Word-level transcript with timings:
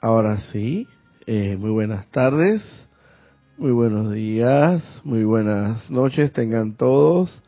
Ahora 0.00 0.38
sí, 0.52 0.86
eh, 1.26 1.56
muy 1.58 1.70
buenas 1.70 2.06
tardes, 2.10 2.62
muy 3.56 3.72
buenos 3.72 4.12
días, 4.12 5.00
muy 5.04 5.24
buenas 5.24 5.90
noches 5.90 6.32
tengan 6.32 6.74
todos. 6.74 7.42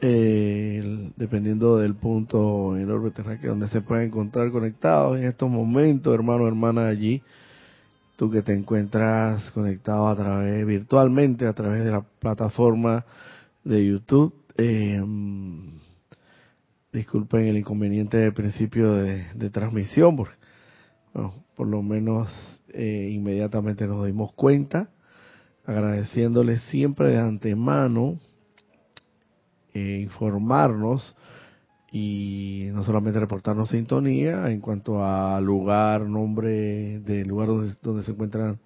Eh, 0.00 1.12
dependiendo 1.16 1.78
del 1.78 1.94
punto 1.94 2.76
en 2.76 2.82
el 2.82 2.90
orbe 2.90 3.12
terráqueo 3.12 3.50
donde 3.50 3.68
se 3.68 3.80
pueden 3.80 4.08
encontrar 4.08 4.50
conectados 4.50 5.18
en 5.18 5.24
estos 5.24 5.48
momentos, 5.48 6.12
hermano, 6.12 6.48
hermana 6.48 6.88
allí, 6.88 7.22
tú 8.16 8.28
que 8.28 8.42
te 8.42 8.52
encuentras 8.52 9.48
conectado 9.52 10.08
a 10.08 10.16
través, 10.16 10.66
virtualmente 10.66 11.46
a 11.46 11.52
través 11.52 11.84
de 11.84 11.92
la 11.92 12.02
plataforma 12.02 13.04
de 13.62 13.86
YouTube. 13.86 14.34
Eh, 14.56 15.00
disculpen 16.92 17.46
el 17.46 17.58
inconveniente 17.58 18.16
de 18.16 18.32
principio 18.32 18.94
de, 18.94 19.32
de 19.32 19.50
transmisión, 19.50 20.16
porque 20.16 20.45
por 21.54 21.66
lo 21.66 21.82
menos 21.82 22.28
eh, 22.68 23.10
inmediatamente 23.12 23.86
nos 23.86 24.06
dimos 24.06 24.32
cuenta, 24.32 24.90
agradeciéndoles 25.64 26.60
siempre 26.62 27.10
de 27.10 27.18
antemano 27.18 28.18
eh, 29.74 30.00
informarnos 30.02 31.14
y 31.92 32.68
no 32.72 32.84
solamente 32.84 33.20
reportarnos 33.20 33.70
sintonía 33.70 34.50
en 34.50 34.60
cuanto 34.60 35.04
a 35.04 35.40
lugar, 35.40 36.02
nombre 36.02 37.00
del 37.00 37.28
lugar 37.28 37.48
donde, 37.48 37.74
donde 37.82 38.04
se 38.04 38.12
encuentran 38.12 38.58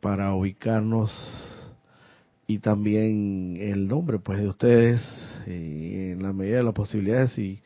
para 0.00 0.34
ubicarnos 0.34 1.12
y 2.46 2.58
también 2.58 3.56
el 3.60 3.86
nombre 3.86 4.18
pues 4.18 4.40
de 4.40 4.48
ustedes 4.48 5.00
eh, 5.46 6.14
en 6.16 6.22
la 6.22 6.32
medida 6.32 6.56
de 6.56 6.62
las 6.64 6.74
posibilidades 6.74 7.38
y 7.38 7.62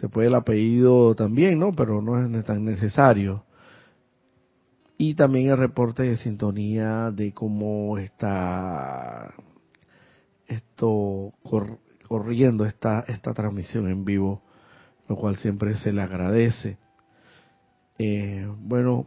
se 0.00 0.08
puede 0.08 0.28
el 0.28 0.34
apellido 0.34 1.14
también, 1.14 1.58
¿no? 1.58 1.72
Pero 1.74 2.02
no 2.02 2.38
es 2.38 2.44
tan 2.44 2.64
necesario. 2.64 3.44
Y 4.98 5.14
también 5.14 5.50
el 5.50 5.58
reporte 5.58 6.02
de 6.04 6.16
sintonía 6.16 7.10
de 7.10 7.32
cómo 7.32 7.98
está 7.98 9.34
esto 10.46 11.32
corriendo 12.08 12.64
esta, 12.64 13.04
esta 13.08 13.34
transmisión 13.34 13.88
en 13.88 14.04
vivo, 14.04 14.42
lo 15.08 15.16
cual 15.16 15.36
siempre 15.36 15.74
se 15.76 15.92
le 15.92 16.00
agradece. 16.00 16.78
Eh, 17.98 18.46
bueno, 18.60 19.06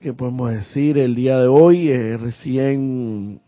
¿qué 0.00 0.12
podemos 0.12 0.50
decir? 0.50 0.98
El 0.98 1.14
día 1.14 1.38
de 1.38 1.46
hoy 1.46 1.88
eh, 1.90 2.16
recién 2.16 3.40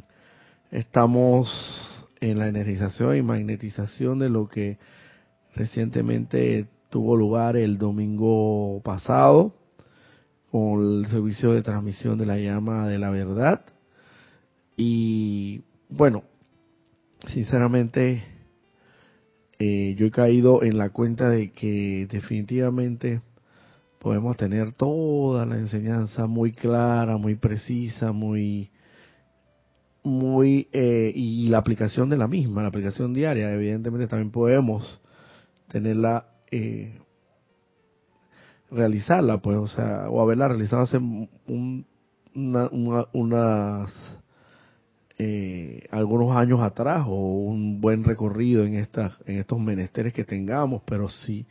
estamos 0.71 2.07
en 2.21 2.39
la 2.39 2.49
energización 2.49 3.17
y 3.17 3.23
magnetización 3.23 4.19
de 4.19 4.29
lo 4.29 4.49
que 4.49 4.79
recientemente 5.55 6.69
tuvo 6.91 7.17
lugar 7.17 7.57
el 7.57 7.79
domingo 7.79 8.83
pasado 8.83 9.55
con 10.51 10.81
el 10.81 11.07
servicio 11.09 11.53
de 11.53 11.63
transmisión 11.63 12.19
de 12.19 12.27
la 12.27 12.37
llama 12.39 12.89
de 12.89 12.99
la 12.99 13.11
verdad. 13.11 13.65
Y 14.77 15.63
bueno, 15.89 16.25
sinceramente, 17.29 18.25
eh, 19.59 19.95
yo 19.97 20.07
he 20.07 20.11
caído 20.11 20.63
en 20.63 20.79
la 20.79 20.91
cuenta 20.91 21.31
de 21.31 21.53
que 21.53 22.09
definitivamente 22.11 23.21
podemos 24.01 24.37
tener 24.37 24.73
toda 24.75 25.47
la 25.47 25.59
enseñanza 25.59 26.27
muy 26.27 26.53
clara, 26.53 27.17
muy 27.17 27.37
precisa, 27.37 28.13
muy 28.13 28.71
muy 30.03 30.69
eh, 30.73 31.13
y 31.15 31.49
la 31.49 31.59
aplicación 31.59 32.09
de 32.09 32.17
la 32.17 32.27
misma, 32.27 32.63
la 32.63 32.69
aplicación 32.69 33.13
diaria, 33.13 33.53
evidentemente 33.53 34.07
también 34.07 34.31
podemos 34.31 34.99
tenerla 35.69 36.30
eh, 36.51 36.99
realizarla, 38.71 39.39
pues, 39.39 39.57
o 39.59 39.69
sea, 39.69 40.11
o 40.11 40.21
haberla 40.21 40.49
realizado 40.49 40.83
hace 40.83 40.99
un, 40.99 41.87
unas 42.35 43.93
eh, 45.19 45.87
algunos 45.91 46.35
años 46.37 46.61
atrás 46.63 47.05
o 47.07 47.15
un 47.15 47.81
buen 47.81 48.05
recorrido 48.05 48.65
en 48.65 48.77
estas 48.77 49.19
en 49.27 49.39
estos 49.39 49.59
menesteres 49.59 50.13
que 50.15 50.25
tengamos, 50.25 50.83
pero 50.87 51.09
si 51.09 51.47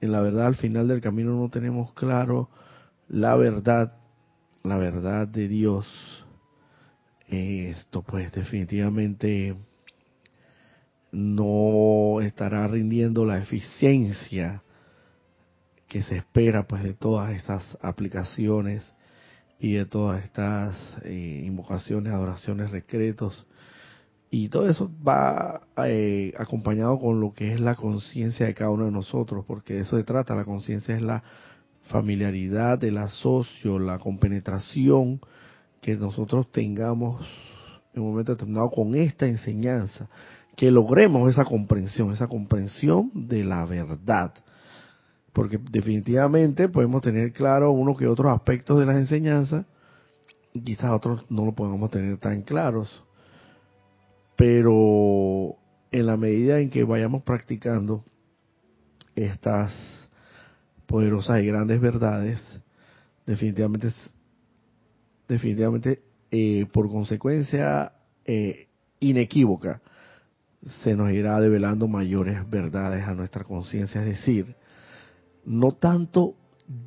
en 0.00 0.12
la 0.12 0.20
verdad 0.20 0.46
al 0.46 0.56
final 0.56 0.88
del 0.88 1.00
camino 1.00 1.34
no 1.34 1.50
tenemos 1.50 1.92
claro 1.94 2.48
la 3.08 3.36
verdad, 3.36 3.92
la 4.62 4.78
verdad 4.78 5.28
de 5.28 5.46
Dios, 5.48 5.86
esto 7.28 8.02
pues 8.02 8.32
definitivamente 8.32 9.56
no 11.12 12.20
estará 12.20 12.66
rindiendo 12.66 13.24
la 13.24 13.38
eficiencia 13.38 14.62
que 15.88 16.02
se 16.02 16.16
espera 16.16 16.66
pues 16.66 16.82
de 16.82 16.94
todas 16.94 17.34
estas 17.34 17.78
aplicaciones 17.80 18.94
y 19.58 19.74
de 19.74 19.86
todas 19.86 20.24
estas 20.24 20.76
eh, 21.04 21.42
invocaciones, 21.46 22.12
adoraciones, 22.12 22.70
recretos 22.70 23.46
y 24.30 24.48
todo 24.48 24.68
eso 24.68 24.90
va 25.06 25.62
eh, 25.84 26.34
acompañado 26.36 26.98
con 26.98 27.20
lo 27.20 27.32
que 27.32 27.54
es 27.54 27.60
la 27.60 27.74
conciencia 27.74 28.46
de 28.46 28.54
cada 28.54 28.70
uno 28.70 28.86
de 28.86 28.90
nosotros, 28.90 29.44
porque 29.46 29.74
de 29.74 29.80
eso 29.80 29.96
se 29.96 30.04
trata, 30.04 30.34
la 30.34 30.44
conciencia 30.44 30.96
es 30.96 31.02
la 31.02 31.22
familiaridad, 31.84 32.82
el 32.82 32.98
asocio, 32.98 33.78
la 33.78 33.98
compenetración 33.98 35.20
que 35.80 35.96
nosotros 35.96 36.50
tengamos 36.50 37.24
en 37.94 38.02
un 38.02 38.10
momento 38.10 38.32
determinado 38.32 38.70
con 38.70 38.94
esta 38.96 39.26
enseñanza 39.26 40.08
que 40.56 40.70
logremos 40.70 41.30
esa 41.30 41.44
comprensión, 41.44 42.12
esa 42.12 42.28
comprensión 42.28 43.10
de 43.14 43.44
la 43.44 43.64
verdad. 43.66 44.32
Porque 45.34 45.58
definitivamente 45.70 46.70
podemos 46.70 47.02
tener 47.02 47.32
claro 47.32 47.72
uno 47.72 47.94
que 47.94 48.06
otros 48.06 48.32
aspectos 48.32 48.80
de 48.80 48.86
las 48.86 48.96
enseñanzas, 48.96 49.66
quizás 50.64 50.92
otros 50.92 51.26
no 51.28 51.44
lo 51.44 51.52
podamos 51.52 51.90
tener 51.90 52.16
tan 52.16 52.40
claros. 52.40 53.04
Pero 54.34 55.56
en 55.92 56.06
la 56.06 56.16
medida 56.16 56.58
en 56.58 56.70
que 56.70 56.84
vayamos 56.84 57.22
practicando 57.22 58.02
estas 59.14 60.08
poderosas 60.86 61.42
y 61.42 61.46
grandes 61.46 61.82
verdades, 61.82 62.40
definitivamente, 63.26 63.92
definitivamente 65.28 66.02
eh, 66.30 66.66
por 66.72 66.88
consecuencia 66.90 67.92
eh, 68.24 68.68
inequívoca, 69.00 69.82
se 70.82 70.96
nos 70.96 71.12
irá 71.12 71.40
develando 71.40 71.88
mayores 71.88 72.48
verdades 72.50 73.06
a 73.06 73.14
nuestra 73.14 73.44
conciencia, 73.44 74.00
es 74.02 74.06
decir, 74.06 74.56
no 75.44 75.72
tanto 75.72 76.34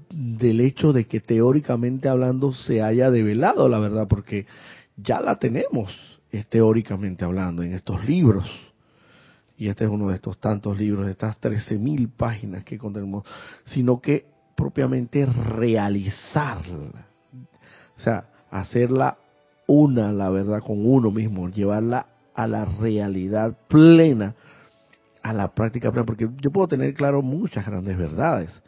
del 0.10 0.60
hecho 0.60 0.92
de 0.92 1.06
que 1.06 1.22
teóricamente 1.22 2.10
hablando 2.10 2.52
se 2.52 2.82
haya 2.82 3.10
develado 3.10 3.70
la 3.70 3.80
verdad, 3.80 4.08
porque 4.08 4.46
ya 4.98 5.22
la 5.22 5.38
tenemos 5.38 5.96
teóricamente 6.50 7.26
hablando 7.26 7.64
en 7.64 7.74
estos 7.74 8.06
libros. 8.06 8.46
Y 9.58 9.68
este 9.68 9.86
es 9.86 9.90
uno 9.90 10.10
de 10.10 10.16
estos 10.16 10.40
tantos 10.40 10.78
libros, 10.78 11.06
de 11.06 11.12
estas 11.12 11.40
13.000 11.42 12.10
páginas 12.16 12.64
que 12.64 12.78
contenemos, 12.78 13.26
sino 13.66 14.00
que 14.00 14.26
propiamente 14.56 15.26
realizarla. 15.26 17.08
O 17.98 18.02
sea, 18.02 18.26
hacerla 18.52 19.18
una, 19.68 20.12
la 20.12 20.30
verdad, 20.30 20.62
con 20.62 20.86
uno 20.86 21.12
mismo, 21.12 21.50
llevarla 21.50 22.08
a 22.40 22.48
la 22.48 22.64
realidad 22.64 23.58
plena, 23.68 24.34
a 25.22 25.34
la 25.34 25.54
práctica 25.54 25.92
plena, 25.92 26.06
porque 26.06 26.30
yo 26.40 26.52
puedo 26.52 26.70
tener 26.70 26.94
claro 26.94 27.22
muchas 27.22 27.66
grandes 27.66 27.98
verdades, 27.98 28.64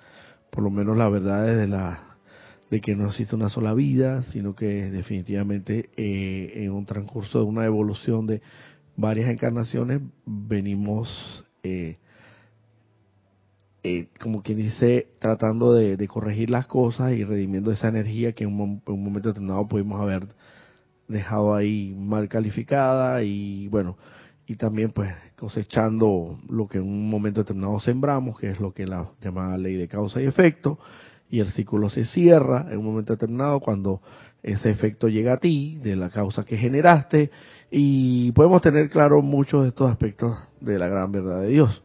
por 0.49 0.61
lo 0.61 0.69
menos 0.69 0.97
las 0.97 1.09
verdades 1.09 1.57
de 1.57 1.67
la 1.67 2.17
de 2.69 2.81
que 2.81 2.97
no 2.97 3.07
existe 3.07 3.33
una 3.33 3.47
sola 3.47 3.73
vida, 3.73 4.23
sino 4.23 4.55
que 4.55 4.91
definitivamente 4.91 5.89
eh, 5.95 6.51
en 6.55 6.71
un 6.71 6.85
transcurso 6.85 7.39
de 7.39 7.45
una 7.45 7.63
evolución 7.63 8.27
de 8.27 8.41
varias 8.97 9.29
encarnaciones 9.29 10.01
venimos, 10.25 11.45
eh, 11.63 11.97
eh, 13.83 14.09
como 14.19 14.43
quien 14.43 14.57
dice, 14.57 15.07
tratando 15.19 15.73
de, 15.73 16.07
corregir 16.09 16.49
las 16.49 16.67
cosas 16.67 17.13
y 17.13 17.23
redimiendo 17.23 17.71
esa 17.71 17.87
energía 17.87 18.33
que 18.33 18.43
en 18.43 18.59
un, 18.59 18.81
en 18.85 18.93
un 18.93 19.03
momento 19.03 19.29
determinado 19.29 19.65
pudimos 19.65 20.01
haber 20.01 20.27
dejado 21.11 21.53
ahí 21.53 21.93
mal 21.97 22.27
calificada 22.27 23.23
y 23.23 23.67
bueno, 23.67 23.97
y 24.47 24.55
también 24.55 24.91
pues 24.91 25.13
cosechando 25.35 26.39
lo 26.49 26.67
que 26.67 26.77
en 26.77 26.83
un 26.83 27.09
momento 27.09 27.41
determinado 27.41 27.79
sembramos, 27.79 28.39
que 28.39 28.49
es 28.49 28.59
lo 28.59 28.73
que 28.73 28.85
la 28.85 29.09
llamada 29.21 29.57
ley 29.57 29.75
de 29.75 29.87
causa 29.87 30.21
y 30.21 30.25
efecto, 30.25 30.79
y 31.29 31.39
el 31.39 31.51
círculo 31.51 31.89
se 31.89 32.05
cierra 32.05 32.67
en 32.69 32.79
un 32.79 32.85
momento 32.85 33.13
determinado 33.13 33.59
cuando 33.59 34.01
ese 34.43 34.69
efecto 34.69 35.07
llega 35.07 35.33
a 35.33 35.37
ti, 35.37 35.79
de 35.81 35.95
la 35.95 36.09
causa 36.09 36.43
que 36.43 36.57
generaste, 36.57 37.31
y 37.69 38.31
podemos 38.33 38.61
tener 38.61 38.89
claro 38.89 39.21
muchos 39.21 39.63
de 39.63 39.69
estos 39.69 39.89
aspectos 39.89 40.37
de 40.59 40.77
la 40.77 40.87
gran 40.87 41.11
verdad 41.11 41.41
de 41.41 41.47
Dios. 41.47 41.81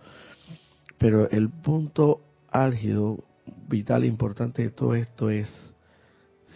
Pero 0.98 1.30
el 1.30 1.50
punto 1.50 2.22
álgido, 2.50 3.18
vital 3.68 4.04
importante 4.04 4.62
de 4.62 4.70
todo 4.70 4.94
esto 4.94 5.30
es 5.30 5.48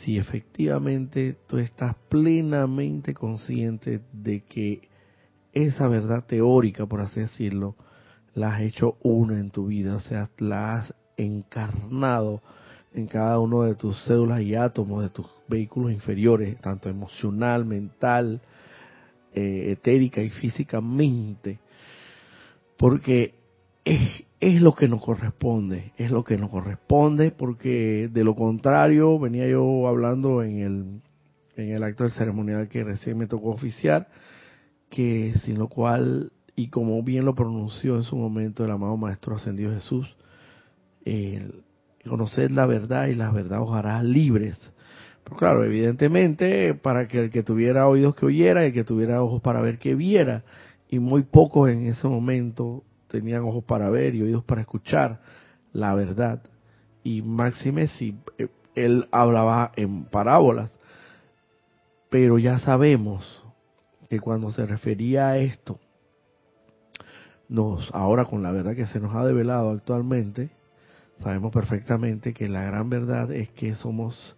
si 0.05 0.19
efectivamente 0.19 1.37
tú 1.47 1.59
estás 1.59 1.95
plenamente 2.09 3.15
consciente 3.15 4.01
de 4.13 4.43
que 4.43 4.89
esa 5.53 5.89
verdad 5.89 6.25
teórica, 6.27 6.87
por 6.87 7.01
así 7.01 7.21
decirlo, 7.21 7.77
la 8.35 8.55
has 8.55 8.63
hecho 8.63 8.97
una 9.03 9.39
en 9.39 9.51
tu 9.51 9.67
vida, 9.67 9.97
o 9.97 10.01
sea, 10.01 10.31
la 10.39 10.77
has 10.77 10.95
encarnado 11.17 12.43
en 12.95 13.07
cada 13.07 13.39
uno 13.39 13.63
de 13.63 13.75
tus 13.75 14.03
células 14.05 14.41
y 14.43 14.55
átomos 14.55 15.03
de 15.03 15.11
tus 15.11 15.27
vehículos 15.49 15.93
inferiores, 15.93 16.59
tanto 16.61 16.89
emocional, 16.89 17.65
mental, 17.65 18.41
eh, 19.35 19.73
etérica 19.73 20.23
y 20.23 20.31
físicamente, 20.31 21.59
porque 22.77 23.35
es, 23.85 24.25
es 24.41 24.63
lo 24.63 24.75
que 24.75 24.89
nos 24.89 25.03
corresponde, 25.05 25.93
es 25.99 26.11
lo 26.11 26.25
que 26.25 26.39
nos 26.39 26.51
corresponde, 26.51 27.31
porque 27.31 28.09
de 28.11 28.25
lo 28.25 28.35
contrario, 28.35 29.19
venía 29.19 29.47
yo 29.47 29.87
hablando 29.87 30.43
en 30.43 30.59
el, 30.59 31.01
en 31.57 31.73
el 31.73 31.83
acto 31.83 32.05
del 32.05 32.13
ceremonial 32.13 32.69
que 32.69 32.83
recién 32.83 33.19
me 33.19 33.27
tocó 33.27 33.51
oficiar, 33.51 34.09
que 34.89 35.35
sin 35.45 35.59
lo 35.59 35.69
cual, 35.69 36.33
y 36.57 36.69
como 36.69 37.03
bien 37.03 37.27
lo 37.27 37.35
pronunció 37.35 37.97
en 37.97 38.03
su 38.03 38.17
momento 38.17 38.65
el 38.65 38.71
amado 38.71 38.97
Maestro 38.97 39.37
Ascendido 39.37 39.73
Jesús, 39.75 40.17
el, 41.05 41.63
conocer 42.09 42.51
la 42.51 42.65
verdad 42.65 43.09
y 43.09 43.15
la 43.15 43.31
verdad 43.31 43.63
os 43.63 43.75
hará 43.75 44.03
libres. 44.03 44.59
Pero 45.23 45.37
claro, 45.37 45.65
evidentemente, 45.65 46.75
para 46.75 47.07
que 47.09 47.25
el 47.25 47.31
que 47.31 47.43
tuviera 47.43 47.87
oídos 47.87 48.15
que 48.15 48.25
oyera 48.25 48.65
el 48.65 48.73
que 48.73 48.85
tuviera 48.85 49.23
ojos 49.23 49.43
para 49.43 49.61
ver 49.61 49.79
que 49.79 49.95
viera, 49.95 50.45
y 50.89 50.99
muy 50.99 51.23
pocos 51.25 51.71
en 51.71 51.87
ese 51.87 52.09
momento 52.09 52.85
tenían 53.11 53.43
ojos 53.43 53.65
para 53.65 53.91
ver 53.91 54.15
y 54.15 54.23
oídos 54.23 54.45
para 54.45 54.63
escuchar 54.63 55.21
la 55.73 55.95
verdad. 55.95 56.43
Y 57.03 57.23
máxime 57.23 57.89
si 57.89 58.17
eh, 58.39 58.49
él 58.75 59.09
hablaba 59.11 59.73
en 59.77 60.05
parábolas. 60.05 60.71
Pero 62.09 62.39
ya 62.39 62.59
sabemos 62.59 63.45
que 64.09 64.19
cuando 64.19 64.51
se 64.51 64.67
refería 64.67 65.29
a 65.29 65.39
esto, 65.39 65.79
nos, 67.49 67.93
ahora 67.95 68.25
con 68.25 68.43
la 68.43 68.53
verdad 68.53 68.75
que 68.75 68.87
se 68.87 69.01
nos 69.01 69.15
ha 69.15 69.25
develado 69.25 69.71
actualmente, 69.71 70.51
sabemos 71.19 71.53
perfectamente 71.53 72.33
que 72.33 72.49
la 72.49 72.65
gran 72.65 72.91
verdad 72.91 73.31
es 73.33 73.51
que 73.51 73.75
somos 73.75 74.37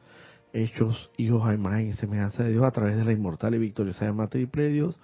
hechos 0.53 1.11
hijos 1.17 1.45
a 1.47 1.55
imagen 1.55 1.89
y 1.89 1.93
semejanza 1.95 2.43
de 2.43 2.53
Dios 2.53 2.65
a 2.65 2.71
través 2.71 2.97
de 2.97 3.05
la 3.05 3.13
inmortal 3.13 3.55
y 3.55 3.59
victoriosa 3.59 4.05
llama 4.05 4.29
triple 4.29 4.65
de 4.65 4.71
Dios, 4.71 4.99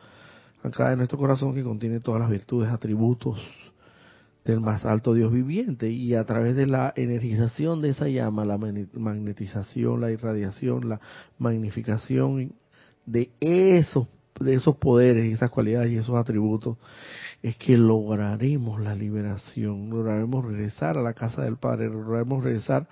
acá 0.63 0.93
en 0.93 0.99
nuestro 0.99 1.19
corazón 1.19 1.55
que 1.55 1.63
contiene 1.63 2.01
todas 2.01 2.21
las 2.21 2.31
virtudes, 2.31 2.71
atributos 2.71 3.41
del 4.45 4.61
más 4.61 4.85
alto 4.87 5.15
Dios 5.15 5.33
viviente. 5.33 5.91
Y 5.91 6.15
a 6.15 6.25
través 6.25 6.57
de 6.57 6.67
la 6.67 6.93
energización 6.97 7.83
de 7.83 7.91
esa 7.91 8.09
llama, 8.09 8.45
la 8.45 8.59
magnetización, 8.59 10.01
la 10.01 10.11
irradiación, 10.11 10.89
la 10.89 11.01
magnificación 11.39 12.53
de 13.07 13.31
esos 13.41 14.07
de 14.41 14.55
esos 14.55 14.77
poderes, 14.77 15.33
esas 15.33 15.51
cualidades 15.51 15.91
y 15.91 15.97
esos 15.97 16.17
atributos, 16.17 16.77
es 17.43 17.57
que 17.57 17.77
lograremos 17.77 18.81
la 18.81 18.95
liberación, 18.95 19.91
lograremos 19.91 20.45
regresar 20.45 20.99
a 20.99 21.03
la 21.03 21.15
casa 21.15 21.43
del 21.43 21.57
Padre, 21.57 21.89
lograremos 21.89 22.43
regresar 22.43 22.89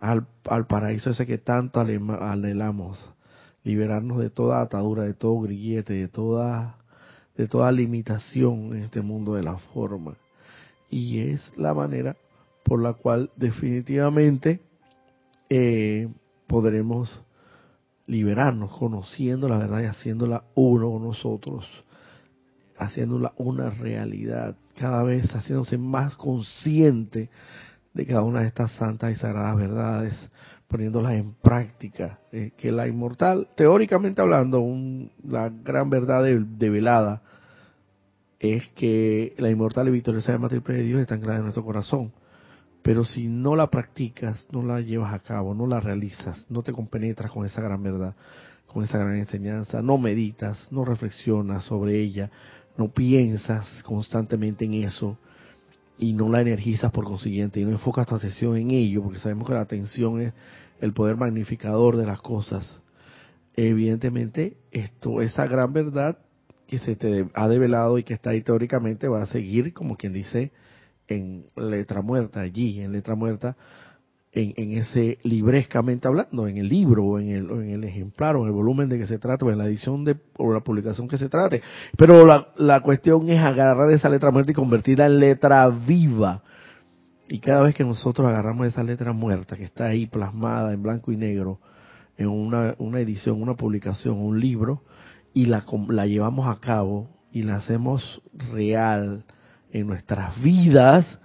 al, 0.00 0.26
al 0.48 0.66
paraíso 0.66 1.10
ese 1.10 1.26
que 1.26 1.38
tanto 1.38 1.80
anhelamos, 1.80 3.12
liberarnos 3.64 4.18
de 4.18 4.30
toda 4.30 4.60
atadura, 4.60 5.04
de 5.04 5.14
todo 5.14 5.40
grillete, 5.40 5.94
de 5.94 6.08
toda, 6.08 6.78
de 7.36 7.48
toda 7.48 7.70
limitación 7.72 8.74
en 8.74 8.84
este 8.84 9.00
mundo 9.00 9.34
de 9.34 9.42
la 9.42 9.56
forma. 9.56 10.16
Y 10.90 11.18
es 11.20 11.40
la 11.56 11.74
manera 11.74 12.16
por 12.62 12.82
la 12.82 12.94
cual 12.94 13.30
definitivamente 13.36 14.60
eh, 15.48 16.08
podremos 16.46 17.22
liberarnos 18.06 18.72
conociendo 18.72 19.48
la 19.48 19.58
verdad 19.58 19.82
y 19.82 19.86
haciéndola 19.86 20.44
uno 20.54 20.90
con 20.90 21.02
nosotros, 21.02 21.66
haciéndola 22.78 23.32
una 23.36 23.70
realidad, 23.70 24.56
cada 24.76 25.02
vez 25.02 25.26
haciéndose 25.32 25.78
más 25.78 26.14
consciente 26.16 27.30
de 27.94 28.06
cada 28.06 28.22
una 28.22 28.42
de 28.42 28.48
estas 28.48 28.72
santas 28.72 29.12
y 29.12 29.14
sagradas 29.14 29.56
verdades, 29.56 30.30
poniéndolas 30.68 31.14
en 31.14 31.34
práctica, 31.34 32.18
eh, 32.32 32.52
que 32.56 32.72
la 32.72 32.88
inmortal, 32.88 33.48
teóricamente 33.56 34.20
hablando, 34.20 34.64
la 35.24 35.48
gran 35.48 35.90
verdad 35.90 36.24
develada 36.24 37.22
es 38.38 38.68
que 38.70 39.34
la 39.38 39.50
inmortal 39.50 39.88
y 39.88 39.92
victoriosa 39.92 40.32
llama 40.32 40.48
triple 40.48 40.76
de 40.76 40.82
Dios 40.82 41.00
está 41.00 41.14
anclada 41.14 41.38
en 41.38 41.44
nuestro 41.44 41.64
corazón. 41.64 42.12
Pero 42.82 43.04
si 43.04 43.26
no 43.26 43.56
la 43.56 43.68
practicas, 43.68 44.46
no 44.52 44.62
la 44.62 44.80
llevas 44.80 45.12
a 45.12 45.18
cabo, 45.20 45.54
no 45.54 45.66
la 45.66 45.80
realizas, 45.80 46.46
no 46.48 46.62
te 46.62 46.72
compenetras 46.72 47.30
con 47.30 47.44
esa 47.44 47.60
gran 47.60 47.82
verdad, 47.82 48.14
con 48.66 48.84
esa 48.84 48.98
gran 48.98 49.16
enseñanza, 49.16 49.82
no 49.82 49.98
meditas, 49.98 50.68
no 50.70 50.84
reflexionas 50.84 51.64
sobre 51.64 52.00
ella, 52.00 52.30
no 52.76 52.88
piensas 52.88 53.82
constantemente 53.82 54.64
en 54.64 54.74
eso 54.74 55.18
y 55.98 56.12
no 56.12 56.28
la 56.28 56.40
energizas 56.40 56.92
por 56.92 57.04
consiguiente 57.04 57.60
y 57.60 57.64
no 57.64 57.72
enfocas 57.72 58.06
tu 58.06 58.14
atención 58.14 58.56
en 58.56 58.70
ello, 58.70 59.02
porque 59.02 59.18
sabemos 59.18 59.46
que 59.48 59.54
la 59.54 59.60
atención 59.60 60.20
es 60.20 60.32
el 60.80 60.92
poder 60.92 61.16
magnificador 61.16 61.96
de 61.96 62.06
las 62.06 62.20
cosas. 62.20 62.82
Evidentemente, 63.54 64.56
esto, 64.70 65.22
esa 65.22 65.46
gran 65.46 65.72
verdad 65.72 66.18
que 66.66 66.78
se 66.78 66.96
te 66.96 67.28
ha 67.32 67.48
develado 67.48 67.96
y 67.98 68.02
que 68.02 68.14
está 68.14 68.30
ahí 68.30 68.42
teóricamente 68.42 69.08
va 69.08 69.22
a 69.22 69.26
seguir, 69.26 69.72
como 69.72 69.96
quien 69.96 70.12
dice, 70.12 70.52
en 71.08 71.46
letra 71.56 72.02
muerta, 72.02 72.40
allí 72.40 72.80
en 72.80 72.92
letra 72.92 73.14
muerta, 73.14 73.56
en, 74.36 74.72
ese 74.72 75.18
librescamente 75.22 76.06
hablando, 76.06 76.46
en 76.46 76.58
el 76.58 76.68
libro 76.68 77.04
o 77.04 77.18
en 77.18 77.30
el, 77.30 77.50
en 77.50 77.70
el 77.70 77.84
ejemplar 77.84 78.36
o 78.36 78.42
en 78.42 78.48
el 78.48 78.52
volumen 78.52 78.88
de 78.88 78.98
que 78.98 79.06
se 79.06 79.18
trate 79.18 79.46
o 79.46 79.50
en 79.50 79.58
la 79.58 79.66
edición 79.66 80.04
de, 80.04 80.16
o 80.36 80.52
la 80.52 80.60
publicación 80.60 81.08
que 81.08 81.16
se 81.16 81.30
trate. 81.30 81.62
Pero 81.96 82.26
la, 82.26 82.48
la 82.56 82.80
cuestión 82.80 83.28
es 83.30 83.40
agarrar 83.40 83.90
esa 83.90 84.10
letra 84.10 84.30
muerta 84.30 84.50
y 84.50 84.54
convertirla 84.54 85.06
en 85.06 85.20
letra 85.20 85.68
viva. 85.68 86.42
Y 87.28 87.38
cada 87.38 87.62
vez 87.62 87.74
que 87.74 87.84
nosotros 87.84 88.28
agarramos 88.28 88.66
esa 88.66 88.82
letra 88.82 89.12
muerta 89.12 89.56
que 89.56 89.64
está 89.64 89.86
ahí 89.86 90.06
plasmada 90.06 90.72
en 90.74 90.82
blanco 90.82 91.12
y 91.12 91.16
negro 91.16 91.58
en 92.18 92.28
una, 92.28 92.74
una 92.78 93.00
edición, 93.00 93.40
una 93.40 93.54
publicación, 93.54 94.18
un 94.18 94.38
libro, 94.38 94.82
y 95.34 95.46
la, 95.46 95.64
la 95.88 96.06
llevamos 96.06 96.48
a 96.48 96.60
cabo 96.60 97.08
y 97.32 97.42
la 97.42 97.56
hacemos 97.56 98.22
real, 98.52 99.24
en 99.72 99.86
nuestras 99.86 100.40
vidas, 100.42 101.18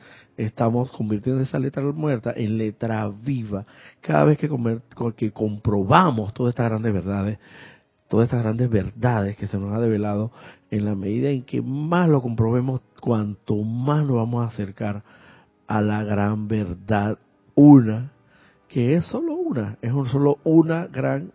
estamos 0.46 0.92
convirtiendo 0.92 1.42
esa 1.42 1.60
letra 1.60 1.84
muerta 1.84 2.34
en 2.36 2.58
letra 2.58 3.08
viva. 3.10 3.66
Cada 4.02 4.24
vez 4.26 4.38
que, 4.38 4.50
que 5.16 5.32
comprobamos 5.32 6.34
todas 6.34 6.52
estas 6.52 6.70
grandes 6.70 6.94
verdades, 6.94 7.40
todas 8.08 8.26
estas 8.26 8.44
grandes 8.44 8.70
verdades 8.70 9.38
que 9.38 9.48
se 9.48 9.58
nos 9.58 9.74
ha 9.74 9.80
develado, 9.80 10.32
en 10.70 10.86
la 10.86 10.96
medida 10.96 11.30
en 11.30 11.44
que 11.44 11.62
más 11.62 12.10
lo 12.10 12.22
comprobemos, 12.22 12.82
cuanto 13.00 13.58
más 13.58 14.06
nos 14.06 14.18
vamos 14.18 14.44
a 14.44 14.54
acercar 14.54 15.04
a 15.68 15.82
la 15.82 16.04
gran 16.04 16.48
verdad, 16.48 17.18
una, 17.56 18.12
que 18.68 18.96
es 18.96 19.06
solo 19.06 19.36
una, 19.36 19.78
es 19.82 19.92
solo 20.12 20.40
una 20.44 20.88
gran 20.88 21.32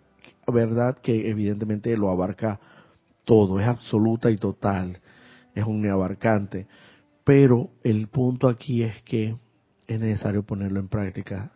verdad 0.46 0.98
que 0.98 1.30
evidentemente 1.30 1.96
lo 1.96 2.10
abarca 2.10 2.60
todo, 3.24 3.60
es 3.60 3.66
absoluta 3.66 4.30
y 4.30 4.36
total, 4.36 5.00
es 5.54 5.64
un 5.64 5.86
abarcante. 5.86 6.66
Pero 7.26 7.70
el 7.82 8.06
punto 8.06 8.48
aquí 8.48 8.84
es 8.84 9.02
que 9.02 9.34
es 9.88 9.98
necesario 9.98 10.44
ponerlo 10.44 10.78
en 10.78 10.86
práctica, 10.86 11.50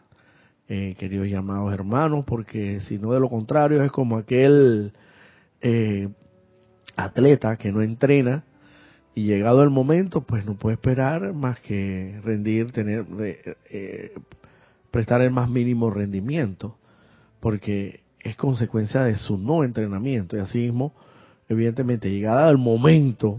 eh, 0.67 0.97
queridos 0.99 1.29
llamados 1.29 1.73
hermanos, 1.73 2.25
porque 2.27 2.81
si 2.89 2.99
no 2.99 3.12
de 3.12 3.21
lo 3.21 3.29
contrario 3.29 3.81
es 3.85 3.93
como 3.93 4.17
aquel 4.17 4.93
eh, 5.61 6.09
atleta 6.97 7.57
que 7.57 7.71
no 7.71 7.83
entrena 7.83 8.43
y 9.15 9.27
llegado 9.27 9.62
el 9.62 9.71
momento 9.71 10.23
pues 10.23 10.45
no 10.45 10.57
puede 10.57 10.75
esperar 10.75 11.33
más 11.35 11.61
que 11.61 12.21
rendir, 12.25 12.73
tener, 12.73 13.07
eh, 13.71 14.15
prestar 14.91 15.21
el 15.21 15.31
más 15.31 15.49
mínimo 15.49 15.89
rendimiento, 15.89 16.79
porque 17.39 18.00
es 18.19 18.35
consecuencia 18.35 19.05
de 19.05 19.15
su 19.15 19.39
no 19.39 19.62
entrenamiento. 19.62 20.37
Y 20.37 20.41
así 20.41 20.59
mismo, 20.59 20.95
evidentemente, 21.49 22.11
llegada 22.11 22.50
el 22.50 22.59
momento 22.59 23.39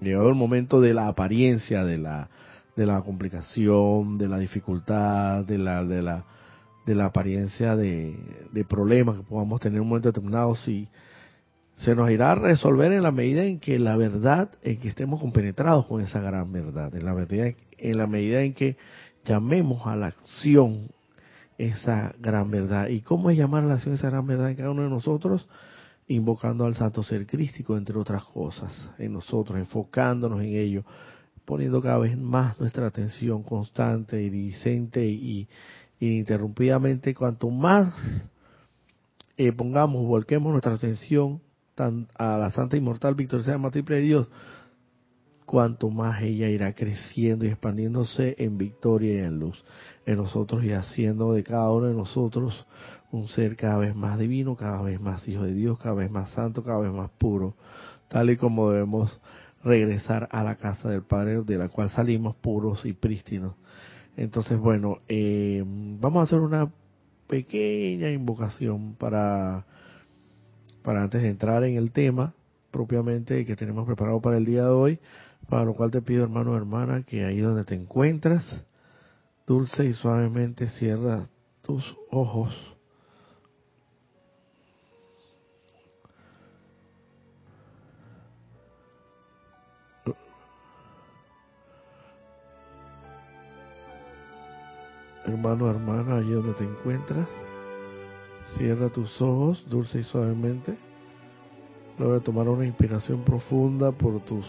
Llegado 0.00 0.28
el 0.28 0.34
momento 0.34 0.80
de 0.80 0.94
la 0.94 1.08
apariencia, 1.08 1.84
de 1.84 1.98
la, 1.98 2.28
de 2.76 2.86
la 2.86 3.00
complicación, 3.02 4.18
de 4.18 4.28
la 4.28 4.38
dificultad, 4.38 5.44
de 5.44 5.58
la, 5.58 5.84
de 5.84 6.02
la, 6.02 6.24
de 6.86 6.94
la 6.94 7.06
apariencia 7.06 7.76
de, 7.76 8.16
de 8.52 8.64
problemas 8.64 9.18
que 9.18 9.22
podamos 9.22 9.60
tener 9.60 9.76
en 9.76 9.82
un 9.82 9.88
momento 9.88 10.08
determinado, 10.08 10.54
si 10.56 10.88
se 11.76 11.94
nos 11.94 12.10
irá 12.10 12.32
a 12.32 12.36
resolver 12.36 12.92
en 12.92 13.02
la 13.02 13.10
medida 13.10 13.44
en 13.44 13.58
que 13.58 13.78
la 13.78 13.96
verdad, 13.96 14.50
en 14.62 14.78
que 14.78 14.88
estemos 14.88 15.20
compenetrados 15.20 15.86
con 15.86 16.02
esa 16.02 16.20
gran 16.20 16.52
verdad, 16.52 16.94
en 16.94 17.04
la 17.04 17.14
medida, 17.14 17.52
en 17.78 17.98
la 17.98 18.06
medida 18.06 18.42
en 18.42 18.54
que 18.54 18.76
llamemos 19.24 19.86
a 19.86 19.96
la 19.96 20.06
acción 20.06 20.88
esa 21.58 22.14
gran 22.18 22.50
verdad. 22.50 22.88
¿Y 22.88 23.00
cómo 23.00 23.30
es 23.30 23.36
llamar 23.36 23.64
a 23.64 23.66
la 23.66 23.74
acción 23.74 23.94
esa 23.94 24.10
gran 24.10 24.26
verdad 24.26 24.50
en 24.50 24.56
cada 24.56 24.70
uno 24.70 24.82
de 24.82 24.90
nosotros? 24.90 25.48
Invocando 26.08 26.66
al 26.66 26.74
Santo 26.74 27.02
Ser 27.02 27.26
Crístico, 27.26 27.76
entre 27.76 27.98
otras 27.98 28.24
cosas, 28.24 28.90
en 28.98 29.12
nosotros, 29.12 29.58
enfocándonos 29.58 30.40
en 30.42 30.54
ello, 30.54 30.84
poniendo 31.44 31.80
cada 31.80 31.98
vez 31.98 32.16
más 32.16 32.58
nuestra 32.60 32.86
atención 32.86 33.42
constante, 33.42 34.22
iridiscente 34.22 35.06
y 35.06 35.48
ininterrumpidamente, 36.00 37.14
cuanto 37.14 37.50
más 37.50 37.94
eh, 39.36 39.52
pongamos, 39.52 40.06
volquemos 40.06 40.52
nuestra 40.52 40.74
atención 40.74 41.40
tan, 41.74 42.08
a 42.16 42.36
la 42.38 42.50
Santa 42.50 42.76
Inmortal 42.76 43.14
Victoria 43.14 43.58
Triple 43.70 43.96
de 43.96 44.02
Dios, 44.02 44.28
cuanto 45.44 45.90
más 45.90 46.22
ella 46.22 46.48
irá 46.48 46.72
creciendo 46.74 47.44
y 47.44 47.48
expandiéndose 47.48 48.34
en 48.38 48.56
victoria 48.56 49.14
y 49.14 49.18
en 49.18 49.38
luz 49.38 49.62
en 50.06 50.16
nosotros 50.16 50.64
y 50.64 50.72
haciendo 50.72 51.32
de 51.32 51.42
cada 51.42 51.70
uno 51.70 51.86
de 51.86 51.94
nosotros 51.94 52.66
un 53.14 53.28
ser 53.28 53.54
cada 53.54 53.78
vez 53.78 53.94
más 53.94 54.18
divino, 54.18 54.56
cada 54.56 54.82
vez 54.82 55.00
más 55.00 55.26
hijo 55.28 55.44
de 55.44 55.54
Dios, 55.54 55.78
cada 55.78 55.94
vez 55.94 56.10
más 56.10 56.30
santo, 56.30 56.64
cada 56.64 56.78
vez 56.80 56.92
más 56.92 57.10
puro, 57.12 57.54
tal 58.08 58.28
y 58.30 58.36
como 58.36 58.72
debemos 58.72 59.20
regresar 59.62 60.28
a 60.32 60.42
la 60.42 60.56
casa 60.56 60.88
del 60.90 61.02
Padre 61.02 61.42
de 61.42 61.56
la 61.56 61.68
cual 61.68 61.90
salimos 61.90 62.34
puros 62.34 62.84
y 62.84 62.92
prístinos. 62.92 63.54
Entonces, 64.16 64.58
bueno, 64.58 64.98
eh, 65.08 65.62
vamos 65.64 66.20
a 66.20 66.24
hacer 66.24 66.40
una 66.40 66.72
pequeña 67.28 68.10
invocación 68.10 68.96
para, 68.96 69.64
para 70.82 71.04
antes 71.04 71.22
de 71.22 71.28
entrar 71.28 71.62
en 71.62 71.76
el 71.76 71.92
tema 71.92 72.34
propiamente 72.72 73.44
que 73.46 73.54
tenemos 73.54 73.86
preparado 73.86 74.20
para 74.20 74.38
el 74.38 74.44
día 74.44 74.64
de 74.64 74.70
hoy, 74.70 74.98
para 75.48 75.64
lo 75.64 75.74
cual 75.74 75.92
te 75.92 76.02
pido 76.02 76.24
hermano 76.24 76.52
o 76.52 76.56
hermana 76.56 77.04
que 77.04 77.24
ahí 77.24 77.38
donde 77.38 77.64
te 77.64 77.76
encuentras, 77.76 78.64
dulce 79.46 79.84
y 79.84 79.92
suavemente 79.92 80.66
cierra 80.66 81.28
tus 81.62 81.96
ojos. 82.10 82.73
Hermano, 95.34 95.68
hermana, 95.68 96.18
allí 96.18 96.30
donde 96.30 96.52
te 96.52 96.62
encuentras, 96.62 97.26
cierra 98.56 98.88
tus 98.88 99.20
ojos 99.20 99.64
dulce 99.68 99.98
y 99.98 100.04
suavemente. 100.04 100.78
Luego 101.98 102.14
de 102.14 102.20
tomar 102.20 102.48
una 102.48 102.64
inspiración 102.64 103.24
profunda 103.24 103.90
por 103.90 104.20
tus 104.20 104.46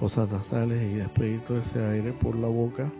fosas 0.00 0.28
nasales 0.28 0.82
y 0.82 0.96
despedir 0.96 1.44
todo 1.44 1.58
ese 1.58 1.80
aire 1.80 2.12
por 2.12 2.34
la 2.34 2.48
boca, 2.48 2.90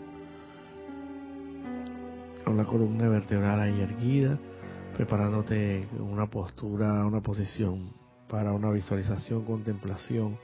con 2.45 2.57
la 2.57 2.65
columna 2.65 3.09
vertebral 3.09 3.61
ahí 3.61 3.81
erguida, 3.81 4.39
preparándote 4.95 5.89
una 5.99 6.31
postura, 6.31 7.05
una 7.05 7.23
posición 7.23 7.91
para 8.29 8.53
una 8.53 8.71
visualización, 8.71 9.45
contemplación 9.45 10.39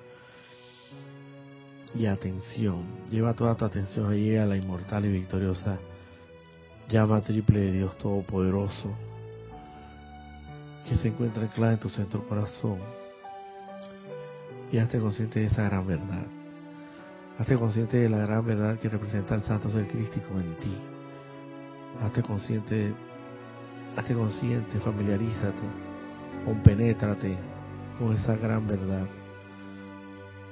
y 1.94 2.06
atención. 2.06 2.82
Lleva 3.08 3.34
toda 3.34 3.54
tu 3.54 3.64
atención 3.64 4.10
allí 4.10 4.37
a 4.37 4.46
la 4.46 4.56
inmortal 4.56 5.04
y 5.04 5.12
victoriosa 5.12 5.78
llama 6.88 7.21
triple 7.21 7.61
de 7.61 7.73
Dios 7.73 7.97
Todopoderoso 7.99 8.95
que 10.88 10.97
se 10.97 11.09
encuentra 11.09 11.42
anclada 11.42 11.75
en 11.75 11.80
tu 11.80 11.90
centro 11.90 12.26
corazón. 12.26 12.78
Y 14.73 14.78
hazte 14.78 14.99
consciente 14.99 15.40
de 15.40 15.47
esa 15.47 15.64
gran 15.64 15.87
verdad. 15.87 16.26
Hazte 17.38 17.57
consciente 17.57 17.99
de 17.99 18.09
la 18.09 18.18
gran 18.18 18.45
verdad 18.45 18.78
que 18.78 18.88
representa 18.88 19.35
el 19.35 19.42
Santo 19.42 19.71
Ser 19.71 19.87
Crístico 19.87 20.38
en 20.38 20.57
ti. 20.57 20.76
Hazte 22.02 22.23
consciente, 22.23 22.95
hazte 23.97 24.14
consciente, 24.14 24.80
familiarízate, 24.80 25.62
compenétrate 26.45 27.37
con 27.99 28.14
esa 28.14 28.35
gran 28.37 28.66
verdad. 28.66 29.07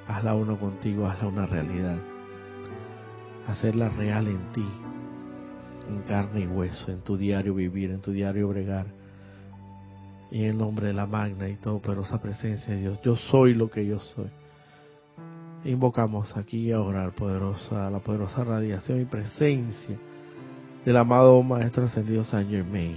Hazla 0.07 0.35
uno 0.35 0.59
contigo, 0.59 1.07
hazla 1.07 1.29
una 1.29 1.47
realidad. 1.47 1.97
Hacerla 3.49 3.89
real 3.91 4.29
en 4.29 4.53
ti, 4.53 4.67
en 5.89 6.03
carne 6.03 6.41
y 6.41 6.47
hueso, 6.47 6.91
en 6.91 7.01
tu 7.01 7.17
diario 7.17 7.55
vivir, 7.55 7.91
en 7.91 8.01
tu 8.01 8.13
diario 8.13 8.49
bregar 8.49 8.87
y 10.31 10.45
en 10.45 10.51
el 10.51 10.59
nombre 10.59 10.89
de 10.89 10.93
la 10.93 11.07
magna 11.07 11.49
y 11.49 11.57
todo 11.57 11.79
poderosa 11.79 12.21
presencia 12.21 12.75
de 12.75 12.81
Dios. 12.81 13.01
Yo 13.03 13.17
soy 13.17 13.55
lo 13.55 13.71
que 13.71 13.87
yo 13.87 14.01
soy. 14.01 14.31
Invocamos 15.65 16.37
aquí 16.37 16.71
ahora 16.73 17.05
al 17.05 17.13
poderosa, 17.13 17.91
la 17.91 17.99
poderosa 17.99 18.45
radiación 18.45 19.01
y 19.01 19.05
presencia 19.05 19.97
del 20.85 20.97
amado 20.97 21.43
Maestro 21.43 21.87
Ascendido 21.87 22.25
San 22.25 22.49
Germain, 22.49 22.97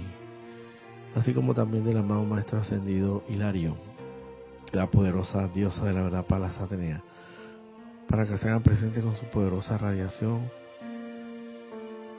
así 1.16 1.34
como 1.34 1.54
también 1.54 1.84
del 1.84 1.98
amado 1.98 2.24
Maestro 2.24 2.60
Ascendido 2.60 3.24
Hilario, 3.28 3.76
la 4.72 4.88
poderosa 4.88 5.48
diosa 5.48 5.84
de 5.86 5.94
la 5.94 6.02
verdad 6.02 6.26
Palas 6.26 6.60
Atenea, 6.60 7.02
para 8.08 8.26
que 8.26 8.38
se 8.38 8.48
hagan 8.48 8.62
presentes 8.62 9.02
con 9.02 9.16
su 9.16 9.24
poderosa 9.26 9.76
radiación 9.76 10.42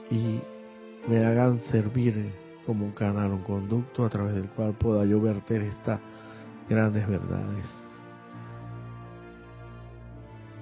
y 0.10 0.42
me 1.08 1.26
hagan 1.26 1.60
servir 1.72 2.34
como 2.66 2.86
un 2.86 2.92
canal, 2.92 3.32
un 3.32 3.44
conducto 3.44 4.06
a 4.06 4.10
través 4.10 4.36
del 4.36 4.48
cual 4.50 4.74
pueda 4.74 5.06
yo 5.06 5.20
verter 5.20 5.62
estas 5.64 6.00
grandes 6.70 7.08
verdades. 7.08 7.66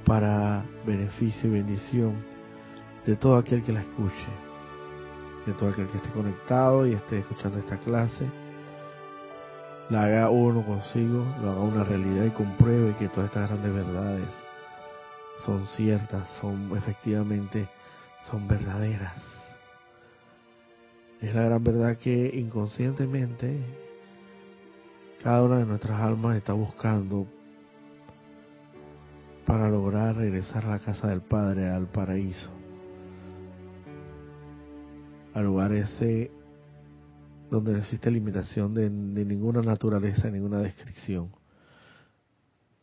Para 0.05 0.65
beneficio 0.86 1.50
y 1.50 1.53
bendición 1.53 2.15
de 3.05 3.15
todo 3.15 3.38
aquel 3.38 3.63
que 3.63 3.74
la 3.74 3.81
escuche, 3.81 4.27
de 5.46 5.53
todo 5.53 5.69
aquel 5.69 5.88
que 5.88 5.98
esté 5.98 6.10
conectado 6.10 6.88
y 6.88 6.93
esté 6.93 7.19
escuchando 7.19 7.60
esta 7.60 7.77
clase, 7.77 8.25
la 9.89 10.03
haga 10.03 10.29
uno 10.29 10.63
consigo, 10.63 11.25
lo 11.41 11.51
haga 11.51 11.62
una 11.62 11.84
realidad 11.84 12.25
y 12.25 12.31
compruebe 12.31 12.96
que 12.98 13.10
todas 13.10 13.27
estas 13.27 13.50
grandes 13.50 13.74
verdades 13.74 14.29
son 15.46 15.67
ciertas, 15.67 16.27
son 16.41 16.75
efectivamente, 16.75 17.67
son 18.29 18.48
verdaderas 18.48 19.39
es 21.21 21.35
la 21.35 21.43
gran 21.43 21.63
verdad 21.63 21.97
que 21.97 22.31
inconscientemente 22.33 23.59
cada 25.21 25.43
una 25.43 25.57
de 25.59 25.65
nuestras 25.65 25.99
almas 25.99 26.38
está 26.38 26.53
buscando 26.53 27.27
para 29.45 29.69
lograr 29.69 30.15
regresar 30.15 30.65
a 30.65 30.69
la 30.69 30.79
casa 30.79 31.07
del 31.07 31.21
Padre, 31.21 31.69
al 31.69 31.88
paraíso, 31.88 32.49
al 35.33 35.45
lugar 35.45 35.73
ese 35.73 36.31
donde 37.49 37.73
no 37.73 37.79
existe 37.79 38.11
limitación 38.11 38.73
de, 38.75 38.89
ninguna 38.89 39.61
naturaleza, 39.61 40.29
ninguna 40.29 40.59
descripción, 40.59 41.31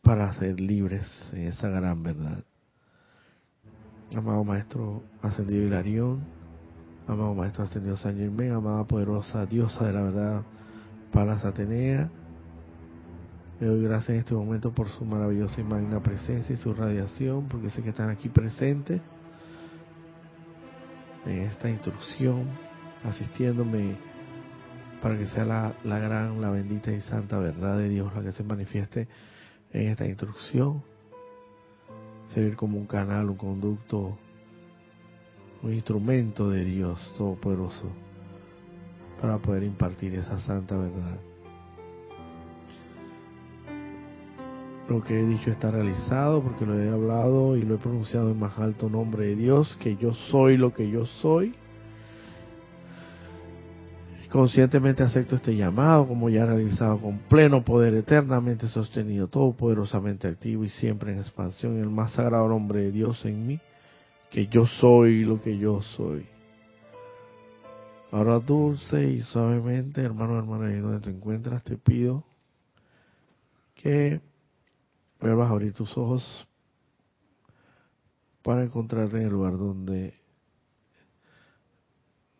para 0.01 0.33
ser 0.33 0.59
libres 0.59 1.05
en 1.31 1.47
esa 1.47 1.69
gran 1.69 2.03
verdad. 2.03 2.43
Amado 4.13 4.43
Maestro 4.43 5.03
Ascendido 5.21 5.65
Hilarión, 5.65 6.36
amado 7.07 7.33
Maestro 7.33 7.63
Ascendido 7.63 7.97
San 7.97 8.17
Germán, 8.17 8.51
amada 8.51 8.83
poderosa 8.83 9.45
diosa 9.45 9.85
de 9.85 9.93
la 9.93 10.01
verdad, 10.01 10.41
Palas 11.11 11.45
Atenea. 11.45 12.09
Le 13.59 13.67
doy 13.67 13.83
gracias 13.83 14.09
en 14.09 14.15
este 14.17 14.33
momento 14.33 14.71
por 14.71 14.89
su 14.89 15.05
maravillosa 15.05 15.61
y 15.61 15.63
magna 15.63 16.01
presencia 16.03 16.53
y 16.53 16.57
su 16.57 16.73
radiación, 16.73 17.47
porque 17.47 17.69
sé 17.69 17.81
que 17.81 17.89
están 17.89 18.09
aquí 18.09 18.27
presentes 18.29 19.01
en 21.25 21.43
esta 21.43 21.69
instrucción, 21.69 22.45
asistiéndome 23.03 23.95
para 25.01 25.17
que 25.17 25.27
sea 25.27 25.45
la, 25.45 25.75
la 25.85 25.99
gran, 25.99 26.41
la 26.41 26.49
bendita 26.49 26.91
y 26.91 27.01
santa 27.01 27.39
verdad 27.39 27.77
de 27.77 27.89
Dios 27.89 28.13
la 28.15 28.21
que 28.21 28.33
se 28.33 28.43
manifieste 28.43 29.07
en 29.71 29.91
esta 29.91 30.05
instrucción. 30.05 30.83
Servir 32.33 32.57
como 32.57 32.77
un 32.77 32.85
canal, 32.85 33.29
un 33.29 33.37
conducto 33.37 34.17
un 35.63 35.73
instrumento 35.73 36.49
de 36.49 36.63
Dios 36.63 37.13
Todopoderoso 37.17 37.87
para 39.19 39.37
poder 39.39 39.63
impartir 39.63 40.15
esa 40.15 40.39
santa 40.39 40.77
verdad. 40.77 41.17
Lo 44.87 45.03
que 45.03 45.19
he 45.19 45.25
dicho 45.25 45.51
está 45.51 45.69
realizado 45.69 46.41
porque 46.41 46.65
lo 46.65 46.79
he 46.79 46.89
hablado 46.89 47.57
y 47.57 47.63
lo 47.63 47.75
he 47.75 47.77
pronunciado 47.77 48.31
en 48.31 48.39
más 48.39 48.57
alto 48.57 48.89
nombre 48.89 49.25
de 49.27 49.35
Dios, 49.35 49.75
que 49.81 49.97
yo 49.97 50.13
soy 50.13 50.55
lo 50.55 50.73
que 50.73 50.89
yo 50.89 51.05
soy. 51.05 51.55
Conscientemente 54.29 55.03
acepto 55.03 55.37
este 55.37 55.55
llamado 55.55 56.07
como 56.07 56.29
ya 56.29 56.45
realizado 56.45 56.99
con 56.99 57.17
pleno 57.29 57.63
poder, 57.63 57.95
eternamente 57.95 58.67
sostenido, 58.67 59.27
todopoderosamente 59.27 60.27
activo 60.27 60.63
y 60.63 60.69
siempre 60.69 61.13
en 61.13 61.19
expansión 61.19 61.79
el 61.79 61.89
más 61.89 62.11
sagrado 62.11 62.47
nombre 62.47 62.81
de 62.81 62.91
Dios 62.91 63.23
en 63.25 63.47
mí 63.47 63.59
que 64.29 64.47
yo 64.47 64.65
soy 64.65 65.25
lo 65.25 65.41
que 65.41 65.57
yo 65.57 65.81
soy. 65.81 66.25
Ahora 68.11 68.39
dulce 68.39 69.03
y 69.03 69.21
suavemente, 69.21 70.01
hermano, 70.01 70.37
hermana, 70.37 70.67
ahí 70.67 70.79
donde 70.79 71.01
te 71.01 71.09
encuentras, 71.09 71.63
te 71.63 71.77
pido 71.77 72.23
que 73.75 74.21
vuelvas 75.19 75.49
a 75.49 75.51
abrir 75.51 75.73
tus 75.73 75.97
ojos 75.97 76.47
para 78.41 78.63
encontrarte 78.63 79.17
en 79.17 79.23
el 79.23 79.29
lugar 79.29 79.57
donde 79.57 80.13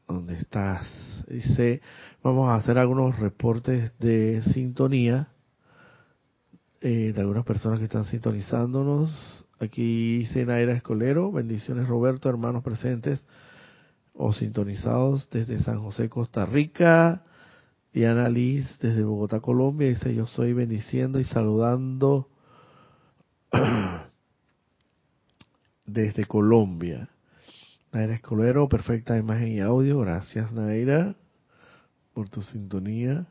donde 0.07 0.35
estás. 0.35 0.87
Dice, 1.27 1.81
vamos 2.23 2.49
a 2.49 2.55
hacer 2.55 2.77
algunos 2.77 3.19
reportes 3.19 3.91
de 3.99 4.41
sintonía 4.53 5.27
eh, 6.79 7.11
de 7.13 7.21
algunas 7.21 7.43
personas 7.43 7.79
que 7.79 7.85
están 7.85 8.05
sintonizándonos 8.05 9.45
Aquí 9.59 10.19
dice 10.19 10.45
Naira 10.45 10.73
Escolero, 10.73 11.31
bendiciones 11.31 11.87
Roberto, 11.87 12.29
hermanos 12.29 12.63
presentes 12.63 13.25
o 14.13 14.33
sintonizados 14.33 15.29
desde 15.29 15.59
San 15.59 15.79
José, 15.79 16.09
Costa 16.09 16.45
Rica. 16.45 17.23
Diana 17.93 18.29
Liz 18.29 18.77
desde 18.79 19.03
Bogotá, 19.03 19.39
Colombia, 19.39 19.87
dice 19.87 20.13
yo 20.13 20.27
soy 20.27 20.53
bendiciendo 20.53 21.19
y 21.19 21.23
saludando 21.23 22.29
desde 25.85 26.25
Colombia. 26.25 27.09
Naira 27.91 28.13
Escolero, 28.13 28.69
perfecta 28.69 29.17
imagen 29.17 29.53
y 29.53 29.61
audio. 29.61 29.99
Gracias, 30.01 30.51
Naira, 30.51 31.15
por 32.13 32.29
tu 32.29 32.43
sintonía 32.43 33.25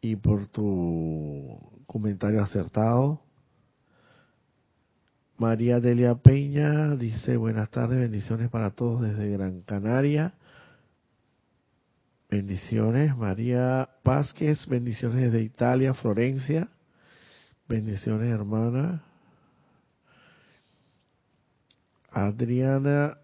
y 0.00 0.16
por 0.16 0.46
tu 0.48 1.60
comentario 1.86 2.42
acertado. 2.42 3.23
María 5.36 5.80
Delia 5.80 6.14
Peña 6.14 6.94
dice 6.94 7.36
buenas 7.36 7.68
tardes, 7.70 7.98
bendiciones 7.98 8.50
para 8.50 8.70
todos 8.70 9.02
desde 9.02 9.30
Gran 9.30 9.62
Canaria. 9.62 10.34
Bendiciones. 12.30 13.16
María 13.16 13.88
Vázquez, 14.04 14.66
bendiciones 14.68 15.32
desde 15.32 15.42
Italia, 15.42 15.92
Florencia. 15.94 16.68
Bendiciones, 17.68 18.30
hermana. 18.30 19.02
Adriana, 22.10 23.18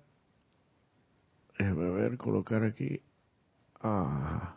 déjame 1.59 1.90
ver, 1.90 2.17
colocar 2.17 2.64
aquí. 2.64 3.00
Ah, 3.81 4.57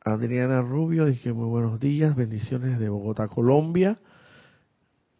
Adriana 0.00 0.60
Rubio, 0.60 1.06
dije 1.06 1.32
muy 1.32 1.48
buenos 1.48 1.80
días, 1.80 2.14
bendiciones 2.14 2.78
de 2.78 2.90
Bogotá, 2.90 3.28
Colombia. 3.28 3.98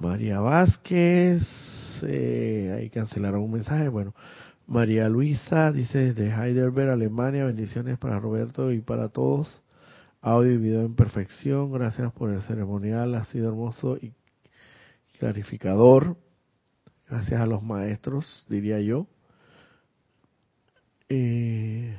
María 0.01 0.39
Vázquez, 0.39 1.43
eh, 2.03 2.73
ahí 2.77 2.89
cancelaron 2.89 3.43
un 3.43 3.51
mensaje, 3.51 3.89
bueno. 3.89 4.15
María 4.69 5.09
Luisa 5.09 5.73
dice 5.73 6.13
desde 6.13 6.31
Heidelberg, 6.31 6.91
Alemania, 6.91 7.45
bendiciones 7.47 7.99
para 7.99 8.21
Roberto 8.21 8.71
y 8.71 8.81
para 8.81 9.09
todos. 9.09 9.61
Audio 10.21 10.53
y 10.53 10.57
video 10.57 10.83
en 10.83 10.95
perfección, 10.95 11.73
gracias 11.73 12.13
por 12.13 12.31
el 12.31 12.41
ceremonial, 12.43 13.17
ha 13.17 13.25
sido 13.25 13.49
hermoso 13.49 13.97
y 13.97 14.13
clarificador. 15.19 16.17
Gracias 17.09 17.41
a 17.41 17.47
los 17.47 17.65
maestros, 17.65 18.47
diría 18.49 18.81
yo. 18.81 19.09
Eh, 21.09 21.97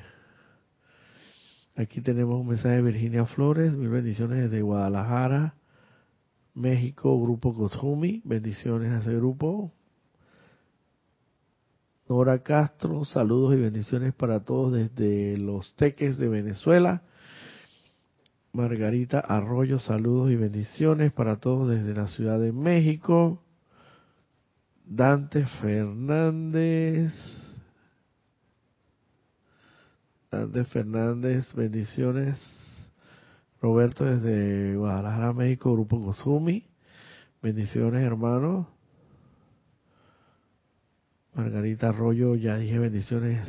aquí 1.76 2.00
tenemos 2.00 2.40
un 2.40 2.48
mensaje 2.48 2.76
de 2.76 2.82
Virginia 2.82 3.26
Flores, 3.26 3.76
mil 3.76 3.90
bendiciones 3.90 4.40
desde 4.40 4.62
Guadalajara, 4.62 5.56
México, 6.60 7.18
Grupo 7.22 7.54
Kotumi, 7.54 8.22
bendiciones 8.26 8.92
a 8.92 9.00
ese 9.00 9.16
grupo. 9.16 9.72
Nora 12.10 12.44
Castro, 12.44 13.06
saludos 13.06 13.56
y 13.56 13.62
bendiciones 13.62 14.14
para 14.14 14.42
todos 14.42 14.74
desde 14.74 15.38
Los 15.38 15.74
Teques 15.76 16.18
de 16.18 16.28
Venezuela. 16.28 17.04
Margarita 18.52 19.20
Arroyo, 19.20 19.80
saludos 19.80 20.32
y 20.32 20.36
bendiciones 20.36 21.14
para 21.14 21.38
todos 21.38 21.70
desde 21.70 21.94
la 21.94 22.08
Ciudad 22.08 22.38
de 22.40 22.52
México. 22.52 23.42
Dante 24.86 25.46
Fernández. 25.62 27.14
Dante 30.30 30.66
Fernández, 30.66 31.54
bendiciones. 31.54 32.59
Roberto 33.62 34.06
desde 34.06 34.76
Guadalajara, 34.76 35.34
México, 35.34 35.74
Grupo 35.74 36.00
Gozumi. 36.00 36.66
Bendiciones, 37.42 38.04
hermanos. 38.04 38.68
Margarita 41.34 41.90
Arroyo, 41.90 42.36
ya 42.36 42.58
dije 42.58 42.80
bendiciones, 42.80 43.48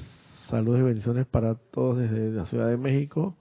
saludos 0.48 0.80
y 0.80 0.82
bendiciones 0.84 1.26
para 1.26 1.54
todos 1.54 1.98
desde 1.98 2.30
la 2.30 2.44
Ciudad 2.44 2.68
de 2.68 2.76
México. 2.76 3.36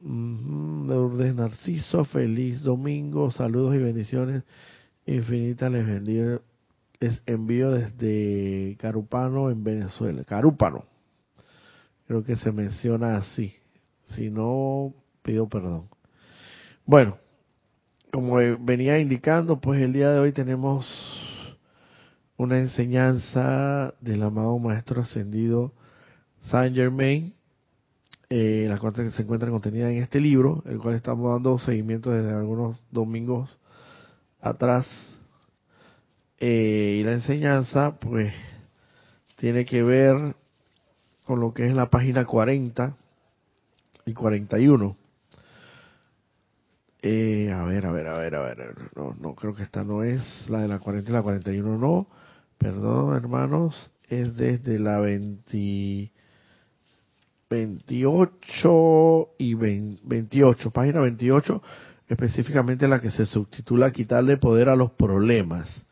Lourdes 0.00 1.34
Narciso, 1.34 2.04
feliz 2.04 2.62
domingo, 2.62 3.30
saludos 3.30 3.74
y 3.74 3.78
bendiciones 3.78 4.42
infinitas 5.06 5.70
les 5.70 5.86
bendigo, 5.86 6.40
les 7.00 7.22
envío 7.26 7.70
desde 7.70 8.76
Carupano 8.78 9.50
en 9.50 9.62
Venezuela. 9.62 10.24
Carúpano, 10.24 10.84
creo 12.06 12.24
que 12.24 12.36
se 12.36 12.52
menciona 12.52 13.16
así, 13.16 13.54
si 14.04 14.30
no 14.30 14.94
pido 15.24 15.48
perdón. 15.48 15.88
Bueno, 16.84 17.16
como 18.12 18.36
venía 18.60 19.00
indicando, 19.00 19.60
pues 19.60 19.80
el 19.80 19.92
día 19.92 20.10
de 20.10 20.20
hoy 20.20 20.32
tenemos 20.32 20.86
una 22.36 22.58
enseñanza 22.58 23.94
del 24.00 24.22
amado 24.22 24.58
Maestro 24.58 25.00
Ascendido 25.00 25.72
Saint 26.42 26.76
Germain, 26.76 27.34
eh, 28.28 28.66
la 28.68 28.78
cual 28.78 29.12
se 29.12 29.22
encuentra 29.22 29.50
contenida 29.50 29.90
en 29.90 30.02
este 30.02 30.20
libro, 30.20 30.62
el 30.66 30.78
cual 30.78 30.94
estamos 30.94 31.32
dando 31.32 31.58
seguimiento 31.58 32.10
desde 32.10 32.30
algunos 32.30 32.84
domingos 32.90 33.58
atrás. 34.42 34.86
Eh, 36.38 36.98
y 37.00 37.04
la 37.04 37.12
enseñanza, 37.12 37.98
pues, 37.98 38.34
tiene 39.36 39.64
que 39.64 39.82
ver 39.82 40.36
con 41.24 41.40
lo 41.40 41.54
que 41.54 41.66
es 41.66 41.74
la 41.74 41.88
página 41.88 42.26
40 42.26 42.94
y 44.04 44.12
41. 44.12 45.03
Eh, 47.06 47.52
a 47.52 47.62
ver, 47.64 47.84
a 47.84 47.92
ver, 47.92 48.08
a 48.08 48.16
ver, 48.16 48.34
a 48.34 48.40
ver. 48.40 48.74
No, 48.96 49.14
no, 49.20 49.34
creo 49.34 49.54
que 49.54 49.62
esta 49.62 49.84
no 49.84 50.02
es 50.02 50.22
la 50.48 50.62
de 50.62 50.68
la 50.68 50.78
40 50.78 51.10
y 51.10 51.12
la 51.12 51.22
41, 51.22 51.76
no. 51.76 52.08
Perdón, 52.56 53.14
hermanos. 53.14 53.90
Es 54.08 54.34
desde 54.36 54.78
la 54.78 55.00
20, 55.00 56.10
28 57.50 59.28
y 59.36 59.54
28, 59.54 60.70
página 60.70 61.00
28, 61.00 61.62
específicamente 62.08 62.88
la 62.88 63.02
que 63.02 63.10
se 63.10 63.26
subtitula 63.26 63.90
Quitarle 63.92 64.38
poder 64.38 64.70
a 64.70 64.76
los 64.76 64.92
problemas. 64.92 65.84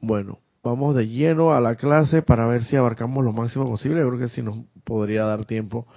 Bueno, 0.00 0.38
vamos 0.62 0.94
de 0.94 1.08
lleno 1.08 1.52
a 1.54 1.60
la 1.60 1.74
clase 1.74 2.22
para 2.22 2.46
ver 2.46 2.62
si 2.62 2.76
abarcamos 2.76 3.24
lo 3.24 3.32
máximo 3.32 3.66
posible. 3.66 4.06
Creo 4.06 4.18
que 4.18 4.28
sí 4.28 4.42
nos 4.42 4.58
podría 4.84 5.24
dar 5.24 5.44
tiempo 5.44 5.88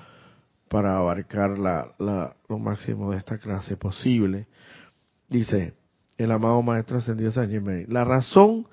para 0.72 0.96
abarcar 0.96 1.58
lo 1.60 2.60
máximo 2.60 3.12
de 3.12 3.18
esta 3.18 3.38
clase 3.38 3.76
posible. 3.76 4.48
Dice 5.28 5.74
el 6.18 6.32
amado 6.32 6.62
Maestro 6.62 7.00
Ascendido 7.00 7.30
San 7.30 7.50
Germain. 7.50 7.86
La 7.90 8.06
razón 8.06 8.68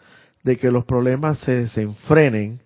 de 0.44 0.58
que 0.58 0.70
los 0.70 0.84
problemas 0.84 1.40
se 1.40 1.56
desenfrenen, 1.56 2.62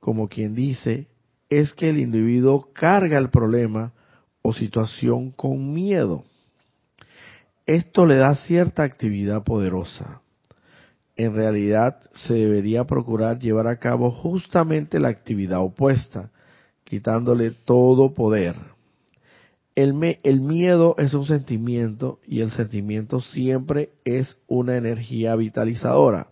como 0.00 0.28
quien 0.28 0.56
dice, 0.56 1.06
es 1.48 1.74
que 1.74 1.90
el 1.90 2.00
individuo 2.00 2.72
carga 2.72 3.18
el 3.18 3.30
problema 3.30 3.92
o 4.42 4.52
situación 4.52 5.30
con 5.30 5.72
miedo. 5.72 6.24
Esto 7.66 8.04
le 8.04 8.16
da 8.16 8.34
cierta 8.34 8.82
actividad 8.82 9.44
poderosa. 9.44 10.22
En 11.14 11.36
realidad 11.36 12.00
se 12.14 12.34
debería 12.34 12.82
procurar 12.82 13.38
llevar 13.38 13.68
a 13.68 13.78
cabo 13.78 14.10
justamente 14.10 14.98
la 14.98 15.08
actividad 15.08 15.60
opuesta, 15.60 16.32
quitándole 16.86 17.50
todo 17.50 18.14
poder. 18.14 18.54
El, 19.74 19.92
miedo 19.92 20.94
es 20.98 21.12
un 21.12 21.26
sentimiento 21.26 22.20
y 22.26 22.40
el 22.40 22.50
sentimiento 22.50 23.20
siempre 23.20 23.90
es 24.04 24.38
una 24.46 24.76
energía 24.76 25.36
vitalizadora. 25.36 26.28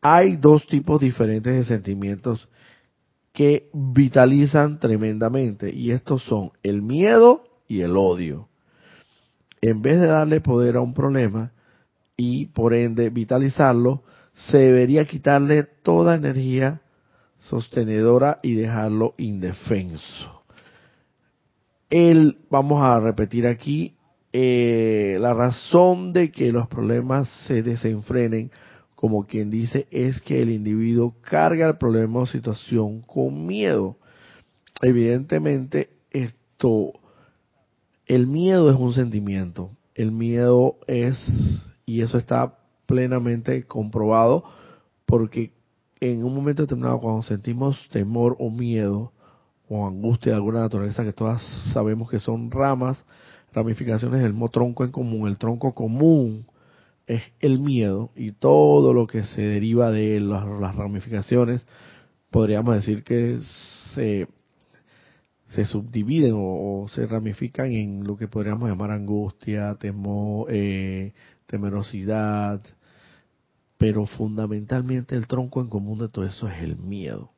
Hay 0.00 0.36
dos 0.36 0.66
tipos 0.66 1.00
diferentes 1.00 1.54
de 1.54 1.64
sentimientos 1.64 2.48
que 3.32 3.68
vitalizan 3.72 4.80
tremendamente 4.80 5.72
y 5.72 5.92
estos 5.92 6.24
son 6.24 6.50
el 6.62 6.82
miedo 6.82 7.46
y 7.68 7.82
el 7.82 7.96
odio. 7.96 8.48
En 9.60 9.82
vez 9.82 10.00
de 10.00 10.06
darle 10.06 10.40
poder 10.40 10.76
a 10.76 10.80
un 10.80 10.94
problema 10.94 11.52
y 12.16 12.46
por 12.46 12.74
ende 12.74 13.10
vitalizarlo, 13.10 14.02
se 14.32 14.58
debería 14.58 15.04
quitarle 15.04 15.64
toda 15.64 16.16
energía 16.16 16.80
sostenedora 17.48 18.40
y 18.42 18.54
dejarlo 18.54 19.14
indefenso. 19.18 20.44
El, 21.88 22.38
vamos 22.50 22.82
a 22.82 22.98
repetir 23.00 23.46
aquí, 23.46 23.94
eh, 24.32 25.16
la 25.20 25.32
razón 25.32 26.12
de 26.12 26.30
que 26.30 26.52
los 26.52 26.66
problemas 26.68 27.28
se 27.46 27.62
desenfrenen 27.62 28.50
como 28.96 29.26
quien 29.26 29.50
dice, 29.50 29.86
es 29.90 30.20
que 30.22 30.42
el 30.42 30.50
individuo 30.50 31.14
carga 31.20 31.68
el 31.68 31.76
problema 31.76 32.20
o 32.20 32.26
situación 32.26 33.02
con 33.02 33.46
miedo. 33.46 33.98
Evidentemente, 34.82 35.90
esto, 36.10 36.94
el 38.06 38.26
miedo 38.26 38.70
es 38.70 38.76
un 38.76 38.94
sentimiento. 38.94 39.70
El 39.94 40.12
miedo 40.12 40.78
es, 40.86 41.16
y 41.84 42.00
eso 42.00 42.16
está 42.16 42.58
plenamente 42.86 43.64
comprobado, 43.64 44.44
porque 45.04 45.52
en 46.00 46.24
un 46.24 46.34
momento 46.34 46.62
determinado, 46.62 47.00
cuando 47.00 47.22
sentimos 47.22 47.88
temor 47.90 48.36
o 48.38 48.50
miedo, 48.50 49.12
o 49.68 49.86
angustia 49.86 50.32
de 50.32 50.36
alguna 50.36 50.60
naturaleza, 50.60 51.04
que 51.04 51.12
todas 51.12 51.42
sabemos 51.72 52.10
que 52.10 52.18
son 52.18 52.50
ramas, 52.50 53.04
ramificaciones 53.52 54.22
del 54.22 54.32
mismo 54.32 54.48
tronco 54.50 54.84
en 54.84 54.92
común, 54.92 55.28
el 55.28 55.38
tronco 55.38 55.74
común 55.74 56.46
es 57.06 57.22
el 57.40 57.60
miedo 57.60 58.10
y 58.14 58.32
todo 58.32 58.92
lo 58.92 59.06
que 59.06 59.24
se 59.24 59.40
deriva 59.40 59.90
de 59.90 60.20
las, 60.20 60.44
las 60.60 60.74
ramificaciones, 60.74 61.66
podríamos 62.30 62.74
decir 62.74 63.02
que 63.02 63.38
se, 63.94 64.28
se 65.48 65.64
subdividen 65.64 66.34
o, 66.36 66.86
se 66.92 67.06
ramifican 67.06 67.72
en 67.72 68.04
lo 68.04 68.16
que 68.16 68.28
podríamos 68.28 68.68
llamar 68.68 68.90
angustia, 68.90 69.76
temor, 69.76 70.48
eh, 70.50 71.12
temerosidad, 71.46 72.60
pero 73.78 74.06
fundamentalmente 74.06 75.16
el 75.16 75.26
tronco 75.26 75.60
en 75.60 75.68
común 75.68 75.98
de 75.98 76.08
todo 76.08 76.24
eso 76.24 76.48
es 76.48 76.62
el 76.62 76.76
miedo. 76.76 77.30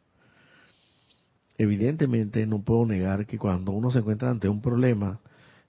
Evidentemente 1.56 2.46
no 2.46 2.62
puedo 2.62 2.86
negar 2.86 3.26
que 3.26 3.38
cuando 3.38 3.72
uno 3.72 3.90
se 3.90 3.98
encuentra 3.98 4.30
ante 4.30 4.48
un 4.48 4.60
problema, 4.60 5.20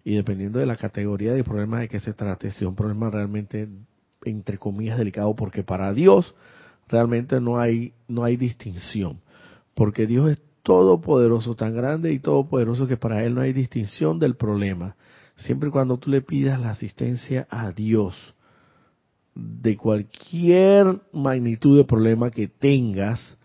y 0.04 0.16
dependiendo 0.16 0.60
de 0.60 0.66
la 0.66 0.76
categoría 0.76 1.34
de 1.34 1.44
problema 1.44 1.80
de 1.80 1.90
que 1.90 2.00
se 2.00 2.14
trate, 2.14 2.52
si 2.52 2.64
es 2.64 2.70
un 2.70 2.76
problema 2.76 3.10
realmente 3.10 3.68
entre 4.24 4.58
comillas 4.58 4.98
delicado, 4.98 5.36
porque 5.36 5.64
para 5.64 5.94
Dios 5.94 6.36
realmente 6.88 7.40
no 7.42 7.60
hay, 7.60 7.94
no 8.08 8.24
hay 8.24 8.38
distinción, 8.38 9.22
porque 9.74 10.06
Dios 10.06 10.32
es 10.32 10.42
todopoderoso, 10.62 11.56
tan 11.56 11.76
grande 11.76 12.12
y 12.12 12.20
todopoderoso 12.20 12.86
que 12.86 12.98
para 12.98 13.24
Él 13.24 13.34
no 13.34 13.42
hay 13.42 13.54
distinción 13.54 14.20
del 14.20 14.36
problema. 14.36 14.96
Siempre 15.36 15.70
y 15.70 15.72
cuando 15.72 15.98
tú 15.98 16.12
le 16.12 16.22
pidas 16.22 16.60
la 16.60 16.72
asistencia 16.72 17.48
a 17.50 17.72
Dios 17.72 18.14
de 19.36 19.78
cualquier 19.78 21.02
magnitud 21.14 21.78
de 21.78 21.86
problema 21.86 22.32
que 22.32 22.48
tengas 22.48 23.38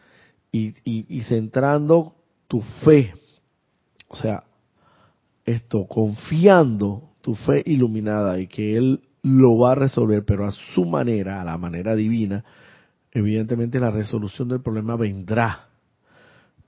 y, 0.53 1.23
centrando 1.23 2.14
tu 2.47 2.61
fe, 2.85 3.12
o 4.09 4.16
sea, 4.16 4.44
esto, 5.44 5.87
confiando 5.87 7.11
tu 7.20 7.35
fe 7.35 7.62
iluminada 7.66 8.38
y 8.38 8.47
que 8.47 8.77
Él 8.77 9.01
lo 9.23 9.59
va 9.59 9.73
a 9.73 9.75
resolver, 9.75 10.25
pero 10.25 10.47
a 10.47 10.53
su 10.53 10.85
manera, 10.85 11.40
a 11.40 11.44
la 11.44 11.59
manera 11.59 11.97
divina, 11.97 12.44
evidentemente 13.11 13.81
la 13.81 13.90
resolución 13.90 14.49
del 14.49 14.61
problema 14.61 14.97
vendrá. 14.97 15.68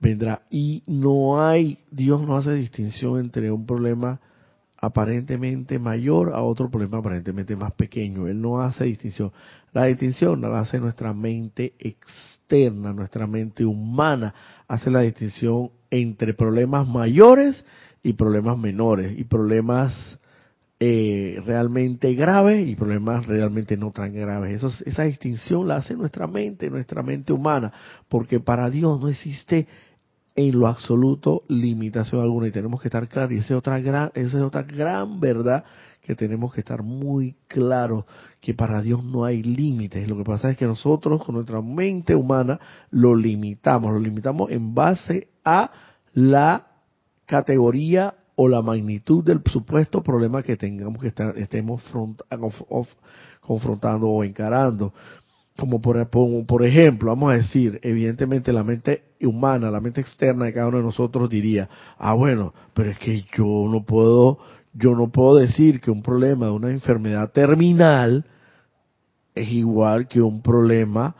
Vendrá. 0.00 0.42
Y 0.50 0.82
no 0.86 1.40
hay, 1.40 1.78
Dios 1.90 2.22
no 2.22 2.36
hace 2.36 2.54
distinción 2.54 3.20
entre 3.20 3.50
un 3.52 3.66
problema 3.66 4.20
aparentemente 4.78 5.78
mayor 5.78 6.32
a 6.34 6.42
otro 6.42 6.70
problema 6.70 6.98
aparentemente 6.98 7.56
más 7.56 7.72
pequeño. 7.72 8.28
Él 8.28 8.40
no 8.40 8.60
hace 8.60 8.84
distinción. 8.84 9.32
La 9.72 9.84
distinción 9.84 10.40
la 10.40 10.60
hace 10.60 10.78
nuestra 10.78 11.12
mente 11.12 11.74
externa, 11.78 12.92
nuestra 12.92 13.26
mente 13.26 13.64
humana, 13.64 14.34
hace 14.68 14.90
la 14.90 15.00
distinción 15.00 15.70
entre 15.90 16.34
problemas 16.34 16.86
mayores 16.86 17.64
y 18.02 18.12
problemas 18.12 18.58
menores 18.58 19.18
y 19.18 19.24
problemas 19.24 20.18
eh, 20.78 21.40
realmente 21.46 22.12
graves 22.14 22.68
y 22.68 22.76
problemas 22.76 23.26
realmente 23.26 23.76
no 23.78 23.92
tan 23.92 24.12
graves. 24.12 24.62
Esa 24.84 25.04
distinción 25.04 25.66
la 25.66 25.76
hace 25.76 25.94
nuestra 25.94 26.26
mente, 26.26 26.68
nuestra 26.68 27.02
mente 27.02 27.32
humana, 27.32 27.72
porque 28.08 28.40
para 28.40 28.68
Dios 28.68 29.00
no 29.00 29.08
existe 29.08 29.66
en 30.36 30.58
lo 30.58 30.68
absoluto 30.68 31.42
limitación 31.48 32.20
alguna 32.20 32.48
y 32.48 32.52
tenemos 32.52 32.80
que 32.80 32.88
estar 32.88 33.08
claros 33.08 33.32
y 33.32 33.38
esa 33.38 33.54
es 33.54 33.58
otra 33.58 33.80
gran, 33.80 34.10
esa 34.14 34.36
es 34.36 34.42
otra 34.42 34.62
gran 34.62 35.18
verdad 35.18 35.64
que 36.02 36.14
tenemos 36.14 36.54
que 36.54 36.60
estar 36.60 36.82
muy 36.82 37.34
claros 37.48 38.04
que 38.40 38.54
para 38.54 38.80
Dios 38.80 39.02
no 39.02 39.24
hay 39.24 39.42
límites. 39.42 40.08
Lo 40.08 40.16
que 40.16 40.22
pasa 40.22 40.50
es 40.50 40.56
que 40.56 40.66
nosotros 40.66 41.24
con 41.24 41.34
nuestra 41.34 41.60
mente 41.60 42.14
humana 42.14 42.60
lo 42.90 43.16
limitamos, 43.16 43.92
lo 43.92 43.98
limitamos 43.98 44.50
en 44.52 44.72
base 44.72 45.30
a 45.44 45.72
la 46.12 46.66
categoría 47.24 48.14
o 48.36 48.48
la 48.48 48.62
magnitud 48.62 49.24
del 49.24 49.42
supuesto 49.46 50.02
problema 50.02 50.42
que 50.42 50.56
tengamos 50.56 51.00
que 51.00 51.08
estar, 51.08 51.36
estemos 51.38 51.82
confrontando 53.40 54.08
o 54.08 54.22
encarando. 54.22 54.92
Como 55.56 55.80
por, 55.80 56.66
ejemplo, 56.66 57.08
vamos 57.08 57.32
a 57.32 57.36
decir, 57.36 57.80
evidentemente 57.82 58.52
la 58.52 58.62
mente 58.62 59.04
humana, 59.22 59.70
la 59.70 59.80
mente 59.80 60.02
externa 60.02 60.44
de 60.44 60.52
cada 60.52 60.68
uno 60.68 60.78
de 60.78 60.84
nosotros 60.84 61.30
diría, 61.30 61.68
ah 61.98 62.12
bueno, 62.12 62.52
pero 62.74 62.90
es 62.90 62.98
que 62.98 63.24
yo 63.36 63.66
no 63.70 63.84
puedo, 63.84 64.38
yo 64.74 64.94
no 64.94 65.08
puedo 65.08 65.36
decir 65.36 65.80
que 65.80 65.90
un 65.90 66.02
problema 66.02 66.46
de 66.46 66.52
una 66.52 66.70
enfermedad 66.70 67.32
terminal 67.32 68.26
es 69.34 69.48
igual 69.50 70.08
que 70.08 70.20
un 70.20 70.42
problema 70.42 71.16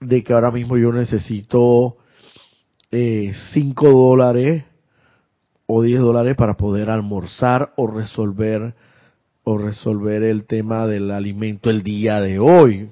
de 0.00 0.22
que 0.22 0.32
ahora 0.32 0.50
mismo 0.50 0.76
yo 0.76 0.92
necesito 0.92 1.96
eh, 2.90 3.32
5 3.52 3.90
dólares 3.90 4.64
o 5.66 5.82
10 5.82 6.00
dólares 6.00 6.36
para 6.36 6.56
poder 6.56 6.90
almorzar 6.90 7.72
o 7.76 7.86
resolver 7.86 8.74
o 9.44 9.58
resolver 9.58 10.22
el 10.22 10.46
tema 10.46 10.86
del 10.86 11.10
alimento 11.10 11.70
el 11.70 11.82
día 11.82 12.20
de 12.20 12.38
hoy. 12.38 12.90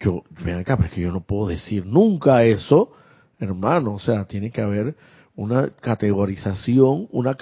Yo, 0.00 0.22
ven 0.44 0.58
acá, 0.58 0.76
pero 0.76 0.90
que 0.90 1.00
yo 1.00 1.12
no 1.12 1.22
puedo 1.22 1.48
decir 1.48 1.86
nunca 1.86 2.44
eso, 2.44 2.92
hermano, 3.38 3.94
o 3.94 3.98
sea, 3.98 4.24
tiene 4.24 4.50
que 4.50 4.60
haber 4.60 4.96
una 5.36 5.68
categorización, 5.68 7.08
una 7.12 7.36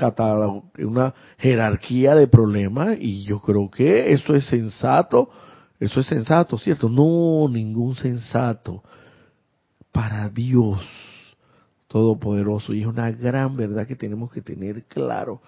una 0.78 1.14
jerarquía 1.38 2.14
de 2.14 2.26
problemas 2.26 2.96
y 3.00 3.24
yo 3.24 3.40
creo 3.40 3.70
que 3.70 4.12
eso 4.12 4.34
es 4.34 4.44
sensato, 4.46 5.30
eso 5.78 6.00
es 6.00 6.06
sensato, 6.06 6.58
¿cierto? 6.58 6.88
No, 6.88 7.48
ningún 7.48 7.94
sensato 7.94 8.82
para 9.92 10.28
Dios 10.28 10.80
todopoderoso 11.86 12.74
y 12.74 12.80
es 12.80 12.86
una 12.86 13.12
gran 13.12 13.56
verdad 13.56 13.86
que 13.86 13.94
tenemos 13.94 14.32
que 14.32 14.42
tener 14.42 14.84
claro. 14.84 15.40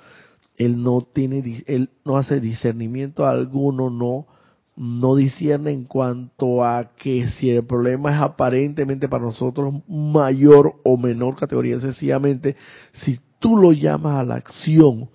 Él 0.57 0.81
no 0.83 1.01
tiene 1.01 1.65
él 1.67 1.91
no 2.05 2.17
hace 2.17 2.39
discernimiento 2.39 3.27
alguno, 3.27 3.91
no 3.91 4.27
no 4.77 5.17
discierne 5.17 5.73
en 5.73 5.85
cuanto 5.85 6.65
a 6.65 6.93
que 6.97 7.29
si 7.31 7.51
el 7.51 7.65
problema 7.65 8.13
es 8.15 8.21
aparentemente 8.21 9.09
para 9.09 9.25
nosotros 9.25 9.75
mayor 9.89 10.75
o 10.85 10.97
menor 10.97 11.37
categoría, 11.37 11.81
sencillamente 11.81 12.57
si 12.93 13.19
tú 13.39 13.57
lo 13.57 13.73
llamas 13.73 14.19
a 14.21 14.25
la 14.25 14.35
acción 14.37 15.09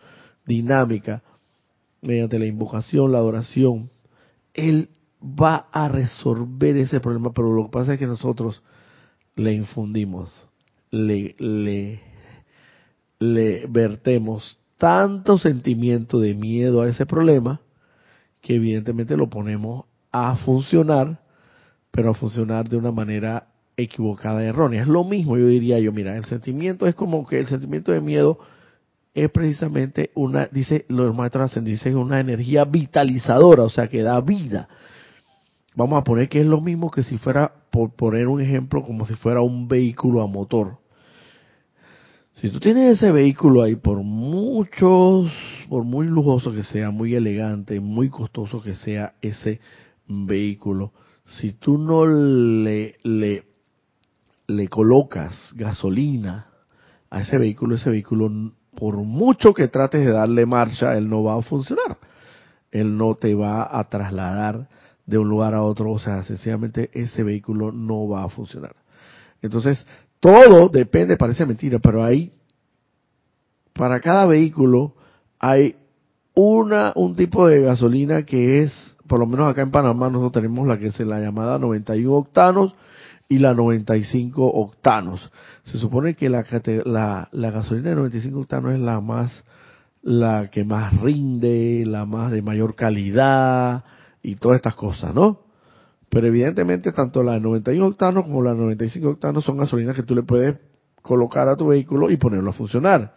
dinámica 0.46 1.24
mediante 2.02 2.40
la 2.40 2.48
invocación, 2.48 3.12
la 3.12 3.20
adoración, 3.20 3.92
él 4.54 4.90
va 5.22 5.68
a 5.72 5.88
resolver 5.88 6.78
ese 6.78 7.00
problema, 7.00 7.32
pero 7.32 7.54
lo 7.54 7.66
que 7.66 7.72
pasa 7.72 7.94
es 7.94 8.00
que 8.00 8.08
nosotros 8.08 8.64
le 9.36 9.54
infundimos 9.54 10.50
le, 10.92 12.00
le, 13.20 13.66
vertemos 13.68 14.60
tanto 14.78 15.38
sentimiento 15.38 16.20
de 16.20 16.36
miedo 16.36 16.82
a 16.82 16.90
ese 16.90 17.06
problema 17.06 17.62
que 18.42 18.56
evidentemente 18.56 19.16
lo 19.16 19.30
ponemos 19.30 19.86
a 20.12 20.36
funcionar, 20.38 21.20
pero 21.92 22.12
a 22.12 22.14
funcionar 22.14 22.68
de 22.68 22.78
una 22.78 22.92
manera 22.92 23.48
equivocada, 23.78 24.44
errónea. 24.44 24.82
Es 24.82 24.88
lo 24.88 25.04
mismo, 25.04 25.38
yo 25.38 25.48
diría 25.48 25.80
yo, 25.80 25.92
mira, 25.92 26.16
el 26.18 26.26
sentimiento 26.26 26.88
es 26.88 26.96
como 26.96 27.26
que 27.26 27.40
el 27.40 27.48
sentimiento 27.48 27.92
de 27.92 28.02
miedo 28.02 28.40
es 29.14 29.30
precisamente 29.30 30.12
una, 30.16 30.48
dice 30.52 30.86
los 30.88 31.16
maestros 31.16 31.62
dicen 31.64 31.98
una 31.98 32.20
energía 32.20 32.66
vitalizadora, 32.66 33.64
o 33.64 33.70
sea, 33.70 33.88
que 33.88 34.02
da 34.02 34.20
vida. 34.22 34.68
Vamos 35.76 36.00
a 36.00 36.04
poner 36.04 36.30
que 36.30 36.42
es 36.42 36.46
lo 36.46 36.62
mismo 36.62 36.92
que 36.92 37.04
si 37.04 37.18
fuera, 37.18 37.52
por 37.72 37.92
poner 37.92 38.28
un 38.28 38.42
ejemplo, 38.42 38.84
como 38.84 39.06
si 39.06 39.16
fuera 39.16 39.42
un 39.42 39.68
vehículo 39.68 40.22
a 40.22 40.28
motor. 40.28 40.81
Si 42.42 42.50
tú 42.50 42.60
tienes 42.60 42.98
ese 42.98 43.12
vehículo 43.12 43.62
ahí, 43.62 43.76
por 43.76 44.02
muchos, 44.02 45.32
por 45.70 45.84
muy 45.84 46.08
lujoso 46.08 46.52
que 46.52 46.64
sea, 46.64 46.90
muy 46.90 47.14
elegante, 47.14 47.80
muy 47.80 48.10
costoso 48.10 48.64
que 48.64 48.74
sea 48.74 49.14
ese 49.22 49.60
vehículo, 50.08 50.92
si 51.24 51.52
tú 51.54 51.78
no 51.78 52.08
le, 52.08 52.96
le, 53.04 53.44
le 54.48 54.68
colocas 54.70 55.54
gasolina 55.56 56.48
a 57.12 57.22
ese 57.22 57.38
vehículo, 57.38 57.76
ese 57.76 57.92
vehículo, 57.92 58.32
por 58.76 58.96
mucho 58.96 59.54
que 59.54 59.68
trates 59.68 60.04
de 60.04 60.12
darle 60.12 60.48
marcha, 60.48 60.98
él 60.98 61.08
no 61.08 61.22
va 61.22 61.36
a 61.36 61.44
funcionar. 61.44 62.00
Él 62.72 62.98
no 62.98 63.14
te 63.14 63.36
va 63.36 63.78
a 63.78 63.88
trasladar 63.88 64.68
de 65.06 65.20
un 65.20 65.30
lugar 65.30 65.54
a 65.54 65.62
otro, 65.62 65.92
o 65.92 66.00
sea, 66.00 66.24
sencillamente 66.24 66.90
ese 66.94 67.22
vehículo 67.22 67.72
no 67.72 68.08
va 68.08 68.24
a 68.24 68.30
funcionar. 68.30 68.76
Entonces, 69.44 69.86
todo 70.22 70.70
depende, 70.70 71.18
parece 71.18 71.46
mentira, 71.46 71.80
pero 71.80 72.04
hay, 72.04 72.32
para 73.74 74.00
cada 74.00 74.28
vehículo 74.28 74.94
hay 75.40 75.76
una, 76.36 76.94
un 76.96 77.16
tipo 77.16 77.48
de 77.48 77.64
gasolina 77.64 78.24
que 78.24 78.62
es, 78.62 78.96
por 79.08 79.20
lo 79.20 79.26
menos 79.26 79.50
acá 79.50 79.64
en 79.64 79.72
Panamá 79.72 80.10
nosotros 80.10 80.44
tenemos 80.44 80.68
la 80.68 80.78
que 80.78 80.88
es 80.88 81.00
la 81.00 81.20
llamada 81.20 81.58
91 81.58 82.14
octanos 82.14 82.74
y 83.28 83.40
la 83.40 83.56
95 83.56 84.46
octanos. 84.46 85.32
Se 85.64 85.80
supone 85.80 86.14
que 86.14 86.30
la, 86.30 86.46
la, 86.86 87.28
la 87.32 87.52
gasolina 87.52 87.90
de 87.90 87.96
95 87.96 88.40
octanos 88.40 88.74
es 88.76 88.80
la 88.80 89.02
más, 89.02 89.44
la 90.04 90.52
que 90.52 90.64
más 90.64 91.02
rinde, 91.02 91.84
la 91.88 92.06
más 92.06 92.32
de 92.32 92.44
mayor 92.44 92.76
calidad 92.76 93.84
y 94.22 94.36
todas 94.36 94.58
estas 94.58 94.76
cosas, 94.76 95.16
¿no? 95.16 95.51
Pero 96.12 96.28
evidentemente 96.28 96.92
tanto 96.92 97.24
la 97.24 97.40
91 97.40 97.88
octanos 97.88 98.26
como 98.26 98.44
la 98.44 98.54
95 98.54 99.12
octanos 99.12 99.46
son 99.46 99.58
gasolinas 99.58 99.96
que 99.96 100.04
tú 100.04 100.14
le 100.14 100.24
puedes 100.24 100.58
colocar 101.02 101.48
a 101.48 101.56
tu 101.56 101.68
vehículo 101.68 102.12
y 102.12 102.18
ponerlo 102.18 102.50
a 102.50 102.54
funcionar. 102.54 103.16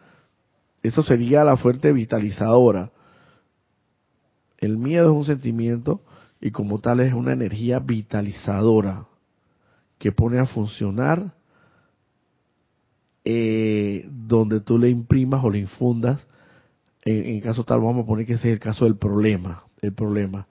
Eso 0.80 1.02
sería 1.02 1.42
la 1.42 1.56
fuente 1.56 1.92
vitalizadora. 1.92 2.92
El 4.58 4.78
miedo 4.78 5.06
es 5.06 5.16
un 5.16 5.24
sentimiento 5.24 6.02
y 6.40 6.52
como 6.52 6.78
tal 6.78 7.00
es 7.00 7.12
una 7.14 7.32
energía 7.32 7.80
vitalizadora 7.80 9.06
que 9.98 10.12
pone 10.12 10.38
a 10.38 10.46
funcionar 10.46 11.34
eh, 13.24 14.08
donde 14.08 14.60
tú 14.60 14.78
le 14.78 14.88
imprimas 14.88 15.42
o 15.42 15.50
le 15.50 15.58
infundas. 15.58 16.24
En, 17.02 17.26
en 17.26 17.40
caso 17.40 17.64
tal, 17.64 17.80
vamos 17.80 18.04
a 18.04 18.06
poner 18.06 18.24
que 18.24 18.34
ese 18.34 18.50
es 18.50 18.52
el 18.52 18.60
caso 18.60 18.84
del 18.84 18.96
problema. 18.96 19.64
El 19.82 19.94
problema 19.94 20.46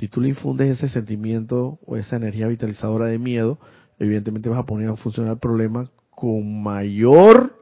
Si 0.00 0.08
tú 0.08 0.22
le 0.22 0.30
infundes 0.30 0.70
ese 0.70 0.88
sentimiento 0.88 1.78
o 1.84 1.98
esa 1.98 2.16
energía 2.16 2.48
vitalizadora 2.48 3.04
de 3.04 3.18
miedo, 3.18 3.58
evidentemente 3.98 4.48
vas 4.48 4.60
a 4.60 4.64
poner 4.64 4.88
a 4.88 4.96
funcionar 4.96 5.34
el 5.34 5.38
problema 5.38 5.90
con 6.08 6.62
mayor 6.62 7.54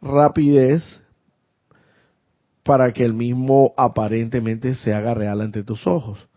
rapidez 0.00 1.02
para 2.62 2.92
que 2.92 3.04
el 3.04 3.12
mismo 3.12 3.74
aparentemente 3.76 4.76
se 4.76 4.94
haga 4.94 5.14
real 5.14 5.40
ante 5.40 5.64
tus 5.64 5.84
ojos. 5.88 6.28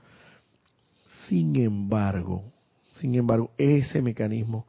Sin 1.28 1.56
embargo, 1.58 2.46
sin 2.94 3.14
embargo, 3.14 3.52
ese 3.60 4.02
mecanismo 4.02 4.66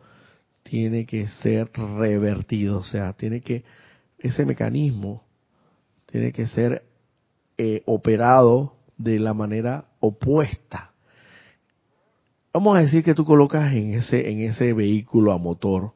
tiene 0.64 1.06
que 1.06 1.28
ser 1.42 1.70
revertido, 1.72 2.76
o 2.76 2.84
sea, 2.84 3.14
tiene 3.14 3.40
que 3.40 3.64
ese 4.18 4.44
mecanismo 4.44 5.24
tiene 6.04 6.30
que 6.30 6.46
ser 6.46 6.84
eh, 7.56 7.82
operado 7.86 8.76
de 8.98 9.18
la 9.18 9.32
manera 9.32 9.86
opuesta. 10.04 10.92
Vamos 12.52 12.76
a 12.76 12.80
decir 12.80 13.02
que 13.02 13.14
tú 13.14 13.24
colocas 13.24 13.72
en 13.72 13.94
ese 13.94 14.30
en 14.30 14.40
ese 14.40 14.72
vehículo 14.72 15.32
a 15.32 15.38
motor 15.38 15.92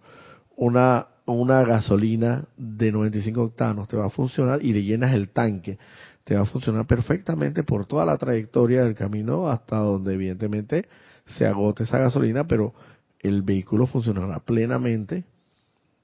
una 0.56 1.06
una 1.26 1.62
gasolina 1.62 2.46
de 2.56 2.90
95 2.90 3.42
octanos, 3.42 3.86
te 3.86 3.96
va 3.96 4.06
a 4.06 4.10
funcionar 4.10 4.64
y 4.64 4.72
le 4.72 4.82
llenas 4.82 5.12
el 5.12 5.28
tanque, 5.28 5.78
te 6.24 6.34
va 6.34 6.42
a 6.42 6.46
funcionar 6.46 6.86
perfectamente 6.86 7.62
por 7.62 7.86
toda 7.86 8.06
la 8.06 8.16
trayectoria 8.16 8.82
del 8.82 8.94
camino 8.94 9.48
hasta 9.48 9.76
donde 9.76 10.14
evidentemente 10.14 10.88
se 11.26 11.46
agote 11.46 11.84
esa 11.84 11.98
gasolina, 11.98 12.44
pero 12.44 12.72
el 13.20 13.42
vehículo 13.42 13.86
funcionará 13.86 14.40
plenamente 14.40 15.24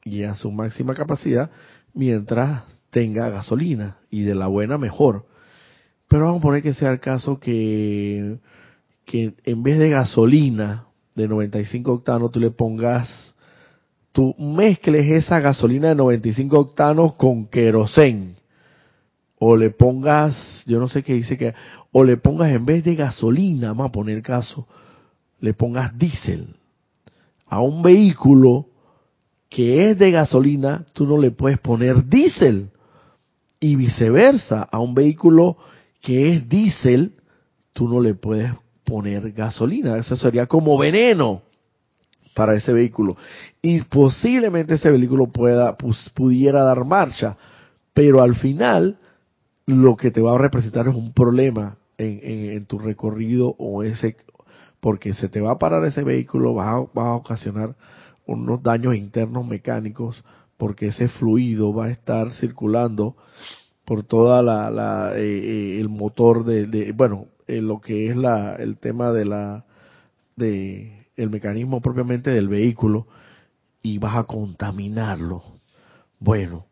y 0.04 0.24
a 0.24 0.34
su 0.34 0.50
máxima 0.50 0.94
capacidad 0.94 1.50
mientras 1.94 2.64
tenga 2.90 3.30
gasolina 3.30 3.96
y 4.10 4.22
de 4.22 4.34
la 4.34 4.46
buena 4.46 4.76
mejor. 4.76 5.26
Pero 6.14 6.26
vamos 6.26 6.38
a 6.38 6.42
poner 6.42 6.62
que 6.62 6.74
sea 6.74 6.92
el 6.92 7.00
caso 7.00 7.40
que, 7.40 8.36
que 9.04 9.34
en 9.44 9.62
vez 9.64 9.80
de 9.80 9.90
gasolina 9.90 10.84
de 11.16 11.26
95 11.26 11.92
octanos 11.92 12.30
tú 12.30 12.38
le 12.38 12.52
pongas, 12.52 13.34
tú 14.12 14.32
mezcles 14.38 15.10
esa 15.10 15.40
gasolina 15.40 15.88
de 15.88 15.96
95 15.96 16.56
octanos 16.56 17.14
con 17.14 17.48
querosén. 17.48 18.36
O 19.40 19.56
le 19.56 19.70
pongas, 19.70 20.62
yo 20.66 20.78
no 20.78 20.86
sé 20.86 21.02
qué 21.02 21.14
dice 21.14 21.36
que, 21.36 21.52
o 21.90 22.04
le 22.04 22.16
pongas 22.16 22.52
en 22.52 22.64
vez 22.64 22.84
de 22.84 22.94
gasolina, 22.94 23.70
vamos 23.70 23.88
a 23.88 23.92
poner 23.92 24.22
caso, 24.22 24.68
le 25.40 25.52
pongas 25.52 25.98
diésel. 25.98 26.54
A 27.48 27.60
un 27.60 27.82
vehículo 27.82 28.68
que 29.48 29.90
es 29.90 29.98
de 29.98 30.12
gasolina, 30.12 30.86
tú 30.92 31.08
no 31.08 31.18
le 31.18 31.32
puedes 31.32 31.58
poner 31.58 32.06
diésel. 32.06 32.68
Y 33.58 33.74
viceversa, 33.74 34.62
a 34.62 34.78
un 34.78 34.94
vehículo 34.94 35.56
que 36.04 36.34
es 36.34 36.48
diésel, 36.48 37.14
tú 37.72 37.88
no 37.88 37.98
le 37.98 38.14
puedes 38.14 38.52
poner 38.84 39.32
gasolina. 39.32 39.96
Eso 39.96 40.14
sería 40.16 40.46
como 40.46 40.76
veneno 40.76 41.42
para 42.34 42.54
ese 42.54 42.74
vehículo. 42.74 43.16
Y 43.62 43.80
posiblemente 43.82 44.74
ese 44.74 44.90
vehículo 44.90 45.32
pueda, 45.32 45.76
pues, 45.78 46.10
pudiera 46.14 46.62
dar 46.62 46.84
marcha, 46.84 47.38
pero 47.94 48.20
al 48.22 48.34
final 48.34 48.98
lo 49.66 49.96
que 49.96 50.10
te 50.10 50.20
va 50.20 50.34
a 50.34 50.38
representar 50.38 50.88
es 50.88 50.94
un 50.94 51.14
problema 51.14 51.78
en, 51.96 52.20
en 52.22 52.66
tu 52.66 52.78
recorrido 52.78 53.54
o 53.58 53.82
ese, 53.82 54.16
porque 54.80 55.14
se 55.14 55.30
te 55.30 55.40
va 55.40 55.52
a 55.52 55.58
parar 55.58 55.86
ese 55.86 56.04
vehículo, 56.04 56.54
va 56.54 56.72
a 56.72 57.14
ocasionar 57.14 57.76
unos 58.26 58.62
daños 58.62 58.94
internos 58.94 59.46
mecánicos, 59.46 60.22
porque 60.58 60.88
ese 60.88 61.08
fluido 61.08 61.72
va 61.72 61.86
a 61.86 61.90
estar 61.90 62.30
circulando 62.32 63.16
por 63.84 64.02
toda 64.04 64.42
la, 64.42 64.70
la 64.70 65.12
eh, 65.16 65.22
eh, 65.22 65.80
el 65.80 65.88
motor 65.88 66.44
de, 66.44 66.92
bueno 66.92 67.26
eh, 67.46 67.60
lo 67.60 67.80
que 67.80 68.08
es 68.08 68.16
la 68.16 68.54
el 68.56 68.78
tema 68.78 69.12
de 69.12 69.24
la 69.24 69.64
de 70.36 71.06
el 71.16 71.30
mecanismo 71.30 71.80
propiamente 71.80 72.30
del 72.30 72.48
vehículo 72.48 73.06
y 73.82 73.98
vas 73.98 74.16
a 74.16 74.24
contaminarlo. 74.24 75.42
Bueno 76.18 76.66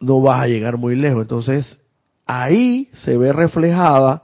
no 0.00 0.20
vas 0.20 0.42
a 0.42 0.46
llegar 0.46 0.76
muy 0.76 0.96
lejos. 0.96 1.22
Entonces 1.22 1.78
ahí 2.26 2.90
se 3.04 3.16
ve 3.16 3.32
reflejada 3.32 4.22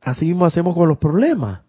así 0.00 0.26
mismo 0.26 0.46
hacemos 0.46 0.74
con 0.74 0.88
los 0.88 0.98
problemas. 0.98 1.60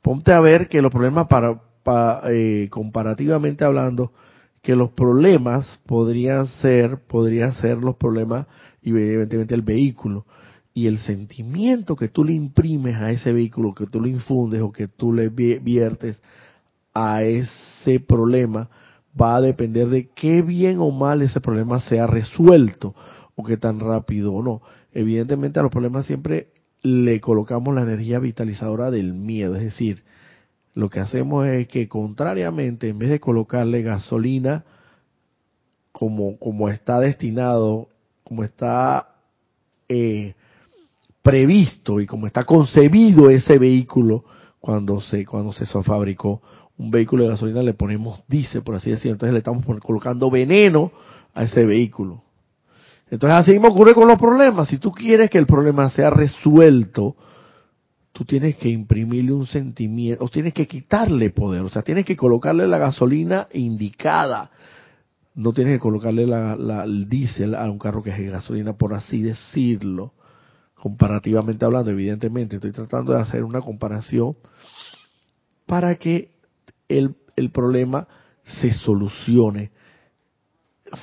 Ponte 0.00 0.32
a 0.32 0.40
ver 0.40 0.68
que 0.68 0.82
los 0.82 0.90
problemas 0.90 1.26
para, 1.26 1.60
para 1.82 2.22
comparativamente 2.70 3.64
hablando 3.64 4.12
que 4.62 4.76
los 4.76 4.92
problemas 4.92 5.80
podrían 5.86 6.46
ser, 6.46 6.98
podrían 7.08 7.52
ser 7.54 7.78
los 7.78 7.96
problemas 7.96 8.46
y 8.80 8.90
evidentemente 8.90 9.54
el 9.54 9.62
vehículo 9.62 10.24
y 10.72 10.86
el 10.86 10.98
sentimiento 10.98 11.96
que 11.96 12.08
tú 12.08 12.24
le 12.24 12.32
imprimes 12.32 12.96
a 12.96 13.10
ese 13.10 13.32
vehículo, 13.32 13.74
que 13.74 13.86
tú 13.86 14.00
le 14.00 14.08
infundes 14.08 14.62
o 14.62 14.72
que 14.72 14.88
tú 14.88 15.12
le 15.12 15.28
viertes 15.28 16.22
a 16.94 17.22
ese 17.22 18.00
problema, 18.00 18.70
va 19.20 19.36
a 19.36 19.40
depender 19.40 19.88
de 19.88 20.08
qué 20.10 20.42
bien 20.42 20.78
o 20.78 20.90
mal 20.90 21.22
ese 21.22 21.40
problema 21.40 21.80
sea 21.80 22.06
resuelto 22.06 22.94
o 23.34 23.44
qué 23.44 23.56
tan 23.56 23.80
rápido 23.80 24.32
o 24.32 24.42
no. 24.42 24.62
Evidentemente 24.92 25.58
a 25.58 25.62
los 25.62 25.72
problemas 25.72 26.06
siempre 26.06 26.48
le 26.82 27.20
colocamos 27.20 27.74
la 27.74 27.82
energía 27.82 28.18
vitalizadora 28.18 28.90
del 28.90 29.12
miedo, 29.12 29.56
es 29.56 29.62
decir, 29.62 30.04
lo 30.74 30.88
que 30.88 31.00
hacemos 31.00 31.46
es 31.46 31.68
que 31.68 31.88
contrariamente, 31.88 32.88
en 32.88 32.98
vez 32.98 33.10
de 33.10 33.20
colocarle 33.20 33.82
gasolina 33.82 34.64
como, 35.92 36.38
como 36.38 36.68
está 36.68 36.98
destinado, 36.98 37.88
como 38.24 38.42
está 38.42 39.08
eh, 39.88 40.34
previsto 41.22 42.00
y 42.00 42.06
como 42.06 42.26
está 42.26 42.44
concebido 42.44 43.28
ese 43.30 43.58
vehículo 43.58 44.24
cuando 44.60 45.00
se, 45.00 45.26
cuando 45.26 45.52
se 45.52 45.66
fabricó 45.66 46.40
un 46.78 46.90
vehículo 46.90 47.24
de 47.24 47.30
gasolina, 47.30 47.62
le 47.62 47.74
ponemos 47.74 48.22
dice 48.26 48.62
por 48.62 48.74
así 48.74 48.90
decirlo, 48.90 49.12
entonces 49.12 49.34
le 49.34 49.38
estamos 49.38 49.64
colocando 49.82 50.30
veneno 50.30 50.90
a 51.34 51.44
ese 51.44 51.64
vehículo. 51.64 52.22
Entonces 53.10 53.38
así 53.38 53.50
mismo 53.52 53.68
ocurre 53.68 53.94
con 53.94 54.08
los 54.08 54.18
problemas. 54.18 54.68
Si 54.68 54.78
tú 54.78 54.90
quieres 54.90 55.28
que 55.28 55.36
el 55.36 55.46
problema 55.46 55.90
sea 55.90 56.08
resuelto, 56.08 57.14
tú 58.12 58.24
tienes 58.24 58.56
que 58.56 58.68
imprimirle 58.68 59.32
un 59.32 59.46
sentimiento, 59.46 60.24
o 60.24 60.28
tienes 60.28 60.52
que 60.52 60.66
quitarle 60.66 61.30
poder, 61.30 61.62
o 61.62 61.68
sea, 61.68 61.82
tienes 61.82 62.04
que 62.04 62.16
colocarle 62.16 62.66
la 62.66 62.78
gasolina 62.78 63.48
indicada. 63.52 64.50
No 65.34 65.52
tienes 65.54 65.76
que 65.76 65.80
colocarle 65.80 66.24
el 66.24 67.08
diésel 67.08 67.54
a 67.54 67.70
un 67.70 67.78
carro 67.78 68.02
que 68.02 68.10
es 68.10 68.18
de 68.18 68.28
gasolina, 68.28 68.74
por 68.74 68.92
así 68.92 69.22
decirlo, 69.22 70.12
comparativamente 70.74 71.64
hablando, 71.64 71.90
evidentemente. 71.90 72.56
Estoy 72.56 72.72
tratando 72.72 73.14
de 73.14 73.20
hacer 73.20 73.42
una 73.42 73.62
comparación 73.62 74.36
para 75.64 75.94
que 75.94 76.32
el 76.88 77.14
problema 77.50 78.06
se 78.44 78.72
solucione, 78.72 79.70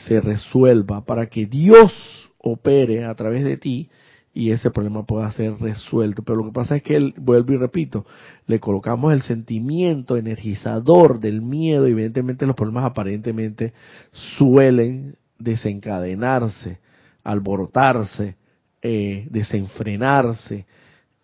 se 0.06 0.22
resuelva, 0.22 1.04
para 1.06 1.26
que 1.26 1.48
Dios 1.48 1.92
opere 2.38 3.06
a 3.06 3.16
través 3.16 3.44
de 3.44 3.58
ti 3.58 3.90
y 4.34 4.52
ese 4.52 4.72
problema 4.72 5.06
pueda 5.06 5.32
ser 5.32 5.60
resuelto. 5.60 6.24
Pero 6.24 6.38
lo 6.38 6.46
que 6.46 6.52
pasa 6.52 6.76
es 6.76 6.84
que, 6.84 7.14
vuelvo 7.18 7.54
y 7.54 7.58
repito, 7.58 8.06
le 8.48 8.60
colocamos 8.60 9.14
el 9.14 9.22
sentimiento 9.22 10.18
energizador 10.18 11.20
del 11.20 11.42
miedo 11.42 11.88
y 11.88 11.92
evidentemente 11.92 12.46
los 12.46 12.56
problemas 12.56 12.86
aparentemente 12.86 13.74
suelen 14.12 15.16
desencadenarse, 15.38 16.80
alborotarse, 17.24 18.36
eh, 18.82 19.28
desenfrenarse 19.30 20.66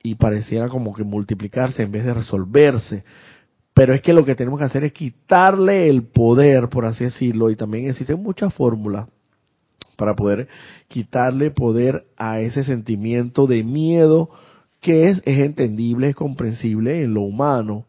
y 0.01 0.15
pareciera 0.15 0.67
como 0.67 0.93
que 0.93 1.03
multiplicarse 1.03 1.83
en 1.83 1.91
vez 1.91 2.05
de 2.05 2.13
resolverse. 2.13 3.03
Pero 3.73 3.93
es 3.93 4.01
que 4.01 4.13
lo 4.13 4.23
que 4.23 4.35
tenemos 4.35 4.59
que 4.59 4.65
hacer 4.65 4.85
es 4.85 4.93
quitarle 4.93 5.89
el 5.89 6.03
poder, 6.03 6.69
por 6.69 6.85
así 6.85 7.03
decirlo, 7.03 7.49
y 7.49 7.55
también 7.55 7.89
existen 7.89 8.21
muchas 8.21 8.53
fórmulas 8.53 9.07
para 9.95 10.15
poder 10.15 10.47
quitarle 10.87 11.51
poder 11.51 12.05
a 12.17 12.39
ese 12.39 12.63
sentimiento 12.63 13.47
de 13.47 13.63
miedo 13.63 14.29
que 14.81 15.09
es, 15.09 15.21
es 15.25 15.39
entendible, 15.39 16.09
es 16.09 16.15
comprensible 16.15 17.01
en 17.01 17.13
lo 17.13 17.21
humano, 17.21 17.85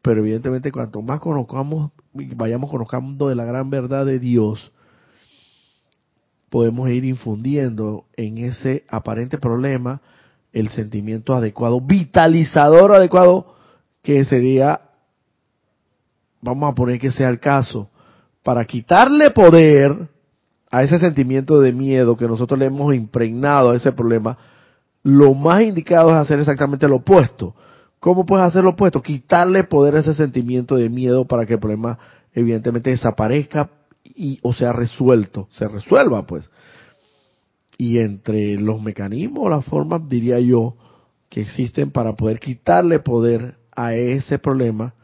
pero 0.00 0.20
evidentemente 0.20 0.72
cuanto 0.72 1.02
más 1.02 1.20
conozcamos, 1.20 1.90
vayamos 2.12 2.70
conozcando 2.70 3.28
de 3.28 3.34
la 3.34 3.44
gran 3.44 3.68
verdad 3.68 4.06
de 4.06 4.18
Dios, 4.18 4.72
podemos 6.48 6.88
ir 6.88 7.04
infundiendo 7.04 8.06
en 8.16 8.38
ese 8.38 8.84
aparente 8.88 9.36
problema 9.36 10.00
el 10.52 10.70
sentimiento 10.70 11.34
adecuado, 11.34 11.80
vitalizador 11.80 12.94
adecuado, 12.94 13.54
que 14.02 14.24
sería, 14.24 14.80
vamos 16.40 16.72
a 16.72 16.74
poner 16.74 16.98
que 16.98 17.12
sea 17.12 17.28
el 17.28 17.40
caso, 17.40 17.90
para 18.42 18.64
quitarle 18.64 19.30
poder 19.30 20.08
a 20.70 20.82
ese 20.82 20.98
sentimiento 20.98 21.60
de 21.60 21.72
miedo 21.72 22.16
que 22.16 22.26
nosotros 22.26 22.58
le 22.58 22.66
hemos 22.66 22.94
impregnado 22.94 23.70
a 23.70 23.76
ese 23.76 23.92
problema, 23.92 24.36
lo 25.02 25.34
más 25.34 25.62
indicado 25.62 26.10
es 26.10 26.16
hacer 26.16 26.40
exactamente 26.40 26.88
lo 26.88 26.96
opuesto. 26.96 27.54
¿Cómo 28.00 28.26
puedes 28.26 28.46
hacer 28.46 28.62
lo 28.62 28.70
opuesto? 28.70 29.02
Quitarle 29.02 29.64
poder 29.64 29.96
a 29.96 30.00
ese 30.00 30.14
sentimiento 30.14 30.76
de 30.76 30.88
miedo 30.88 31.26
para 31.26 31.46
que 31.46 31.54
el 31.54 31.60
problema 31.60 31.98
evidentemente 32.32 32.90
desaparezca 32.90 33.70
y 34.04 34.38
o 34.42 34.52
sea 34.52 34.72
resuelto, 34.72 35.48
se 35.52 35.66
resuelva 35.68 36.26
pues. 36.26 36.50
Y 37.76 37.98
entre 37.98 38.58
los 38.58 38.82
mecanismos, 38.82 39.48
las 39.48 39.64
formas, 39.64 40.08
diría 40.08 40.40
yo, 40.40 40.76
que 41.28 41.42
existen 41.42 41.90
para 41.90 42.14
poder 42.14 42.40
quitarle 42.40 42.98
poder 42.98 43.56
a 43.74 43.94
ese 43.94 44.38
problema 44.38 44.94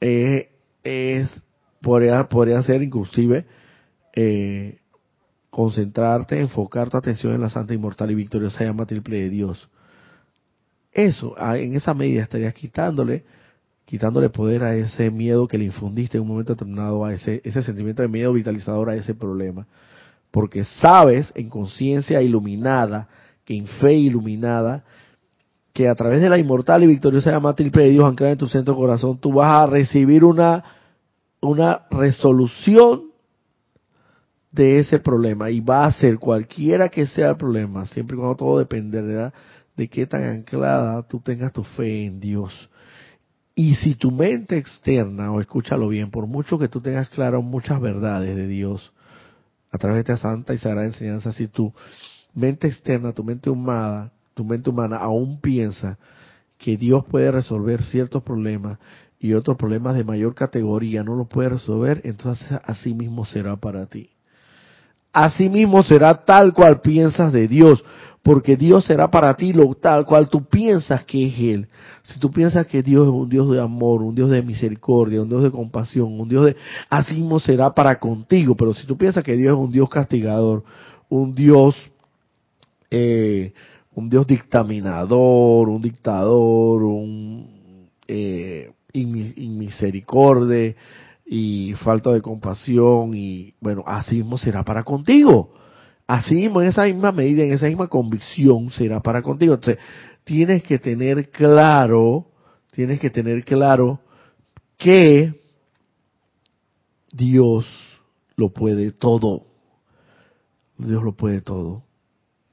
eh, 0.00 0.50
es 0.84 1.28
podría, 1.80 2.28
podría 2.28 2.62
ser 2.62 2.82
inclusive 2.82 3.46
eh, 4.20 4.78
concentrarte, 5.48 6.40
enfocar 6.40 6.90
tu 6.90 6.96
atención 6.96 7.34
en 7.34 7.40
la 7.40 7.50
santa, 7.50 7.72
inmortal 7.72 8.10
y 8.10 8.16
victoriosa 8.16 8.64
llama 8.64 8.84
triple 8.84 9.20
de 9.20 9.28
Dios. 9.28 9.68
Eso, 10.92 11.36
en 11.54 11.76
esa 11.76 11.94
medida 11.94 12.22
estarías 12.22 12.52
quitándole, 12.52 13.22
quitándole 13.84 14.28
poder 14.28 14.64
a 14.64 14.74
ese 14.74 15.12
miedo 15.12 15.46
que 15.46 15.56
le 15.56 15.66
infundiste 15.66 16.16
en 16.16 16.22
un 16.22 16.30
momento 16.30 16.54
determinado, 16.54 17.04
a 17.04 17.14
ese, 17.14 17.40
ese 17.44 17.62
sentimiento 17.62 18.02
de 18.02 18.08
miedo 18.08 18.32
vitalizador 18.32 18.90
a 18.90 18.96
ese 18.96 19.14
problema. 19.14 19.68
Porque 20.32 20.64
sabes 20.64 21.30
en 21.36 21.48
conciencia 21.48 22.20
iluminada, 22.20 23.08
en 23.46 23.68
fe 23.68 23.94
iluminada, 23.94 24.82
que 25.72 25.88
a 25.88 25.94
través 25.94 26.20
de 26.20 26.28
la 26.28 26.38
inmortal 26.38 26.82
y 26.82 26.88
victoriosa 26.88 27.30
llama 27.30 27.54
triple 27.54 27.84
de 27.84 27.90
Dios 27.90 28.04
anclada 28.04 28.32
en 28.32 28.38
tu 28.38 28.48
centro 28.48 28.74
corazón, 28.74 29.18
tú 29.18 29.32
vas 29.32 29.62
a 29.62 29.66
recibir 29.66 30.24
una, 30.24 30.64
una 31.40 31.82
resolución 31.92 33.07
ese 34.58 34.98
problema 34.98 35.50
y 35.50 35.60
va 35.60 35.86
a 35.86 35.92
ser 35.92 36.18
cualquiera 36.18 36.88
que 36.88 37.06
sea 37.06 37.30
el 37.30 37.36
problema, 37.36 37.86
siempre 37.86 38.16
y 38.16 38.18
cuando 38.18 38.36
todo 38.36 38.58
dependerá 38.58 39.32
de 39.76 39.88
qué 39.88 40.06
tan 40.06 40.24
anclada 40.24 41.02
tú 41.06 41.20
tengas 41.20 41.52
tu 41.52 41.62
fe 41.62 42.04
en 42.04 42.20
Dios. 42.20 42.68
Y 43.54 43.74
si 43.76 43.94
tu 43.94 44.10
mente 44.10 44.56
externa, 44.56 45.32
o 45.32 45.40
escúchalo 45.40 45.88
bien, 45.88 46.10
por 46.10 46.26
mucho 46.26 46.58
que 46.58 46.68
tú 46.68 46.80
tengas 46.80 47.08
claro 47.08 47.42
muchas 47.42 47.80
verdades 47.80 48.36
de 48.36 48.46
Dios 48.46 48.92
a 49.70 49.78
través 49.78 50.04
de 50.04 50.12
esta 50.12 50.28
santa 50.28 50.54
y 50.54 50.58
sagrada 50.58 50.86
enseñanza, 50.86 51.32
si 51.32 51.48
tu 51.48 51.72
mente 52.34 52.68
externa, 52.68 53.12
tu 53.12 53.24
mente 53.24 53.50
humana, 53.50 54.12
tu 54.34 54.44
mente 54.44 54.70
humana 54.70 54.98
aún 54.98 55.40
piensa 55.40 55.98
que 56.56 56.76
Dios 56.76 57.04
puede 57.10 57.30
resolver 57.30 57.82
ciertos 57.82 58.22
problemas 58.22 58.78
y 59.20 59.34
otros 59.34 59.56
problemas 59.56 59.96
de 59.96 60.04
mayor 60.04 60.34
categoría 60.34 61.02
no 61.02 61.16
lo 61.16 61.24
puede 61.26 61.50
resolver, 61.50 62.00
entonces 62.04 62.48
así 62.64 62.94
mismo 62.94 63.24
será 63.24 63.56
para 63.56 63.86
ti. 63.86 64.10
Asimismo 65.12 65.82
será 65.82 66.24
tal 66.24 66.52
cual 66.52 66.80
piensas 66.80 67.32
de 67.32 67.48
Dios, 67.48 67.84
porque 68.22 68.56
Dios 68.56 68.84
será 68.84 69.10
para 69.10 69.34
ti 69.34 69.52
lo 69.52 69.74
tal 69.74 70.04
cual 70.04 70.28
tú 70.28 70.44
piensas 70.44 71.04
que 71.04 71.26
es 71.26 71.38
Él. 71.38 71.68
Si 72.02 72.18
tú 72.18 72.30
piensas 72.30 72.66
que 72.66 72.82
Dios 72.82 73.06
es 73.06 73.12
un 73.12 73.28
Dios 73.28 73.50
de 73.50 73.60
amor, 73.60 74.02
un 74.02 74.14
Dios 74.14 74.30
de 74.30 74.42
misericordia, 74.42 75.22
un 75.22 75.28
Dios 75.28 75.42
de 75.42 75.50
compasión, 75.50 76.20
un 76.20 76.28
Dios 76.28 76.46
de... 76.46 76.56
Así 76.88 77.14
mismo 77.14 77.40
será 77.40 77.72
para 77.72 77.98
contigo, 77.98 78.54
pero 78.54 78.74
si 78.74 78.86
tú 78.86 78.96
piensas 78.96 79.24
que 79.24 79.36
Dios 79.36 79.54
es 79.54 79.58
un 79.58 79.70
Dios 79.70 79.88
castigador, 79.88 80.64
un 81.08 81.34
Dios... 81.34 81.74
Eh, 82.90 83.52
un 83.98 84.08
Dios 84.08 84.28
dictaminador, 84.28 85.68
un 85.68 85.82
dictador, 85.82 86.84
un 86.84 87.88
eh, 88.06 88.70
inmisericordia, 88.92 90.76
y 91.30 91.74
falta 91.74 92.10
de 92.10 92.22
compasión 92.22 93.12
y 93.14 93.54
bueno, 93.60 93.84
así 93.86 94.16
mismo 94.16 94.38
será 94.38 94.64
para 94.64 94.82
contigo. 94.82 95.52
Así 96.06 96.36
mismo, 96.36 96.62
en 96.62 96.68
esa 96.68 96.84
misma 96.84 97.12
medida, 97.12 97.44
en 97.44 97.52
esa 97.52 97.66
misma 97.66 97.88
convicción 97.88 98.70
será 98.70 99.00
para 99.00 99.20
contigo. 99.20 99.54
Entonces, 99.54 99.82
tienes 100.24 100.62
que 100.62 100.78
tener 100.78 101.28
claro, 101.28 102.28
tienes 102.70 102.98
que 102.98 103.10
tener 103.10 103.44
claro 103.44 104.00
que 104.78 105.38
Dios 107.12 107.66
lo 108.36 108.48
puede 108.54 108.90
todo. 108.92 109.44
Dios 110.78 111.02
lo 111.02 111.12
puede 111.12 111.42
todo. 111.42 111.82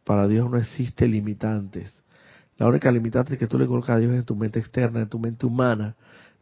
Para 0.04 0.28
Dios 0.28 0.52
no 0.52 0.58
existe 0.58 1.08
limitantes. 1.08 2.04
La 2.58 2.68
única 2.68 2.92
limitante 2.92 3.38
que 3.38 3.48
tú 3.48 3.58
le 3.58 3.68
colocas 3.68 3.96
a 3.96 4.00
Dios 4.00 4.12
es 4.12 4.20
en 4.20 4.26
tu 4.26 4.36
mente 4.36 4.60
externa, 4.60 5.00
en 5.00 5.10
tu 5.10 5.20
mente 5.20 5.46
humana 5.46 5.96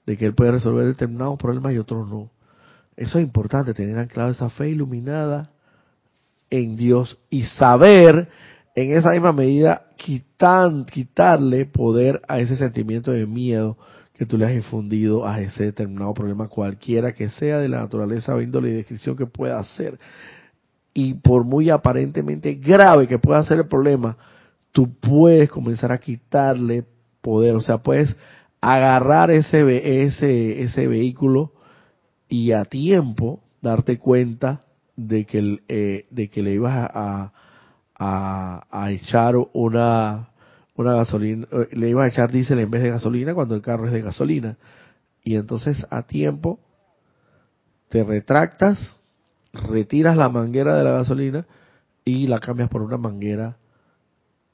de 0.05 0.17
que 0.17 0.25
Él 0.25 0.35
puede 0.35 0.51
resolver 0.51 0.85
determinados 0.85 1.37
problemas 1.37 1.73
y 1.73 1.77
otros 1.77 2.07
no. 2.07 2.29
Eso 2.95 3.17
es 3.17 3.23
importante, 3.23 3.73
tener 3.73 3.97
anclado 3.97 4.31
esa 4.31 4.49
fe 4.49 4.69
iluminada 4.69 5.51
en 6.49 6.75
Dios 6.75 7.19
y 7.29 7.43
saber 7.43 8.27
en 8.75 8.91
esa 8.91 9.11
misma 9.11 9.33
medida 9.33 9.87
quitar, 9.97 10.71
quitarle 10.91 11.65
poder 11.65 12.21
a 12.27 12.39
ese 12.39 12.55
sentimiento 12.55 13.11
de 13.11 13.25
miedo 13.25 13.77
que 14.13 14.25
tú 14.25 14.37
le 14.37 14.45
has 14.45 14.53
infundido 14.53 15.27
a 15.27 15.41
ese 15.41 15.65
determinado 15.65 16.13
problema, 16.13 16.47
cualquiera 16.47 17.13
que 17.13 17.29
sea 17.29 17.57
de 17.59 17.69
la 17.69 17.79
naturaleza 17.79 18.39
índole 18.41 18.69
y 18.69 18.73
descripción 18.73 19.15
que 19.15 19.25
pueda 19.25 19.63
ser. 19.63 19.99
Y 20.93 21.15
por 21.15 21.43
muy 21.43 21.71
aparentemente 21.71 22.53
grave 22.53 23.07
que 23.07 23.17
pueda 23.17 23.43
ser 23.43 23.59
el 23.59 23.67
problema, 23.67 24.15
tú 24.71 24.93
puedes 24.99 25.49
comenzar 25.49 25.91
a 25.91 25.97
quitarle 25.97 26.85
poder, 27.21 27.55
o 27.55 27.61
sea, 27.61 27.79
puedes 27.79 28.15
agarrar 28.63 29.29
ese, 29.29 30.05
ese, 30.05 30.61
ese 30.61 30.87
vehículo 30.87 31.51
y 32.29 32.53
a 32.53 32.63
tiempo 32.63 33.43
darte 33.61 33.99
cuenta 33.99 34.63
de 34.95 35.25
que, 35.25 35.59
eh, 35.67 36.05
de 36.09 36.29
que 36.29 36.41
le 36.41 36.53
ibas 36.53 36.73
a, 36.73 37.33
a, 37.93 38.65
a, 38.71 38.91
echar 38.91 39.35
una, 39.51 40.29
una 40.77 40.93
gasolina, 40.93 41.45
eh, 41.51 41.67
le 41.73 41.89
ibas 41.89 42.05
a 42.05 42.07
echar 42.07 42.31
diésel 42.31 42.59
en 42.59 42.71
vez 42.71 42.83
de 42.83 42.91
gasolina 42.91 43.33
cuando 43.33 43.53
el 43.53 43.61
carro 43.61 43.85
es 43.87 43.91
de 43.91 44.01
gasolina. 44.01 44.57
Y 45.25 45.35
entonces 45.35 45.85
a 45.89 46.03
tiempo 46.03 46.61
te 47.89 48.05
retractas, 48.05 48.95
retiras 49.51 50.15
la 50.15 50.29
manguera 50.29 50.77
de 50.77 50.85
la 50.85 50.91
gasolina 50.91 51.45
y 52.05 52.27
la 52.27 52.39
cambias 52.39 52.69
por 52.69 52.81
una 52.81 52.97
manguera 52.97 53.57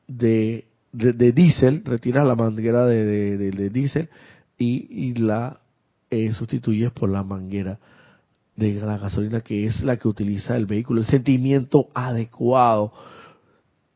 de 0.08 0.69
de, 0.92 1.32
diésel, 1.32 1.84
retiras 1.86 2.26
la 2.26 2.36
manguera 2.36 2.86
de, 2.86 3.38
de, 3.38 3.70
diésel 3.70 4.10
y, 4.58 5.14
la 5.16 5.60
eh, 6.10 6.32
sustituyes 6.34 6.92
por 6.92 7.10
la 7.10 7.24
manguera 7.24 7.80
de 8.56 8.74
la 8.74 8.98
gasolina 8.98 9.42
que 9.42 9.66
es 9.66 9.82
la 9.84 9.98
que 9.98 10.08
utiliza 10.08 10.58
el 10.58 10.66
vehículo, 10.66 11.02
el 11.02 11.08
sentimiento 11.08 11.88
adecuado. 11.94 12.92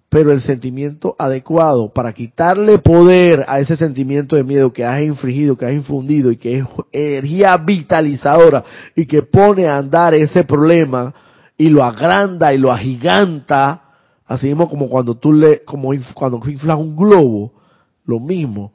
Pero 0.10 0.32
el 0.32 0.42
sentimiento 0.42 1.16
adecuado 1.18 1.92
para 1.92 2.14
quitarle 2.14 2.78
poder 2.78 3.46
a 3.48 3.60
ese 3.60 3.76
sentimiento 3.76 4.36
de 4.36 4.44
miedo 4.44 4.72
que 4.72 4.86
has 4.86 5.02
infringido, 5.02 5.58
que 5.58 5.66
has 5.66 5.74
infundido 5.74 6.32
y 6.32 6.38
que 6.38 6.60
es 6.60 6.66
energía 6.92 7.58
vitalizadora 7.58 8.64
y 8.96 9.08
que 9.08 9.24
pone 9.24 9.68
a 9.68 9.78
andar 9.78 10.14
ese 10.14 10.44
problema 10.44 11.12
y 11.58 11.70
lo 11.70 11.84
agranda 11.84 12.54
y 12.54 12.60
lo 12.60 12.72
agiganta, 12.72 13.83
Así 14.34 14.48
mismo 14.48 14.68
como 14.68 14.90
cuando 14.90 15.14
tú 15.14 15.32
le, 15.32 15.64
como 15.64 15.92
cuando 16.16 16.42
inflas 16.50 16.80
un 16.80 16.96
globo, 16.96 17.54
lo 18.04 18.20
mismo. 18.20 18.74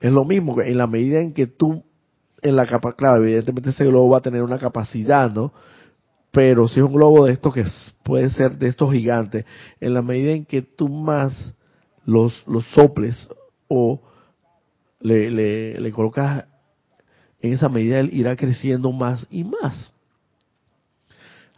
Es 0.00 0.10
lo 0.10 0.24
mismo 0.24 0.56
que 0.56 0.68
en 0.68 0.76
la 0.76 0.88
medida 0.88 1.20
en 1.20 1.32
que 1.32 1.46
tú, 1.46 1.84
en 2.42 2.56
la 2.56 2.66
capa, 2.66 2.94
claro, 2.94 3.22
evidentemente 3.22 3.70
ese 3.70 3.86
globo 3.86 4.10
va 4.10 4.18
a 4.18 4.22
tener 4.22 4.42
una 4.42 4.58
capacidad, 4.58 5.30
¿no? 5.30 5.52
Pero 6.32 6.66
si 6.66 6.80
es 6.80 6.84
un 6.84 6.94
globo 6.94 7.26
de 7.26 7.34
estos 7.34 7.54
que 7.54 7.64
puede 8.02 8.28
ser 8.30 8.58
de 8.58 8.66
estos 8.66 8.90
gigantes, 8.90 9.44
en 9.80 9.94
la 9.94 10.02
medida 10.02 10.32
en 10.32 10.44
que 10.44 10.62
tú 10.62 10.88
más 10.88 11.54
los, 12.04 12.44
los 12.48 12.66
soples 12.72 13.28
o 13.68 14.00
le, 14.98 15.30
le, 15.30 15.80
le 15.80 15.92
colocas 15.92 16.46
en 17.40 17.52
esa 17.52 17.68
medida 17.68 18.00
él 18.00 18.10
irá 18.12 18.34
creciendo 18.34 18.90
más 18.90 19.28
y 19.30 19.44
más. 19.44 19.91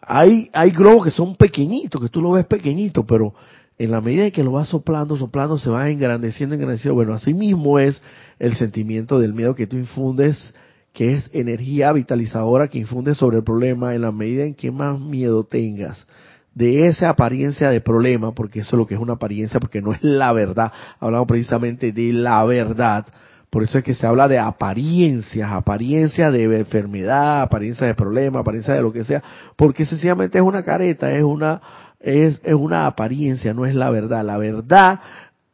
Hay, 0.06 0.50
hay 0.52 0.70
globos 0.70 1.04
que 1.04 1.10
son 1.10 1.36
pequeñitos, 1.36 2.00
que 2.00 2.08
tú 2.08 2.20
lo 2.20 2.32
ves 2.32 2.46
pequeñito, 2.46 3.06
pero 3.06 3.34
en 3.78 3.90
la 3.90 4.00
medida 4.00 4.26
en 4.26 4.32
que 4.32 4.44
lo 4.44 4.52
vas 4.52 4.68
soplando, 4.68 5.16
soplando, 5.16 5.58
se 5.58 5.70
va 5.70 5.90
engrandeciendo, 5.90 6.54
engrandeciendo. 6.54 6.94
Bueno, 6.94 7.14
así 7.14 7.34
mismo 7.34 7.78
es 7.78 8.02
el 8.38 8.54
sentimiento 8.54 9.18
del 9.18 9.34
miedo 9.34 9.54
que 9.54 9.66
tú 9.66 9.76
infundes, 9.76 10.54
que 10.92 11.14
es 11.14 11.30
energía 11.32 11.92
vitalizadora 11.92 12.68
que 12.68 12.78
infundes 12.78 13.16
sobre 13.16 13.38
el 13.38 13.44
problema 13.44 13.94
en 13.94 14.02
la 14.02 14.12
medida 14.12 14.44
en 14.44 14.54
que 14.54 14.70
más 14.70 15.00
miedo 15.00 15.44
tengas 15.44 16.06
de 16.54 16.86
esa 16.86 17.10
apariencia 17.10 17.70
de 17.70 17.80
problema, 17.80 18.32
porque 18.32 18.60
eso 18.60 18.76
es 18.76 18.78
lo 18.78 18.86
que 18.86 18.94
es 18.94 19.00
una 19.00 19.14
apariencia, 19.14 19.60
porque 19.60 19.82
no 19.82 19.92
es 19.92 19.98
la 20.02 20.32
verdad. 20.32 20.72
Hablamos 21.00 21.26
precisamente 21.26 21.92
de 21.92 22.12
la 22.12 22.44
verdad. 22.44 23.06
Por 23.54 23.62
eso 23.62 23.78
es 23.78 23.84
que 23.84 23.94
se 23.94 24.04
habla 24.04 24.26
de 24.26 24.36
apariencias, 24.36 25.48
apariencias 25.52 26.32
de 26.32 26.42
enfermedad, 26.58 27.42
apariencia 27.42 27.86
de 27.86 27.94
problema, 27.94 28.40
apariencia 28.40 28.74
de 28.74 28.82
lo 28.82 28.92
que 28.92 29.04
sea, 29.04 29.22
porque 29.54 29.86
sencillamente 29.86 30.38
es 30.38 30.42
una 30.42 30.64
careta, 30.64 31.16
es 31.16 31.22
una, 31.22 31.62
es, 32.00 32.40
es 32.42 32.54
una 32.54 32.86
apariencia, 32.86 33.54
no 33.54 33.64
es 33.64 33.76
la 33.76 33.90
verdad. 33.90 34.24
La 34.24 34.38
verdad 34.38 34.98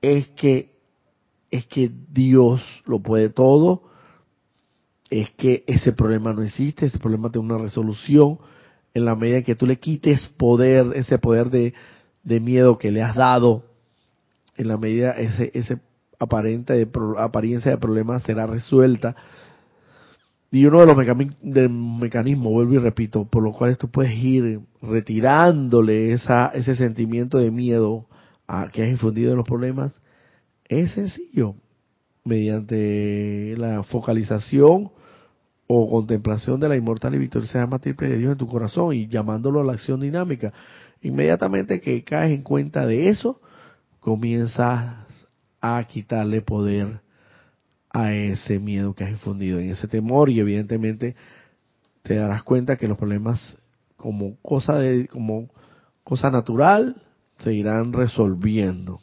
es 0.00 0.28
que, 0.28 0.70
es 1.50 1.66
que 1.66 1.90
Dios 2.10 2.62
lo 2.86 3.00
puede 3.00 3.28
todo, 3.28 3.82
es 5.10 5.28
que 5.32 5.62
ese 5.66 5.92
problema 5.92 6.32
no 6.32 6.40
existe, 6.40 6.86
ese 6.86 6.98
problema 6.98 7.30
tiene 7.30 7.52
una 7.52 7.62
resolución 7.62 8.38
en 8.94 9.04
la 9.04 9.14
medida 9.14 9.36
en 9.36 9.44
que 9.44 9.56
tú 9.56 9.66
le 9.66 9.76
quites 9.76 10.24
poder, 10.38 10.86
ese 10.94 11.18
poder 11.18 11.50
de, 11.50 11.74
de 12.22 12.40
miedo 12.40 12.78
que 12.78 12.92
le 12.92 13.02
has 13.02 13.14
dado, 13.14 13.66
en 14.56 14.68
la 14.68 14.78
medida 14.78 15.10
ese, 15.10 15.50
ese 15.52 15.78
aparente 16.20 16.74
de 16.74 16.88
apariencia 17.18 17.72
de 17.72 17.78
problema 17.78 18.20
será 18.20 18.46
resuelta. 18.46 19.16
Y 20.52 20.66
uno 20.66 20.80
de 20.80 20.86
los 20.86 20.96
mecanismos, 20.96 22.52
vuelvo 22.52 22.74
y 22.74 22.78
repito, 22.78 23.24
por 23.24 23.42
los 23.42 23.56
cuales 23.56 23.78
tú 23.78 23.88
puedes 23.88 24.12
ir 24.14 24.60
retirándole 24.82 26.12
esa, 26.12 26.48
ese 26.48 26.74
sentimiento 26.74 27.38
de 27.38 27.50
miedo 27.50 28.06
a, 28.46 28.68
que 28.68 28.82
has 28.82 28.90
infundido 28.90 29.30
en 29.30 29.38
los 29.38 29.46
problemas, 29.46 30.00
Es 30.68 30.92
sencillo, 30.92 31.54
mediante 32.24 33.54
la 33.56 33.82
focalización 33.82 34.90
o 35.66 35.88
contemplación 35.88 36.60
de 36.60 36.68
la 36.68 36.76
inmortal 36.76 37.14
y 37.14 37.18
victoriosa 37.18 37.60
llama 37.60 37.78
triple 37.78 38.08
de 38.08 38.18
Dios 38.18 38.32
en 38.32 38.38
tu 38.38 38.48
corazón 38.48 38.92
y 38.94 39.08
llamándolo 39.08 39.60
a 39.60 39.64
la 39.64 39.72
acción 39.72 40.00
dinámica. 40.00 40.52
Inmediatamente 41.00 41.80
que 41.80 42.02
caes 42.04 42.32
en 42.32 42.42
cuenta 42.42 42.86
de 42.86 43.08
eso, 43.08 43.40
comienzas 44.00 45.09
a 45.60 45.82
quitarle 45.84 46.42
poder 46.42 47.00
a 47.90 48.14
ese 48.14 48.58
miedo 48.58 48.94
que 48.94 49.04
has 49.04 49.10
infundido, 49.10 49.58
en 49.58 49.70
ese 49.70 49.88
temor 49.88 50.30
y 50.30 50.40
evidentemente 50.40 51.16
te 52.02 52.14
darás 52.14 52.42
cuenta 52.42 52.76
que 52.76 52.88
los 52.88 52.96
problemas 52.96 53.56
como 53.96 54.36
cosa 54.40 54.78
de 54.78 55.08
como 55.08 55.50
cosa 56.04 56.30
natural 56.30 57.02
se 57.38 57.52
irán 57.52 57.92
resolviendo. 57.92 59.00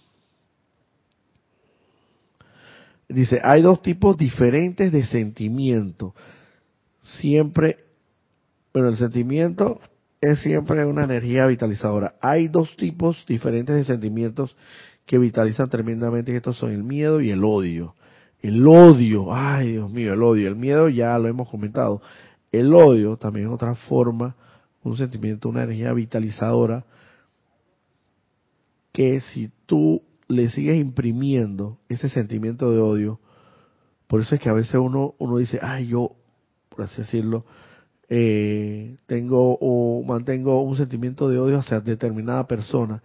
Dice, 3.10 3.40
hay 3.44 3.62
dos 3.62 3.82
tipos 3.82 4.18
diferentes 4.18 4.92
de 4.92 5.06
sentimiento. 5.06 6.14
Siempre, 7.00 7.78
pero 8.72 8.90
el 8.90 8.98
sentimiento 8.98 9.80
es 10.20 10.40
siempre 10.40 10.86
una 10.86 11.06
energía 11.06 11.46
vitalizadora. 11.46 12.16
Hay 12.20 12.50
dos 12.50 12.76
tipos 12.76 13.26
diferentes 13.26 13.76
de 13.76 13.86
sentimientos 13.86 14.56
que 15.08 15.18
vitalizan 15.18 15.70
tremendamente, 15.70 16.36
estos 16.36 16.58
son 16.58 16.72
el 16.72 16.84
miedo 16.84 17.22
y 17.22 17.32
el 17.32 17.44
odio. 17.44 17.96
El 18.42 18.68
odio, 18.68 19.34
ay 19.34 19.72
Dios 19.72 19.90
mío, 19.90 20.14
el 20.14 20.22
odio. 20.22 20.48
El 20.50 20.58
miedo 20.58 20.90
ya 20.90 21.18
lo 21.18 21.30
hemos 21.30 21.50
comentado. 21.50 22.02
El 22.52 22.74
odio 22.74 23.16
también 23.16 23.48
es 23.48 23.54
otra 23.54 23.74
forma, 23.74 24.36
un 24.84 24.98
sentimiento, 24.98 25.50
una 25.50 25.64
energía 25.64 25.94
vitalizadora, 25.94 26.86
que 28.92 29.22
si 29.22 29.50
tú 29.66 30.04
le 30.28 30.50
sigues 30.50 30.78
imprimiendo 30.78 31.78
ese 31.88 32.10
sentimiento 32.10 32.70
de 32.72 32.80
odio, 32.80 33.20
por 34.08 34.20
eso 34.20 34.36
es 34.36 34.42
que 34.42 34.50
a 34.50 34.54
veces 34.54 34.76
uno, 34.76 35.16
uno 35.20 35.38
dice, 35.38 35.60
ay, 35.62 35.88
yo, 35.88 36.12
por 36.70 36.84
así 36.84 37.02
decirlo, 37.02 37.46
eh, 38.10 38.98
tengo 39.06 39.58
o 39.60 40.04
mantengo 40.04 40.62
un 40.62 40.76
sentimiento 40.76 41.30
de 41.30 41.40
odio 41.40 41.60
hacia 41.60 41.80
determinada 41.80 42.46
persona, 42.46 43.02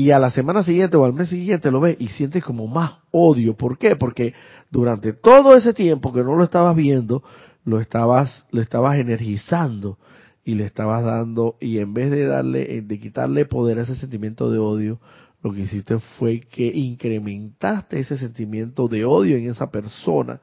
y 0.00 0.12
a 0.12 0.18
la 0.18 0.30
semana 0.30 0.62
siguiente 0.62 0.96
o 0.96 1.04
al 1.04 1.12
mes 1.12 1.28
siguiente 1.28 1.70
lo 1.70 1.78
ves 1.78 1.94
y 1.98 2.08
sientes 2.08 2.42
como 2.42 2.66
más 2.66 3.00
odio. 3.10 3.54
¿Por 3.54 3.76
qué? 3.76 3.96
Porque 3.96 4.32
durante 4.70 5.12
todo 5.12 5.54
ese 5.54 5.74
tiempo 5.74 6.10
que 6.10 6.24
no 6.24 6.36
lo 6.36 6.44
estabas 6.44 6.74
viendo, 6.74 7.22
lo 7.66 7.82
estabas, 7.82 8.46
lo 8.50 8.62
estabas 8.62 8.96
energizando 8.96 9.98
y 10.42 10.54
le 10.54 10.64
estabas 10.64 11.04
dando, 11.04 11.56
y 11.60 11.80
en 11.80 11.92
vez 11.92 12.10
de 12.10 12.24
darle, 12.24 12.80
de 12.80 12.98
quitarle 12.98 13.44
poder 13.44 13.78
a 13.78 13.82
ese 13.82 13.94
sentimiento 13.94 14.50
de 14.50 14.58
odio, 14.58 15.00
lo 15.42 15.52
que 15.52 15.60
hiciste 15.60 15.98
fue 16.18 16.40
que 16.40 16.66
incrementaste 16.66 18.00
ese 18.00 18.16
sentimiento 18.16 18.88
de 18.88 19.04
odio 19.04 19.36
en 19.36 19.50
esa 19.50 19.70
persona 19.70 20.40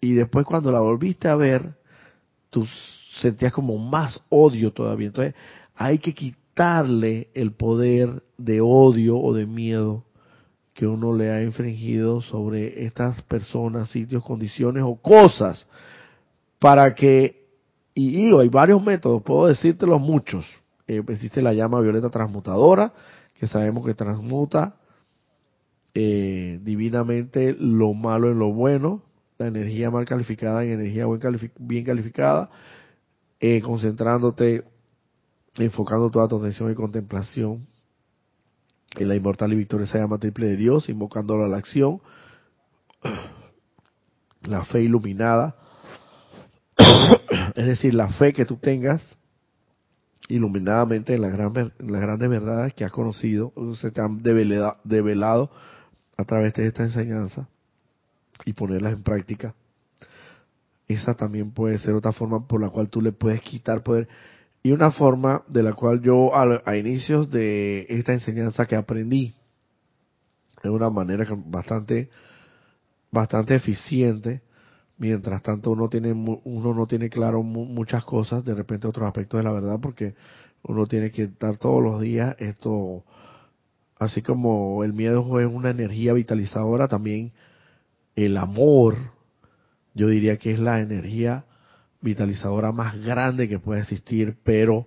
y 0.00 0.14
después 0.14 0.44
cuando 0.44 0.72
la 0.72 0.80
volviste 0.80 1.28
a 1.28 1.36
ver, 1.36 1.76
tú 2.50 2.66
sentías 3.20 3.52
como 3.52 3.78
más 3.78 4.20
odio 4.30 4.72
todavía. 4.72 5.06
Entonces 5.06 5.36
hay 5.76 6.00
que 6.00 6.12
el 6.56 7.52
poder 7.52 8.22
de 8.38 8.60
odio 8.62 9.18
o 9.18 9.34
de 9.34 9.46
miedo 9.46 10.04
que 10.72 10.86
uno 10.86 11.14
le 11.14 11.30
ha 11.30 11.42
infringido 11.42 12.20
sobre 12.20 12.84
estas 12.84 13.20
personas, 13.22 13.90
sitios, 13.90 14.24
condiciones 14.24 14.82
o 14.86 14.96
cosas 14.96 15.66
para 16.58 16.94
que, 16.94 17.46
y, 17.94 18.34
hay 18.34 18.48
varios 18.48 18.82
métodos, 18.82 19.22
puedo 19.22 19.46
decírtelos 19.46 20.00
muchos. 20.00 20.46
Eh, 20.86 21.02
existe 21.08 21.42
la 21.42 21.52
llama 21.52 21.80
violeta 21.80 22.10
transmutadora, 22.10 22.92
que 23.34 23.46
sabemos 23.48 23.84
que 23.84 23.94
transmuta 23.94 24.76
eh, 25.94 26.58
divinamente 26.62 27.54
lo 27.58 27.92
malo 27.94 28.30
en 28.30 28.38
lo 28.38 28.52
bueno, 28.52 29.02
la 29.38 29.48
energía 29.48 29.90
mal 29.90 30.06
calificada 30.06 30.64
en 30.64 30.80
energía 30.80 31.04
bien 31.58 31.84
calificada, 31.84 32.50
eh, 33.40 33.60
concentrándote, 33.60 34.64
enfocando 35.58 36.10
toda 36.10 36.28
tu 36.28 36.38
atención 36.38 36.70
y 36.70 36.74
contemplación 36.74 37.66
en 38.96 39.08
la 39.08 39.16
inmortal 39.16 39.52
y 39.52 39.56
victoriosa 39.56 39.98
llama 39.98 40.18
triple 40.18 40.46
de 40.46 40.56
Dios, 40.56 40.88
invocándola 40.88 41.46
a 41.46 41.48
la 41.48 41.58
acción, 41.58 42.00
la 44.42 44.64
fe 44.64 44.82
iluminada, 44.82 45.56
es 47.54 47.66
decir, 47.66 47.94
la 47.94 48.08
fe 48.10 48.32
que 48.32 48.44
tú 48.44 48.56
tengas 48.56 49.16
iluminadamente 50.28 51.14
en, 51.14 51.22
las 51.22 51.32
grandes 51.32 52.28
verdades 52.28 52.74
que 52.74 52.84
has 52.84 52.92
conocido, 52.92 53.52
se 53.74 53.90
te 53.90 54.00
han 54.00 54.22
develado, 54.22 55.50
a 56.18 56.24
través 56.24 56.54
de 56.54 56.66
esta 56.66 56.82
enseñanza 56.82 57.46
y 58.44 58.54
ponerlas 58.54 58.94
en 58.94 59.02
práctica. 59.02 59.54
Esa 60.88 61.14
también 61.14 61.50
puede 61.50 61.78
ser 61.78 61.94
otra 61.94 62.12
forma 62.12 62.46
por 62.46 62.60
la 62.60 62.70
cual 62.70 62.88
tú 62.88 63.00
le 63.00 63.12
puedes 63.12 63.42
quitar 63.42 63.82
poder. 63.82 64.08
Y 64.66 64.72
una 64.72 64.90
forma 64.90 65.44
de 65.46 65.62
la 65.62 65.74
cual 65.74 66.02
yo 66.02 66.34
a, 66.34 66.76
inicios 66.76 67.30
de 67.30 67.86
esta 67.88 68.12
enseñanza 68.12 68.66
que 68.66 68.74
aprendí, 68.74 69.32
de 70.60 70.70
una 70.70 70.90
manera 70.90 71.24
bastante, 71.46 72.10
bastante 73.12 73.54
eficiente, 73.54 74.42
mientras 74.98 75.40
tanto 75.42 75.70
uno 75.70 75.88
tiene 75.88 76.10
uno 76.10 76.74
no 76.74 76.84
tiene 76.88 77.08
claro 77.08 77.44
muchas 77.44 78.04
cosas 78.04 78.44
de 78.44 78.54
repente 78.54 78.88
otros 78.88 79.06
aspectos 79.06 79.38
de 79.38 79.44
la 79.44 79.52
verdad 79.52 79.78
porque 79.80 80.16
uno 80.64 80.88
tiene 80.88 81.12
que 81.12 81.22
estar 81.22 81.58
todos 81.58 81.80
los 81.80 82.00
días 82.00 82.34
esto 82.40 83.04
así 84.00 84.20
como 84.20 84.82
el 84.82 84.94
miedo 84.94 85.38
es 85.38 85.46
una 85.46 85.70
energía 85.70 86.12
vitalizadora 86.12 86.88
también 86.88 87.30
el 88.16 88.36
amor 88.36 88.96
yo 89.94 90.08
diría 90.08 90.38
que 90.38 90.50
es 90.50 90.58
la 90.58 90.80
energía 90.80 91.44
vitalizadora 92.00 92.72
más 92.72 92.98
grande 93.02 93.48
que 93.48 93.58
puede 93.58 93.80
existir 93.82 94.36
pero 94.44 94.86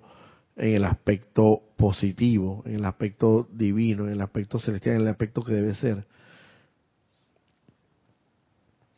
en 0.56 0.76
el 0.76 0.86
aspecto 0.86 1.62
positivo 1.78 2.64
en 2.66 2.76
el 2.76 2.86
aspecto 2.86 3.48
divino 3.52 4.06
en 4.06 4.14
el 4.14 4.22
aspecto 4.22 4.60
celestial 4.60 4.96
en 4.96 5.02
el 5.02 5.08
aspecto 5.08 5.44
que 5.44 5.54
debe 5.54 5.74
ser. 5.76 6.06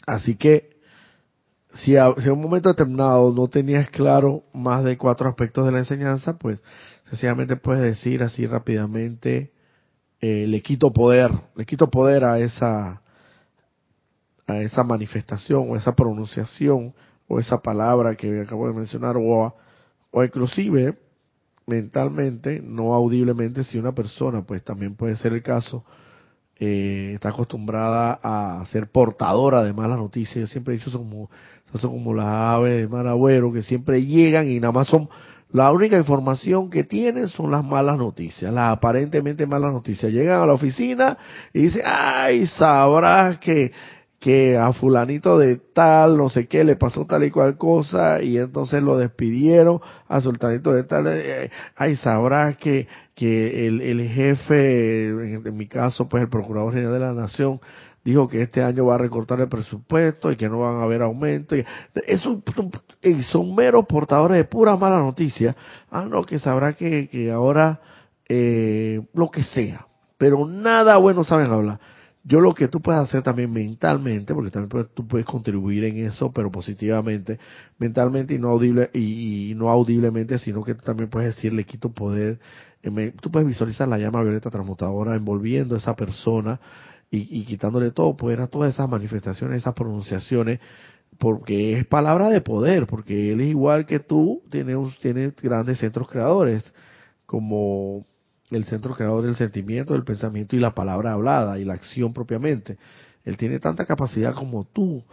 Así 0.06 0.36
que 0.36 0.72
si 1.76 1.96
a, 1.96 2.10
un 2.10 2.42
momento 2.42 2.70
determinado 2.70 3.34
no 3.34 3.48
tenías 3.48 3.90
claro 3.90 4.44
más 4.54 4.84
de 4.84 4.98
cuatro 4.98 5.30
aspectos 5.30 5.66
de 5.66 5.72
la 5.72 5.80
enseñanza, 5.80 6.38
pues 6.38 6.62
sencillamente 7.10 7.56
puedes 7.56 7.84
decir 7.84 8.24
así 8.24 8.46
rápidamente, 8.46 9.52
eh, 10.20 10.46
le 10.48 10.62
quito 10.62 10.92
poder, 10.92 11.32
le 11.56 11.66
quito 11.66 11.90
poder 11.90 12.26
a 12.26 12.40
esa, 12.40 13.02
a 14.48 14.58
esa 14.58 14.84
manifestación 14.84 15.70
o 15.70 15.76
esa 15.76 15.96
pronunciación 15.96 16.94
o 17.32 17.40
esa 17.40 17.62
palabra 17.62 18.16
que 18.16 18.42
acabo 18.42 18.68
de 18.68 18.74
mencionar 18.74 19.16
o, 19.18 19.56
o 20.12 20.24
inclusive 20.24 20.98
mentalmente, 21.66 22.62
no 22.62 22.94
audiblemente, 22.94 23.64
si 23.64 23.78
una 23.78 23.94
persona, 23.94 24.42
pues 24.42 24.64
también 24.64 24.96
puede 24.96 25.16
ser 25.16 25.32
el 25.32 25.42
caso, 25.42 25.86
eh, 26.60 27.14
está 27.16 27.30
acostumbrada 27.30 28.20
a 28.22 28.66
ser 28.66 28.92
portadora 28.92 29.64
de 29.64 29.72
malas 29.72 29.98
noticias. 29.98 30.36
Yo 30.36 30.48
siempre 30.48 30.74
he 30.74 30.78
dicho, 30.78 30.90
son 30.90 31.10
como, 31.10 31.30
son 31.76 31.92
como 31.92 32.14
las 32.14 32.26
aves 32.26 32.82
de 32.82 32.88
mal 32.88 33.08
agüero 33.08 33.54
que 33.54 33.62
siempre 33.62 34.06
llegan 34.06 34.50
y 34.50 34.60
nada 34.60 34.74
más 34.74 34.88
son, 34.88 35.08
la 35.54 35.72
única 35.72 35.98
información 35.98 36.70
que 36.70 36.84
tienen 36.84 37.30
son 37.30 37.50
las 37.52 37.64
malas 37.64 37.98
noticias, 37.98 38.54
las 38.54 38.74
aparentemente 38.74 39.46
malas 39.46 39.72
noticias. 39.72 40.12
Llegan 40.12 40.42
a 40.42 40.46
la 40.46 40.54
oficina 40.54 41.18
y 41.54 41.64
dicen, 41.64 41.82
ay, 41.86 42.46
sabrás 42.48 43.38
que 43.40 43.72
que 44.22 44.56
a 44.56 44.72
fulanito 44.72 45.40
de 45.40 45.56
tal, 45.56 46.16
no 46.16 46.30
sé 46.30 46.46
qué, 46.48 46.64
le 46.64 46.76
pasó 46.76 47.08
tal 47.08 47.24
y 47.24 47.32
cual 47.32 47.58
cosa 47.58 48.22
y 48.22 48.38
entonces 48.38 48.84
lo 48.84 48.96
despidieron, 48.96 49.82
a 50.08 50.22
sultanito 50.22 50.72
de 50.72 50.84
tal, 50.84 51.08
eh, 51.08 51.50
ay, 51.76 51.96
sabrás 51.96 52.56
que, 52.58 52.88
que 53.16 53.66
el, 53.66 53.82
el 53.82 54.08
jefe, 54.08 55.08
en, 55.08 55.58
mi 55.58 55.66
caso, 55.66 56.08
pues 56.08 56.22
el 56.22 56.30
Procurador 56.30 56.72
General 56.72 56.94
de 56.94 57.00
la 57.00 57.14
Nación, 57.14 57.60
dijo 58.06 58.28
que 58.28 58.44
este 58.44 58.62
año 58.62 58.86
va 58.86 58.96
a 58.96 59.00
recortar 59.00 59.42
el 59.42 59.50
presupuesto 59.50 60.32
y 60.32 60.36
que 60.36 60.48
no 60.48 60.60
van 60.60 60.78
a 60.78 60.84
haber 60.84 61.02
aumento. 61.02 61.56
Y, 61.56 61.66
eso, 62.06 62.44
son 63.32 63.56
meros 63.56 63.88
portadores 63.88 64.38
de 64.38 64.44
pura 64.44 64.78
mala 64.78 65.00
noticia. 65.00 65.56
Ah, 65.90 66.06
no, 66.08 66.24
que 66.26 66.38
sabrá 66.38 66.74
que, 66.74 67.10
que 67.10 67.32
ahora, 67.32 67.82
eh, 68.30 69.02
lo 69.16 69.32
que 69.32 69.42
sea, 69.42 69.88
pero 70.20 70.46
nada 70.46 70.98
bueno 70.98 71.24
saben 71.24 71.52
hablar 71.52 71.80
yo 72.24 72.40
lo 72.40 72.54
que 72.54 72.68
tú 72.68 72.82
puedes 72.82 73.02
hacer 73.02 73.24
también 73.24 73.52
mentalmente, 73.52 74.34
porque 74.34 74.52
también 74.52 74.88
tú 74.94 75.08
puedes 75.08 75.26
contribuir 75.26 75.86
en 75.86 76.06
eso, 76.06 76.32
pero 76.32 76.52
positivamente, 76.52 77.40
mentalmente 77.80 78.36
y 78.36 78.40
no 78.40 78.50
audible 78.50 78.92
y, 78.94 79.54
no 79.56 79.70
audiblemente, 79.70 80.38
sino 80.38 80.64
que 80.64 80.76
tú 80.76 80.84
también 80.84 81.10
puedes 81.10 81.36
decir, 81.36 81.54
le 81.54 81.64
quito 81.64 81.92
poder. 81.92 82.40
Eh, 82.84 83.14
tú 83.20 83.32
puedes 83.32 83.48
visualizar 83.48 83.88
la 83.88 83.98
llama 83.98 84.22
violeta 84.22 84.50
transmutadora 84.52 85.16
envolviendo 85.16 85.76
a 85.76 85.80
esa 85.80 85.96
persona 85.96 86.60
y, 87.10 87.40
y 87.40 87.46
quitándole 87.46 87.92
todo 87.92 88.16
poder 88.16 88.42
a 88.42 88.48
todas 88.48 88.74
esas 88.74 88.88
manifestaciones, 88.88 89.62
esas 89.62 89.74
pronunciaciones, 89.74 90.60
porque 91.18 91.78
es 91.78 91.86
palabra 91.88 92.30
de 92.30 92.42
poder, 92.42 92.86
porque 92.86 93.32
él 93.32 93.42
es 93.42 93.50
igual 93.50 93.86
que 93.86 94.00
tú, 94.00 94.44
tiene, 94.50 94.76
tiene 95.02 95.34
grandes 95.42 95.80
centros 95.80 96.10
creadores, 96.10 96.72
como 97.26 98.06
el 98.52 98.66
centro 98.66 98.96
creador 98.96 99.26
del 99.26 99.36
sentimiento, 99.36 99.94
del 99.94 100.04
pensamiento 100.04 100.56
y 100.56 100.60
la 100.60 100.76
palabra 100.76 101.14
hablada 101.14 101.60
y 101.60 101.66
la 101.66 101.74
acción 101.74 102.14
propiamente. 102.14 102.78
Él 103.24 103.38
tiene 103.38 103.60
tanta 103.60 103.86
capacidad 103.86 104.34
como 104.34 104.66
tú 104.66 105.04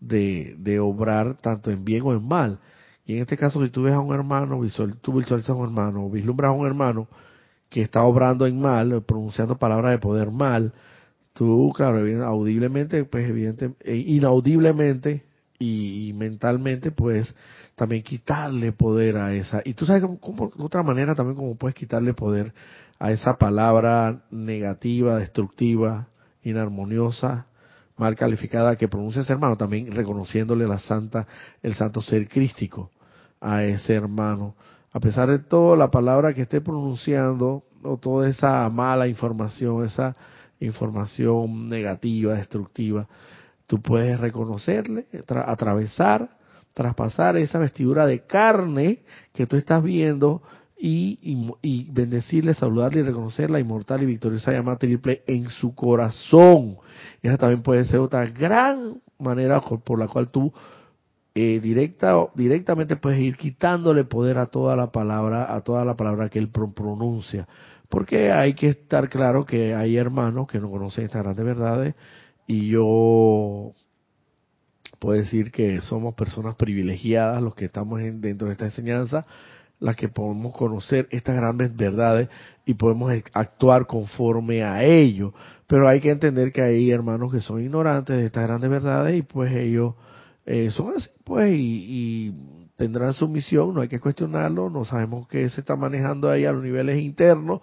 de, 0.00 0.56
de 0.58 0.80
obrar 0.80 1.34
tanto 1.34 1.70
en 1.70 1.84
bien 1.84 2.02
o 2.04 2.12
en 2.12 2.26
mal. 2.26 2.58
Y 3.04 3.14
en 3.14 3.22
este 3.22 3.36
caso, 3.36 3.62
si 3.62 3.70
tú 3.70 3.82
ves 3.82 3.94
a 3.94 4.00
un 4.00 4.14
hermano, 4.14 4.60
tú 5.00 5.12
visualizas 5.12 5.50
a 5.50 5.54
un 5.54 5.64
hermano, 5.64 6.10
vislumbras 6.10 6.48
a 6.48 6.52
un 6.52 6.66
hermano 6.66 7.06
que 7.68 7.82
está 7.82 8.02
obrando 8.02 8.46
en 8.46 8.60
mal, 8.60 9.02
pronunciando 9.02 9.58
palabras 9.58 9.92
de 9.92 9.98
poder 9.98 10.30
mal, 10.30 10.72
tú, 11.32 11.72
claro, 11.76 11.98
audiblemente, 12.26 13.04
pues 13.04 13.28
evidente, 13.28 13.74
e 13.80 13.96
inaudiblemente 13.96 15.24
y, 15.58 16.12
mentalmente, 16.14 16.90
pues 16.90 17.34
también 17.74 18.02
quitarle 18.02 18.72
poder 18.72 19.18
a 19.18 19.34
esa. 19.34 19.62
Y 19.64 19.74
tú 19.74 19.86
sabes 19.86 20.02
cómo, 20.20 20.50
otra 20.58 20.82
manera 20.82 21.14
también 21.14 21.36
como 21.36 21.56
puedes 21.56 21.74
quitarle 21.74 22.14
poder 22.14 22.52
a 22.98 23.12
esa 23.12 23.36
palabra 23.36 24.22
negativa, 24.30 25.18
destructiva, 25.18 26.08
inarmoniosa, 26.42 27.46
mal 27.96 28.14
calificada 28.14 28.76
que 28.76 28.88
pronuncia 28.88 29.22
ese 29.22 29.32
hermano, 29.32 29.56
también 29.56 29.90
reconociéndole 29.92 30.66
la 30.66 30.78
santa, 30.78 31.26
el 31.62 31.74
santo 31.74 32.02
ser 32.02 32.28
crístico 32.28 32.90
a 33.40 33.64
ese 33.64 33.94
hermano. 33.94 34.54
A 34.92 35.00
pesar 35.00 35.28
de 35.28 35.38
toda 35.38 35.76
la 35.76 35.90
palabra 35.90 36.32
que 36.34 36.42
esté 36.42 36.60
pronunciando, 36.60 37.64
o 37.82 37.98
toda 37.98 38.28
esa 38.28 38.68
mala 38.68 39.06
información, 39.06 39.84
esa 39.84 40.16
información 40.60 41.68
negativa, 41.68 42.34
destructiva, 42.34 43.06
tú 43.66 43.80
puedes 43.80 44.18
reconocerle, 44.18 45.06
atravesar, 45.28 46.30
traspasar 46.74 47.36
esa 47.36 47.58
vestidura 47.58 48.06
de 48.06 48.20
carne 48.20 49.02
que 49.32 49.46
tú 49.46 49.56
estás 49.56 49.82
viendo 49.82 50.42
y, 50.78 51.90
bendecirle, 51.90 52.54
saludarle 52.54 53.00
y 53.00 53.04
reconocer 53.04 53.50
la 53.50 53.60
inmortal 53.60 54.02
y 54.02 54.06
victoriosa 54.06 54.52
llama 54.52 54.76
triple 54.76 55.22
en 55.26 55.48
su 55.50 55.74
corazón. 55.74 56.76
Esa 57.22 57.38
también 57.38 57.62
puede 57.62 57.84
ser 57.84 58.00
otra 58.00 58.26
gran 58.26 59.00
manera 59.18 59.60
por 59.60 59.98
la 59.98 60.08
cual 60.08 60.28
tú 60.28 60.52
eh, 61.34 61.60
directa, 61.60 62.14
directamente 62.34 62.96
puedes 62.96 63.20
ir 63.20 63.36
quitándole 63.36 64.04
poder 64.04 64.38
a 64.38 64.46
toda 64.46 64.76
la 64.76 64.90
palabra, 64.90 65.54
a 65.54 65.60
toda 65.62 65.84
la 65.84 65.96
palabra 65.96 66.28
que 66.28 66.38
él 66.38 66.48
pronuncia. 66.48 67.46
Porque 67.88 68.32
hay 68.32 68.54
que 68.54 68.68
estar 68.68 69.08
claro 69.08 69.44
que 69.44 69.74
hay 69.74 69.96
hermanos 69.96 70.46
que 70.48 70.58
no 70.58 70.70
conocen 70.70 71.04
estas 71.04 71.22
grandes 71.22 71.44
verdades 71.44 71.94
y 72.46 72.68
yo 72.68 73.72
puedo 74.98 75.18
decir 75.18 75.52
que 75.52 75.80
somos 75.82 76.14
personas 76.14 76.54
privilegiadas 76.54 77.42
los 77.42 77.54
que 77.54 77.66
estamos 77.66 78.00
dentro 78.00 78.48
de 78.48 78.52
esta 78.52 78.64
enseñanza, 78.64 79.26
las 79.78 79.96
que 79.96 80.08
podemos 80.08 80.56
conocer 80.56 81.06
estas 81.10 81.36
grandes 81.36 81.74
verdades 81.76 82.28
y 82.64 82.74
podemos 82.74 83.12
actuar 83.32 83.86
conforme 83.86 84.62
a 84.64 84.84
ello. 84.84 85.34
Pero 85.66 85.88
hay 85.88 86.00
que 86.00 86.10
entender 86.10 86.52
que 86.52 86.62
hay 86.62 86.90
hermanos 86.90 87.32
que 87.32 87.40
son 87.40 87.60
ignorantes 87.60 88.16
de 88.16 88.26
estas 88.26 88.46
grandes 88.46 88.70
verdades 88.70 89.16
y 89.16 89.22
pues 89.22 89.52
ellos 89.54 89.94
eh, 90.46 90.70
son 90.70 90.94
así, 90.96 91.10
pues, 91.24 91.52
y, 91.52 92.32
tendrán 92.76 93.14
su 93.14 93.26
misión, 93.26 93.74
no 93.74 93.80
hay 93.80 93.88
que 93.88 93.98
cuestionarlo, 93.98 94.70
no 94.70 94.84
sabemos 94.84 95.26
qué 95.28 95.48
se 95.48 95.60
está 95.60 95.76
manejando 95.76 96.30
ahí 96.30 96.44
a 96.44 96.52
los 96.52 96.62
niveles 96.62 97.00
internos, 97.00 97.60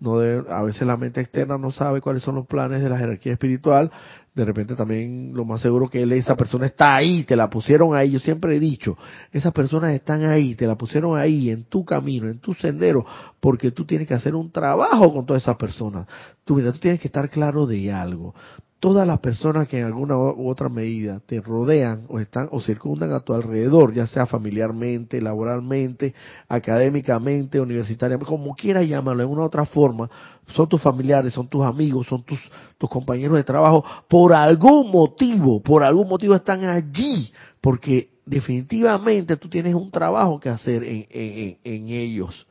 no 0.00 0.18
a 0.18 0.62
veces 0.62 0.82
la 0.82 0.96
mente 0.96 1.20
externa 1.20 1.56
no 1.56 1.70
sabe 1.70 2.00
cuáles 2.00 2.22
son 2.22 2.34
los 2.34 2.46
planes 2.46 2.82
de 2.82 2.90
la 2.90 2.98
jerarquía 2.98 3.32
espiritual, 3.32 3.90
de 4.36 4.44
repente 4.44 4.74
también 4.74 5.32
lo 5.32 5.46
más 5.46 5.62
seguro 5.62 5.88
que 5.88 6.02
él, 6.02 6.12
esa 6.12 6.36
persona 6.36 6.66
está 6.66 6.94
ahí, 6.94 7.24
te 7.24 7.34
la 7.34 7.48
pusieron 7.48 7.96
ahí, 7.96 8.10
yo 8.10 8.18
siempre 8.18 8.54
he 8.54 8.60
dicho, 8.60 8.98
esas 9.32 9.50
personas 9.50 9.94
están 9.94 10.24
ahí, 10.24 10.54
te 10.54 10.66
la 10.66 10.74
pusieron 10.76 11.18
ahí, 11.18 11.48
en 11.48 11.64
tu 11.64 11.86
camino, 11.86 12.28
en 12.28 12.38
tu 12.38 12.52
sendero, 12.52 13.06
porque 13.40 13.70
tú 13.70 13.86
tienes 13.86 14.06
que 14.06 14.12
hacer 14.12 14.34
un 14.34 14.52
trabajo 14.52 15.10
con 15.14 15.24
todas 15.24 15.42
esas 15.42 15.56
personas. 15.56 16.06
Tú, 16.44 16.54
mira, 16.54 16.70
tú 16.70 16.78
tienes 16.78 17.00
que 17.00 17.08
estar 17.08 17.30
claro 17.30 17.66
de 17.66 17.90
algo 17.90 18.34
todas 18.78 19.06
las 19.06 19.20
personas 19.20 19.68
que 19.68 19.78
en 19.78 19.86
alguna 19.86 20.16
u 20.18 20.48
otra 20.48 20.68
medida 20.68 21.20
te 21.24 21.40
rodean 21.40 22.04
o 22.08 22.20
están 22.20 22.48
o 22.52 22.60
circundan 22.60 23.12
a 23.12 23.20
tu 23.20 23.32
alrededor, 23.32 23.94
ya 23.94 24.06
sea 24.06 24.26
familiarmente, 24.26 25.20
laboralmente, 25.20 26.14
académicamente, 26.48 27.60
universitariamente, 27.60 28.28
como 28.28 28.54
quieras 28.54 28.86
llamarlo, 28.86 29.22
en 29.22 29.30
una 29.30 29.42
u 29.42 29.44
otra 29.44 29.64
forma, 29.64 30.10
son 30.48 30.68
tus 30.68 30.82
familiares, 30.82 31.32
son 31.32 31.48
tus 31.48 31.64
amigos, 31.64 32.06
son 32.06 32.22
tus, 32.22 32.38
tus 32.76 32.90
compañeros 32.90 33.36
de 33.36 33.44
trabajo, 33.44 33.84
por 34.08 34.34
algún 34.34 34.90
motivo, 34.90 35.62
por 35.62 35.82
algún 35.82 36.08
motivo 36.08 36.34
están 36.34 36.64
allí, 36.64 37.32
porque 37.62 38.10
definitivamente 38.26 39.36
tú 39.36 39.48
tienes 39.48 39.74
un 39.74 39.90
trabajo 39.90 40.38
que 40.38 40.50
hacer 40.50 40.84
en, 40.84 41.06
en, 41.10 41.58
en 41.64 41.88
ellos. 41.88 42.46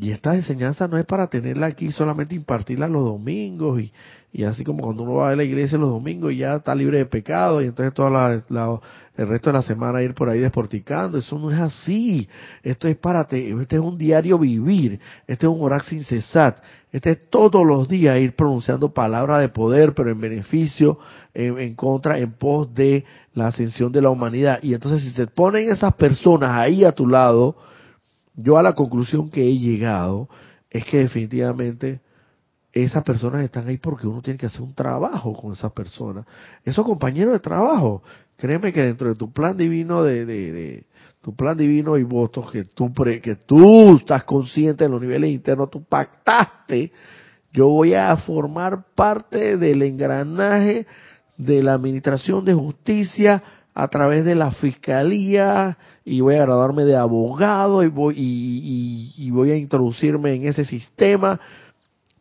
Y 0.00 0.12
esta 0.12 0.36
enseñanza 0.36 0.86
no 0.86 0.96
es 0.96 1.06
para 1.06 1.26
tenerla 1.26 1.66
aquí 1.66 1.90
solamente 1.90 2.34
impartirla 2.36 2.86
los 2.86 3.02
domingos 3.02 3.80
y, 3.80 3.92
y 4.30 4.44
así 4.44 4.62
como 4.62 4.82
cuando 4.82 5.04
uno 5.04 5.14
va 5.14 5.30
a 5.30 5.36
la 5.36 5.42
iglesia 5.42 5.78
los 5.78 5.88
domingos 5.88 6.32
y 6.32 6.38
ya 6.38 6.56
está 6.56 6.74
libre 6.74 6.98
de 6.98 7.06
pecado 7.06 7.62
y 7.62 7.64
entonces 7.64 7.94
todo 7.94 8.08
el 8.08 9.26
resto 9.26 9.50
de 9.50 9.52
la 9.54 9.62
semana 9.62 10.02
ir 10.02 10.12
por 10.14 10.28
ahí 10.28 10.38
desporticando. 10.38 11.16
Eso 11.16 11.38
no 11.38 11.50
es 11.50 11.58
así. 11.58 12.28
Esto 12.62 12.88
es 12.88 12.96
para, 12.96 13.26
te, 13.26 13.50
este 13.50 13.76
es 13.76 13.82
un 13.82 13.96
diario 13.96 14.38
vivir. 14.38 15.00
Este 15.26 15.46
es 15.46 15.52
un 15.52 15.62
orar 15.62 15.82
sin 15.82 16.04
cesar. 16.04 16.60
Este 16.92 17.12
es 17.12 17.30
todos 17.30 17.66
los 17.66 17.88
días 17.88 18.18
ir 18.20 18.36
pronunciando 18.36 18.92
palabras 18.92 19.40
de 19.40 19.48
poder, 19.48 19.94
pero 19.94 20.10
en 20.10 20.20
beneficio, 20.20 20.98
en, 21.32 21.58
en 21.58 21.74
contra, 21.74 22.18
en 22.18 22.32
pos 22.32 22.72
de 22.74 23.06
la 23.32 23.46
ascensión 23.46 23.90
de 23.90 24.02
la 24.02 24.10
humanidad. 24.10 24.60
Y 24.62 24.74
entonces 24.74 25.02
si 25.04 25.10
se 25.12 25.26
ponen 25.26 25.70
esas 25.70 25.94
personas 25.94 26.50
ahí 26.58 26.84
a 26.84 26.92
tu 26.92 27.06
lado, 27.06 27.56
yo 28.36 28.58
a 28.58 28.62
la 28.62 28.74
conclusión 28.74 29.30
que 29.30 29.42
he 29.42 29.58
llegado 29.58 30.28
es 30.70 30.84
que 30.84 30.98
definitivamente 30.98 32.00
esas 32.84 33.04
personas 33.04 33.42
están 33.42 33.68
ahí 33.68 33.78
porque 33.78 34.06
uno 34.06 34.20
tiene 34.20 34.38
que 34.38 34.46
hacer 34.46 34.62
un 34.62 34.74
trabajo 34.74 35.32
con 35.34 35.52
esas 35.52 35.72
personas. 35.72 36.26
Esos 36.64 36.84
compañeros 36.84 37.32
de 37.32 37.40
trabajo, 37.40 38.02
créeme 38.36 38.72
que 38.72 38.82
dentro 38.82 39.08
de 39.08 39.14
tu 39.14 39.32
plan 39.32 39.56
divino 39.56 40.02
de, 40.02 40.26
de, 40.26 40.84
tu 41.22 41.34
plan 41.34 41.56
divino 41.56 41.96
y 41.96 42.04
votos 42.04 42.50
que 42.50 42.64
tú 42.64 42.92
que 42.94 43.36
tú 43.46 43.96
estás 43.96 44.24
consciente 44.24 44.84
en 44.84 44.92
los 44.92 45.00
niveles 45.00 45.30
internos, 45.30 45.70
tú 45.70 45.84
pactaste, 45.84 46.92
yo 47.52 47.68
voy 47.68 47.94
a 47.94 48.16
formar 48.16 48.84
parte 48.94 49.56
del 49.56 49.82
engranaje 49.82 50.86
de 51.36 51.62
la 51.62 51.74
administración 51.74 52.44
de 52.44 52.54
justicia 52.54 53.42
a 53.74 53.88
través 53.88 54.24
de 54.24 54.34
la 54.34 54.50
fiscalía 54.50 55.78
y 56.04 56.20
voy 56.20 56.34
a 56.34 56.44
graduarme 56.46 56.84
de 56.84 56.96
abogado 56.96 57.82
y 57.82 57.88
voy, 57.88 58.14
y, 58.18 59.30
voy 59.30 59.52
a 59.52 59.56
introducirme 59.56 60.34
en 60.34 60.46
ese 60.46 60.64
sistema 60.64 61.38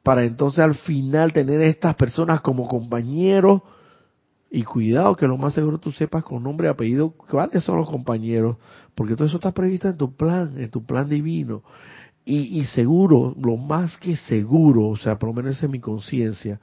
para 0.08 0.24
entonces 0.24 0.60
al 0.60 0.76
final 0.76 1.34
tener 1.34 1.60
estas 1.60 1.94
personas 1.96 2.40
como 2.40 2.70
compañeros 2.70 3.62
y 4.50 4.64
cuidado 4.64 5.18
que 5.18 5.28
lo 5.28 5.38
más 5.38 5.54
seguro 5.54 5.80
tú 5.80 5.92
sepas 5.92 6.24
con 6.24 6.44
nombre 6.44 6.70
y 6.70 6.72
apellido 6.72 7.10
cuáles 7.10 7.66
son 7.66 7.76
los 7.76 7.90
compañeros, 7.90 8.56
porque 8.96 9.16
todo 9.16 9.28
eso 9.28 9.36
está 9.36 9.52
previsto 9.52 9.90
en 9.90 9.98
tu 9.98 10.16
plan, 10.16 10.54
en 10.56 10.72
tu 10.72 10.86
plan 10.86 11.10
divino. 11.10 11.62
Y, 12.24 12.64
seguro, 12.68 13.36
lo 13.38 13.58
más 13.58 13.98
que 13.98 14.16
seguro, 14.16 14.88
o 14.88 14.96
sea, 14.96 15.20
por 15.20 15.28
lo 15.28 15.34
menos 15.34 15.62
en 15.62 15.72
mi 15.72 15.82
conciencia, 15.82 16.62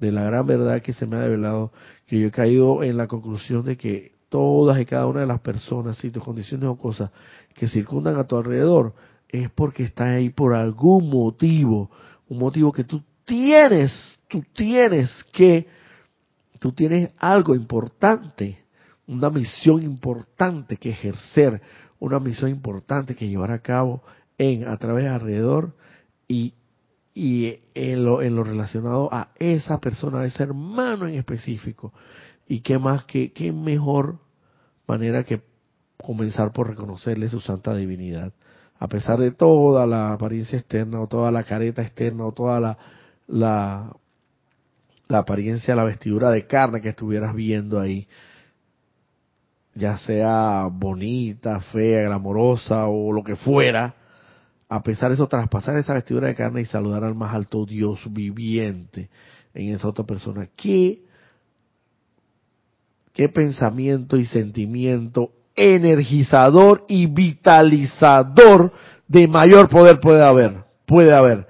de 0.00 0.10
la 0.10 0.24
gran 0.24 0.46
verdad 0.46 0.82
que 0.82 0.92
se 0.92 1.06
me 1.06 1.14
ha 1.14 1.20
develado, 1.20 1.70
que 2.08 2.18
yo 2.18 2.26
he 2.26 2.32
caído 2.32 2.82
en 2.82 2.96
la 2.96 3.06
conclusión 3.06 3.64
de 3.64 3.76
que 3.76 4.14
todas 4.30 4.80
y 4.80 4.84
cada 4.84 5.06
una 5.06 5.20
de 5.20 5.26
las 5.26 5.40
personas, 5.40 5.96
sitios, 5.96 6.24
condiciones 6.24 6.68
o 6.68 6.76
cosas 6.76 7.10
que 7.54 7.68
circundan 7.68 8.18
a 8.18 8.24
tu 8.24 8.36
alrededor, 8.36 8.94
es 9.28 9.48
porque 9.50 9.84
están 9.84 10.08
ahí 10.08 10.30
por 10.30 10.54
algún 10.54 11.08
motivo, 11.08 11.90
un 12.30 12.38
motivo 12.38 12.72
que 12.72 12.84
tú 12.84 13.02
tienes, 13.24 14.22
tú 14.28 14.42
tienes 14.54 15.10
que, 15.32 15.66
tú 16.58 16.72
tienes 16.72 17.10
algo 17.18 17.54
importante, 17.54 18.64
una 19.08 19.30
misión 19.30 19.82
importante 19.82 20.76
que 20.76 20.90
ejercer, 20.90 21.60
una 21.98 22.20
misión 22.20 22.50
importante 22.50 23.16
que 23.16 23.28
llevar 23.28 23.50
a 23.50 23.58
cabo 23.58 24.02
en, 24.38 24.68
a 24.68 24.76
través 24.76 25.04
de 25.04 25.10
alrededor 25.10 25.74
y, 26.28 26.54
y 27.14 27.58
en 27.74 28.04
lo, 28.04 28.22
en 28.22 28.36
lo 28.36 28.44
relacionado 28.44 29.12
a 29.12 29.32
esa 29.36 29.80
persona, 29.80 30.20
a 30.20 30.26
ese 30.26 30.44
hermano 30.44 31.08
en 31.08 31.16
específico. 31.16 31.92
Y 32.46 32.60
qué 32.60 32.78
más, 32.78 33.04
que 33.06 33.32
qué 33.32 33.52
mejor 33.52 34.20
manera 34.86 35.24
que 35.24 35.42
comenzar 36.00 36.52
por 36.52 36.68
reconocerle 36.68 37.28
su 37.28 37.40
santa 37.40 37.74
divinidad. 37.74 38.32
A 38.80 38.88
pesar 38.88 39.18
de 39.18 39.30
toda 39.30 39.86
la 39.86 40.14
apariencia 40.14 40.58
externa 40.58 41.00
o 41.02 41.06
toda 41.06 41.30
la 41.30 41.44
careta 41.44 41.82
externa 41.82 42.24
o 42.24 42.32
toda 42.32 42.58
la, 42.58 42.78
la, 43.28 43.92
la 45.06 45.18
apariencia, 45.18 45.76
la 45.76 45.84
vestidura 45.84 46.30
de 46.30 46.46
carne 46.46 46.80
que 46.80 46.88
estuvieras 46.88 47.34
viendo 47.34 47.78
ahí, 47.78 48.08
ya 49.74 49.98
sea 49.98 50.66
bonita, 50.72 51.60
fea, 51.60 52.04
glamorosa 52.04 52.86
o 52.86 53.12
lo 53.12 53.22
que 53.22 53.36
fuera, 53.36 53.94
a 54.68 54.82
pesar 54.82 55.10
de 55.10 55.14
eso, 55.14 55.28
traspasar 55.28 55.76
esa 55.76 55.92
vestidura 55.92 56.28
de 56.28 56.34
carne 56.34 56.62
y 56.62 56.64
saludar 56.64 57.04
al 57.04 57.14
más 57.14 57.34
alto 57.34 57.66
Dios 57.66 58.00
viviente 58.10 59.10
en 59.52 59.74
esa 59.74 59.88
otra 59.88 60.06
persona. 60.06 60.48
¿Qué 60.56 61.02
qué 63.12 63.28
pensamiento 63.28 64.16
y 64.16 64.24
sentimiento 64.24 65.32
energizador 65.60 66.84
y 66.88 67.06
vitalizador 67.06 68.72
de 69.06 69.28
mayor 69.28 69.68
poder 69.68 70.00
puede 70.00 70.24
haber, 70.24 70.64
puede 70.86 71.12
haber. 71.12 71.46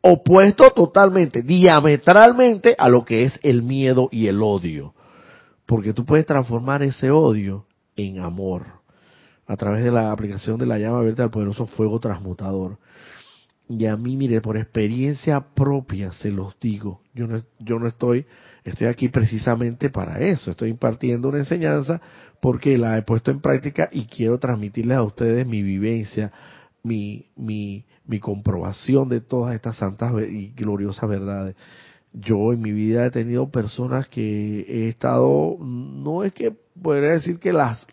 opuesto 0.00 0.70
totalmente, 0.70 1.42
diametralmente 1.42 2.76
a 2.78 2.88
lo 2.88 3.04
que 3.04 3.24
es 3.24 3.38
el 3.42 3.62
miedo 3.62 4.08
y 4.12 4.28
el 4.28 4.40
odio. 4.42 4.94
Porque 5.66 5.92
tú 5.92 6.04
puedes 6.04 6.24
transformar 6.24 6.82
ese 6.82 7.10
odio 7.10 7.66
en 7.96 8.20
amor 8.20 8.66
a 9.46 9.56
través 9.56 9.82
de 9.82 9.90
la 9.90 10.12
aplicación 10.12 10.58
de 10.58 10.66
la 10.66 10.78
llama 10.78 11.00
abierta 11.00 11.22
del 11.22 11.30
poderoso 11.30 11.66
fuego 11.66 11.98
transmutador. 11.98 12.78
Y 13.68 13.86
a 13.86 13.96
mí, 13.96 14.16
mire, 14.16 14.40
por 14.40 14.56
experiencia 14.56 15.40
propia 15.40 16.12
se 16.12 16.30
los 16.30 16.58
digo, 16.60 17.02
yo 17.12 17.26
no, 17.26 17.42
yo 17.58 17.78
no 17.78 17.88
estoy, 17.88 18.24
estoy 18.64 18.86
aquí 18.86 19.08
precisamente 19.08 19.90
para 19.90 20.20
eso, 20.20 20.52
estoy 20.52 20.70
impartiendo 20.70 21.28
una 21.28 21.38
enseñanza 21.38 22.00
porque 22.40 22.78
la 22.78 22.96
he 22.96 23.02
puesto 23.02 23.30
en 23.30 23.40
práctica 23.40 23.88
y 23.92 24.06
quiero 24.06 24.38
transmitirles 24.38 24.96
a 24.96 25.02
ustedes 25.02 25.46
mi 25.46 25.62
vivencia, 25.62 26.32
mi, 26.82 27.26
mi, 27.36 27.84
mi 28.06 28.20
comprobación 28.20 29.08
de 29.08 29.20
todas 29.20 29.54
estas 29.54 29.76
santas 29.76 30.12
y 30.28 30.52
gloriosas 30.56 31.08
verdades. 31.08 31.56
Yo 32.12 32.52
en 32.52 32.62
mi 32.62 32.72
vida 32.72 33.06
he 33.06 33.10
tenido 33.10 33.50
personas 33.50 34.08
que 34.08 34.60
he 34.68 34.88
estado, 34.88 35.56
no 35.60 36.24
es 36.24 36.32
que 36.32 36.52
podría 36.80 37.10
decir 37.12 37.38
que 37.38 37.52
las, 37.52 37.86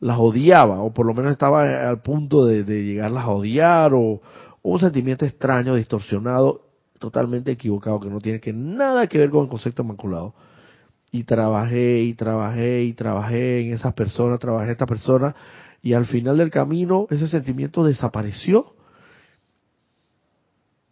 las 0.00 0.18
odiaba, 0.18 0.80
o 0.80 0.92
por 0.92 1.06
lo 1.06 1.14
menos 1.14 1.32
estaba 1.32 1.88
al 1.88 2.00
punto 2.00 2.46
de, 2.46 2.64
de 2.64 2.84
llegarlas 2.84 3.24
a 3.24 3.30
odiar, 3.30 3.92
o, 3.94 4.20
un 4.62 4.80
sentimiento 4.80 5.24
extraño, 5.24 5.74
distorsionado, 5.74 6.66
totalmente 6.98 7.50
equivocado, 7.50 8.00
que 8.00 8.10
no 8.10 8.20
tiene 8.20 8.40
que 8.40 8.52
nada 8.52 9.06
que 9.06 9.18
ver 9.18 9.30
con 9.30 9.44
el 9.44 9.48
concepto 9.48 9.84
maculado. 9.84 10.34
Y 11.12 11.24
trabajé 11.24 12.02
y 12.02 12.14
trabajé 12.14 12.84
y 12.84 12.92
trabajé 12.92 13.66
en 13.66 13.74
esas 13.74 13.94
personas, 13.94 14.38
trabajé 14.38 14.66
en 14.66 14.72
esta 14.72 14.86
persona, 14.86 15.34
y 15.82 15.94
al 15.94 16.06
final 16.06 16.36
del 16.36 16.50
camino 16.50 17.06
ese 17.10 17.26
sentimiento 17.26 17.84
desapareció. 17.84 18.74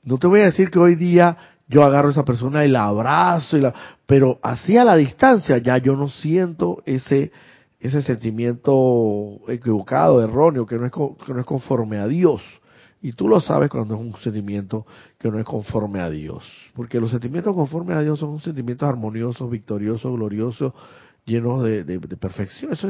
No 0.02 0.18
te 0.18 0.26
voy 0.26 0.40
a 0.40 0.46
decir 0.46 0.70
que 0.70 0.78
hoy 0.78 0.96
día 0.96 1.36
yo 1.68 1.84
agarro 1.84 2.08
a 2.08 2.12
esa 2.12 2.24
persona 2.24 2.64
y 2.64 2.68
la 2.68 2.84
abrazo, 2.84 3.58
y 3.58 3.60
la, 3.60 3.74
pero 4.06 4.38
así 4.42 4.76
a 4.76 4.84
la 4.84 4.96
distancia 4.96 5.58
ya 5.58 5.78
yo 5.78 5.94
no 5.96 6.08
siento 6.08 6.82
ese 6.86 7.30
ese 7.80 8.02
sentimiento 8.02 9.40
equivocado, 9.48 10.22
erróneo, 10.22 10.66
que 10.66 10.76
no 10.76 10.86
es, 10.86 10.92
que 10.92 11.32
no 11.32 11.40
es 11.40 11.46
conforme 11.46 11.98
a 11.98 12.08
Dios. 12.08 12.42
Y 13.00 13.12
tú 13.12 13.28
lo 13.28 13.40
sabes 13.40 13.70
cuando 13.70 13.94
es 13.94 14.00
un 14.00 14.16
sentimiento 14.16 14.84
que 15.18 15.30
no 15.30 15.38
es 15.38 15.44
conforme 15.44 16.00
a 16.00 16.10
Dios. 16.10 16.44
Porque 16.74 16.98
los 16.98 17.10
sentimientos 17.10 17.54
conformes 17.54 17.96
a 17.96 18.02
Dios 18.02 18.18
son 18.18 18.40
sentimientos 18.40 18.88
armoniosos, 18.88 19.48
victoriosos, 19.48 20.12
gloriosos, 20.12 20.72
llenos 21.24 21.62
de, 21.62 22.00
perfección. 22.20 22.72
Eso, 22.72 22.88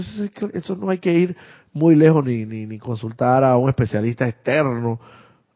eso, 0.53 0.77
no 0.77 0.89
hay 0.89 0.99
que 0.99 1.13
ir 1.13 1.37
muy 1.73 1.95
lejos 1.95 2.25
ni, 2.25 2.47
ni, 2.47 2.79
consultar 2.79 3.45
a 3.45 3.57
un 3.59 3.69
especialista 3.69 4.27
externo 4.27 4.99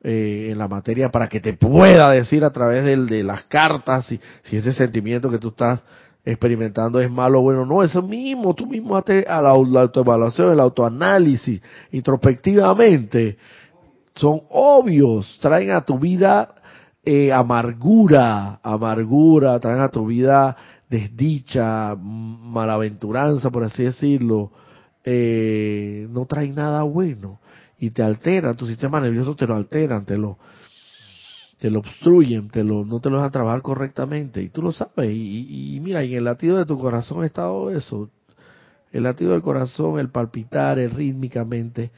eh, 0.02 0.48
en 0.50 0.58
la 0.58 0.68
materia 0.68 1.10
para 1.10 1.28
que 1.28 1.40
te 1.40 1.54
pueda 1.54 2.10
decir 2.10 2.44
a 2.44 2.50
través 2.50 2.84
de, 2.84 2.96
de 2.96 3.22
las 3.22 3.44
cartas 3.44 4.06
si, 4.06 4.20
si 4.42 4.56
ese 4.56 4.72
sentimiento 4.72 5.30
que 5.30 5.38
tú 5.38 5.48
estás 5.48 5.82
experimentando 6.24 7.00
es 7.00 7.10
malo 7.10 7.38
o 7.38 7.42
bueno. 7.42 7.64
No, 7.64 7.82
eso 7.82 8.02
mismo, 8.02 8.54
tú 8.54 8.66
mismo 8.66 8.96
haces 8.96 9.26
a 9.26 9.40
la, 9.40 9.56
la 9.56 9.80
autoevaluación, 9.82 10.52
el 10.52 10.60
autoanálisis, 10.60 11.62
introspectivamente 11.92 13.38
son 14.14 14.42
obvios, 14.50 15.38
traen 15.40 15.70
a 15.70 15.82
tu 15.82 15.98
vida 15.98 16.54
eh, 17.04 17.32
amargura, 17.32 18.60
amargura, 18.62 19.58
traen 19.58 19.80
a 19.80 19.88
tu 19.88 20.06
vida 20.06 20.56
desdicha, 20.88 21.96
malaventuranza, 21.96 23.50
por 23.50 23.64
así 23.64 23.82
decirlo, 23.84 24.52
eh, 25.04 26.06
no 26.10 26.26
traen 26.26 26.54
nada 26.54 26.82
bueno 26.82 27.40
y 27.78 27.90
te 27.90 28.02
alteran, 28.02 28.56
tu 28.56 28.66
sistema 28.66 29.00
nervioso 29.00 29.34
te 29.34 29.46
lo 29.46 29.56
alteran, 29.56 30.04
te 30.04 30.16
lo, 30.16 30.38
te 31.58 31.70
lo 31.70 31.80
obstruyen, 31.80 32.50
te 32.50 32.62
lo, 32.62 32.84
no 32.84 33.00
te 33.00 33.10
lo 33.10 33.16
dejan 33.16 33.32
trabajar 33.32 33.62
correctamente 33.62 34.42
y 34.42 34.50
tú 34.50 34.62
lo 34.62 34.72
sabes 34.72 35.10
y, 35.10 35.74
y 35.74 35.80
mira, 35.80 36.04
en 36.04 36.12
el 36.12 36.24
latido 36.24 36.58
de 36.58 36.66
tu 36.66 36.78
corazón 36.78 37.24
está 37.24 37.42
todo 37.42 37.70
eso, 37.70 38.10
el 38.92 39.04
latido 39.04 39.32
del 39.32 39.42
corazón, 39.42 39.98
el 39.98 40.10
palpitar, 40.10 40.78
el 40.78 40.90
rítmicamente, 40.90 41.90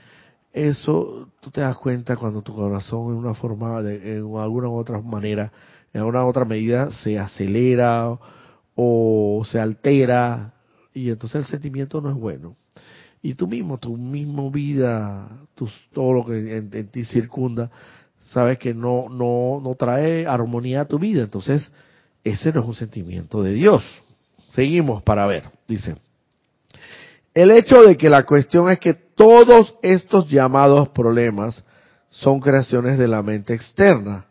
eso 0.55 1.29
tú 1.41 1.51
te 1.51 1.61
das 1.61 1.77
cuenta 1.77 2.17
cuando 2.17 2.41
tu 2.41 2.55
corazón 2.55 3.09
en 3.09 3.17
una 3.17 3.35
forma, 3.35 3.83
de, 3.83 4.19
en 4.19 4.37
alguna 4.37 4.69
u 4.69 4.77
otra 4.77 5.01
manera, 5.01 5.53
en 5.93 6.01
alguna 6.01 6.25
u 6.25 6.29
otra 6.29 6.45
medida 6.45 6.91
se 6.93 7.19
acelera 7.19 8.17
o 8.77 9.43
se 9.51 9.59
altera 9.59 10.55
y 10.95 11.11
entonces 11.11 11.41
el 11.41 11.47
sentimiento 11.47 12.01
no 12.01 12.11
es 12.11 12.17
bueno. 12.17 12.57
Y 13.21 13.35
tú 13.35 13.49
mismo, 13.49 13.79
tu 13.79 13.97
mismo 13.97 14.51
vida, 14.51 15.29
todo 15.93 16.13
lo 16.13 16.25
que 16.25 16.57
en, 16.57 16.71
en, 16.73 16.89
ti 16.89 17.05
circunda, 17.05 17.71
sabes 18.27 18.59
que 18.59 18.75
no, 18.75 19.09
no, 19.09 19.61
no 19.63 19.75
trae 19.75 20.27
armonía 20.27 20.83
a 20.83 20.85
tu 20.85 20.99
vida. 20.99 21.23
Entonces, 21.23 21.73
ese 22.23 22.53
no 22.53 22.61
es 22.61 22.67
un 22.67 22.75
sentimiento 22.75 23.43
de 23.43 23.55
Dios. 23.55 23.83
Seguimos 24.53 25.03
para 25.03 25.27
ver, 25.27 25.45
dice. 25.67 25.97
El 27.33 27.51
hecho 27.51 27.83
de 27.83 27.97
que 27.97 28.09
la 28.09 28.25
cuestión 28.25 28.71
es 28.71 28.79
que 28.79 29.04
todos 29.15 29.75
estos 29.83 30.29
llamados 30.29 30.89
problemas 30.91 31.65
son 32.11 32.41
creaciones 32.41 32.99
de 32.99 33.09
la 33.09 33.23
mente 33.23 33.55
externa 33.55 34.27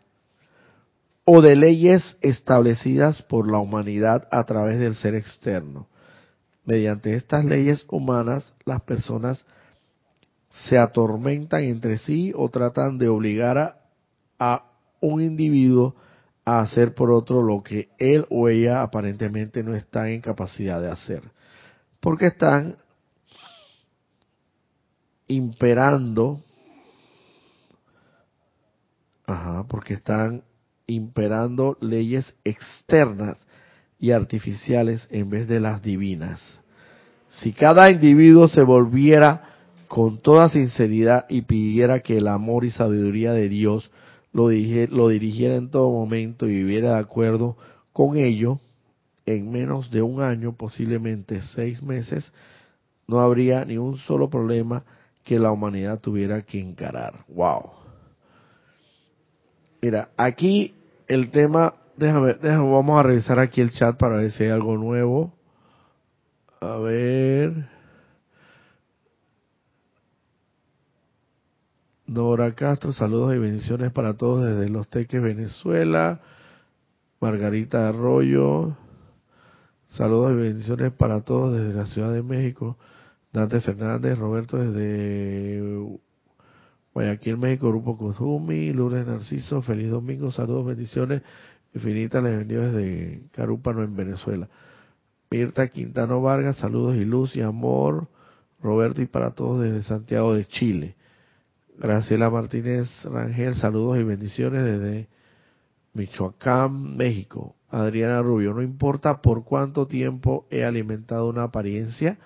o 1.24 1.40
de 1.40 1.56
leyes 1.56 2.16
establecidas 2.20 3.22
por 3.22 3.50
la 3.50 3.58
humanidad 3.58 4.28
a 4.30 4.44
través 4.44 4.78
del 4.78 4.94
ser 4.94 5.14
externo. 5.14 5.88
Mediante 6.64 7.14
estas 7.14 7.44
leyes 7.44 7.84
humanas, 7.90 8.52
las 8.64 8.82
personas 8.82 9.44
se 10.48 10.78
atormentan 10.78 11.62
entre 11.62 11.98
sí 11.98 12.32
o 12.34 12.48
tratan 12.48 12.98
de 12.98 13.08
obligar 13.08 13.76
a, 14.38 14.64
un 15.00 15.20
individuo 15.20 15.94
a 16.44 16.60
hacer 16.60 16.94
por 16.94 17.10
otro 17.10 17.42
lo 17.42 17.62
que 17.62 17.88
él 17.98 18.26
o 18.30 18.48
ella 18.48 18.82
aparentemente 18.82 19.62
no 19.62 19.74
está 19.74 20.08
en 20.10 20.20
capacidad 20.20 20.80
de 20.80 20.90
hacer, 20.90 21.22
porque 22.00 22.26
están 22.26 22.76
imperando, 25.28 26.40
ajá, 29.26 29.64
porque 29.68 29.94
están 29.94 30.42
imperando 30.86 31.78
leyes 31.80 32.34
externas 32.44 33.38
y 33.98 34.10
artificiales 34.10 35.06
en 35.10 35.30
vez 35.30 35.48
de 35.48 35.60
las 35.60 35.82
divinas. 35.82 36.40
Si 37.40 37.52
cada 37.52 37.90
individuo 37.90 38.48
se 38.48 38.62
volviera 38.62 39.54
con 39.88 40.18
toda 40.18 40.48
sinceridad 40.48 41.26
y 41.28 41.42
pidiera 41.42 42.00
que 42.00 42.18
el 42.18 42.28
amor 42.28 42.64
y 42.64 42.70
sabiduría 42.70 43.32
de 43.32 43.48
Dios 43.48 43.90
lo, 44.32 44.50
lo 44.50 45.08
dirigiera 45.08 45.56
en 45.56 45.70
todo 45.70 45.90
momento 45.90 46.46
y 46.46 46.54
viviera 46.54 46.94
de 46.94 47.00
acuerdo 47.00 47.56
con 47.92 48.16
ello, 48.16 48.60
en 49.26 49.50
menos 49.50 49.90
de 49.90 50.02
un 50.02 50.20
año, 50.20 50.54
posiblemente 50.56 51.40
seis 51.54 51.82
meses, 51.82 52.32
no 53.06 53.20
habría 53.20 53.64
ni 53.64 53.78
un 53.78 53.96
solo 53.96 54.28
problema 54.28 54.84
que 55.24 55.38
la 55.38 55.50
humanidad 55.50 56.00
tuviera 56.00 56.42
que 56.42 56.60
encarar. 56.60 57.24
Wow. 57.28 57.70
Mira, 59.80 60.10
aquí 60.16 60.74
el 61.08 61.30
tema, 61.30 61.74
déjame, 61.96 62.34
vamos 62.42 63.00
a 63.00 63.02
revisar 63.02 63.38
aquí 63.38 63.60
el 63.60 63.70
chat 63.70 63.96
para 63.96 64.18
ver 64.18 64.30
si 64.30 64.44
hay 64.44 64.50
algo 64.50 64.76
nuevo. 64.76 65.32
A 66.60 66.76
ver. 66.76 67.68
Dora 72.06 72.54
Castro, 72.54 72.92
saludos 72.92 73.34
y 73.34 73.38
bendiciones 73.38 73.90
para 73.90 74.14
todos 74.14 74.44
desde 74.44 74.68
Los 74.68 74.88
Teques, 74.88 75.22
Venezuela. 75.22 76.20
Margarita 77.20 77.88
Arroyo, 77.88 78.76
saludos 79.88 80.32
y 80.32 80.34
bendiciones 80.34 80.92
para 80.92 81.22
todos 81.22 81.56
desde 81.56 81.72
la 81.72 81.86
Ciudad 81.86 82.12
de 82.12 82.22
México. 82.22 82.76
Dante 83.34 83.60
Fernández, 83.60 84.16
Roberto 84.16 84.56
desde 84.58 85.60
Guayaquil, 86.94 87.36
México, 87.36 87.68
Grupo 87.68 87.98
Kuzumi, 87.98 88.72
Lourdes 88.72 89.08
Narciso, 89.08 89.60
feliz 89.60 89.90
domingo, 89.90 90.30
saludos, 90.30 90.66
bendiciones 90.66 91.20
infinitas, 91.74 92.22
les 92.22 92.38
bendigo 92.38 92.62
desde 92.62 93.22
Carúpano 93.32 93.82
en 93.82 93.96
Venezuela. 93.96 94.48
Mirta 95.32 95.66
Quintano 95.66 96.22
Vargas, 96.22 96.58
saludos 96.58 96.94
y 96.94 97.04
luz 97.04 97.34
y 97.34 97.40
amor. 97.40 98.06
Roberto 98.62 99.02
y 99.02 99.06
para 99.06 99.32
todos 99.32 99.60
desde 99.60 99.82
Santiago 99.82 100.32
de 100.32 100.46
Chile. 100.46 100.94
Graciela 101.76 102.30
Martínez 102.30 102.88
Rangel, 103.02 103.56
saludos 103.56 103.98
y 103.98 104.04
bendiciones 104.04 104.64
desde 104.64 105.08
Michoacán, 105.92 106.96
México. 106.96 107.56
Adriana 107.68 108.22
Rubio, 108.22 108.54
no 108.54 108.62
importa 108.62 109.20
por 109.20 109.42
cuánto 109.42 109.88
tiempo 109.88 110.46
he 110.50 110.64
alimentado 110.64 111.28
una 111.28 111.42
apariencia, 111.42 112.16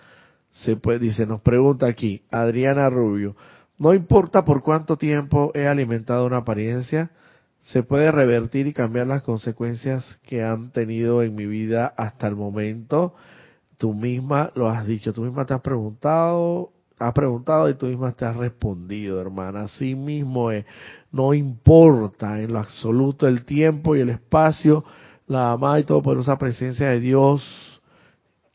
se 0.50 0.76
puede, 0.76 0.98
dice, 0.98 1.26
nos 1.26 1.40
pregunta 1.40 1.86
aquí, 1.86 2.22
Adriana 2.30 2.90
Rubio, 2.90 3.36
no 3.78 3.94
importa 3.94 4.44
por 4.44 4.62
cuánto 4.62 4.96
tiempo 4.96 5.52
he 5.54 5.66
alimentado 5.66 6.26
una 6.26 6.38
apariencia, 6.38 7.10
se 7.60 7.82
puede 7.82 8.10
revertir 8.10 8.66
y 8.66 8.72
cambiar 8.72 9.06
las 9.06 9.22
consecuencias 9.22 10.18
que 10.24 10.42
han 10.42 10.70
tenido 10.70 11.22
en 11.22 11.34
mi 11.34 11.46
vida 11.46 11.92
hasta 11.96 12.26
el 12.26 12.36
momento. 12.36 13.14
Tú 13.76 13.94
misma 13.94 14.52
lo 14.54 14.68
has 14.68 14.86
dicho, 14.86 15.12
tú 15.12 15.22
misma 15.22 15.44
te 15.44 15.54
has 15.54 15.60
preguntado 15.60 16.72
has 16.98 17.12
preguntado 17.12 17.68
y 17.68 17.74
tú 17.74 17.86
misma 17.86 18.12
te 18.12 18.24
has 18.24 18.36
respondido, 18.36 19.20
hermana. 19.20 19.62
Así 19.62 19.94
mismo 19.94 20.50
es. 20.50 20.64
No 21.12 21.32
importa 21.34 22.40
en 22.40 22.52
lo 22.52 22.58
absoluto 22.58 23.26
el 23.26 23.44
tiempo 23.44 23.96
y 23.96 24.00
el 24.00 24.10
espacio, 24.10 24.84
la 25.26 25.52
amada 25.52 25.80
y 25.80 25.84
todopoderosa 25.84 26.38
presencia 26.38 26.88
de 26.88 27.00
Dios, 27.00 27.67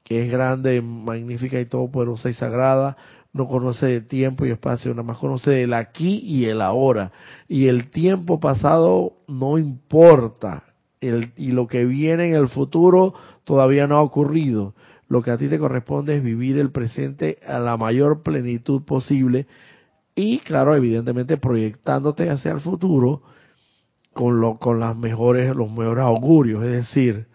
que 0.03 0.25
es 0.25 0.31
grande, 0.31 0.81
magnífica 0.81 1.59
y 1.59 1.65
todopoderosa 1.65 2.29
y 2.29 2.33
sagrada, 2.33 2.97
no 3.31 3.47
conoce 3.47 3.87
de 3.87 4.01
tiempo 4.01 4.45
y 4.45 4.51
espacio, 4.51 4.91
nada 4.91 5.03
más 5.03 5.17
conoce 5.17 5.51
del 5.51 5.73
aquí 5.73 6.21
y 6.23 6.45
el 6.45 6.61
ahora. 6.61 7.11
Y 7.47 7.67
el 7.67 7.89
tiempo 7.89 8.39
pasado 8.39 9.13
no 9.27 9.57
importa. 9.57 10.63
El, 11.01 11.33
y 11.35 11.51
lo 11.51 11.67
que 11.67 11.85
viene 11.85 12.29
en 12.29 12.35
el 12.35 12.47
futuro 12.47 13.13
todavía 13.43 13.87
no 13.87 13.97
ha 13.97 14.01
ocurrido. 14.01 14.75
Lo 15.07 15.21
que 15.21 15.31
a 15.31 15.37
ti 15.37 15.47
te 15.47 15.59
corresponde 15.59 16.17
es 16.17 16.23
vivir 16.23 16.57
el 16.57 16.71
presente 16.71 17.39
a 17.45 17.59
la 17.59 17.75
mayor 17.75 18.23
plenitud 18.23 18.83
posible 18.83 19.47
y, 20.15 20.39
claro, 20.39 20.75
evidentemente 20.75 21.37
proyectándote 21.37 22.29
hacia 22.29 22.51
el 22.51 22.61
futuro 22.61 23.23
con, 24.13 24.39
lo, 24.39 24.57
con 24.59 24.79
las 24.79 24.95
mejores, 24.95 25.55
los 25.55 25.71
mejores 25.71 26.03
augurios, 26.03 26.63
es 26.63 26.71
decir, 26.71 27.27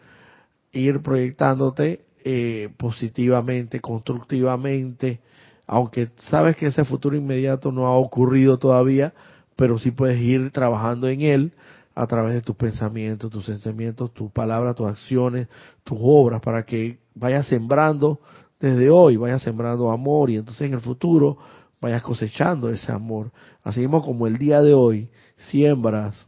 ir 0.73 1.03
proyectándote 1.03 2.08
eh, 2.31 2.69
positivamente, 2.77 3.81
constructivamente, 3.81 5.21
aunque 5.67 6.11
sabes 6.29 6.57
que 6.57 6.67
ese 6.67 6.85
futuro 6.85 7.17
inmediato 7.17 7.73
no 7.73 7.87
ha 7.87 7.97
ocurrido 7.97 8.59
todavía, 8.59 9.15
pero 9.57 9.79
sí 9.79 9.93
puedes 9.93 10.21
ir 10.21 10.51
trabajando 10.51 11.09
en 11.09 11.23
él 11.23 11.53
a 11.95 12.07
través 12.07 12.35
de 12.35 12.43
tus 12.43 12.55
pensamientos, 12.55 13.31
tus 13.31 13.47
sentimientos, 13.47 14.13
tus 14.13 14.31
palabras, 14.31 14.77
tus 14.77 14.89
acciones, 14.89 15.49
tus 15.85 15.97
obras, 16.03 16.43
para 16.43 16.67
que 16.67 16.99
vayas 17.15 17.47
sembrando 17.47 18.21
desde 18.61 18.91
hoy, 18.91 19.17
vayas 19.17 19.41
sembrando 19.41 19.91
amor 19.91 20.29
y 20.29 20.37
entonces 20.37 20.69
en 20.69 20.75
el 20.75 20.81
futuro 20.81 21.39
vayas 21.81 22.03
cosechando 22.03 22.69
ese 22.69 22.93
amor. 22.93 23.33
Así 23.65 23.81
mismo 23.81 24.03
como 24.03 24.27
el 24.27 24.37
día 24.37 24.61
de 24.61 24.75
hoy 24.75 25.09
siembras 25.39 26.28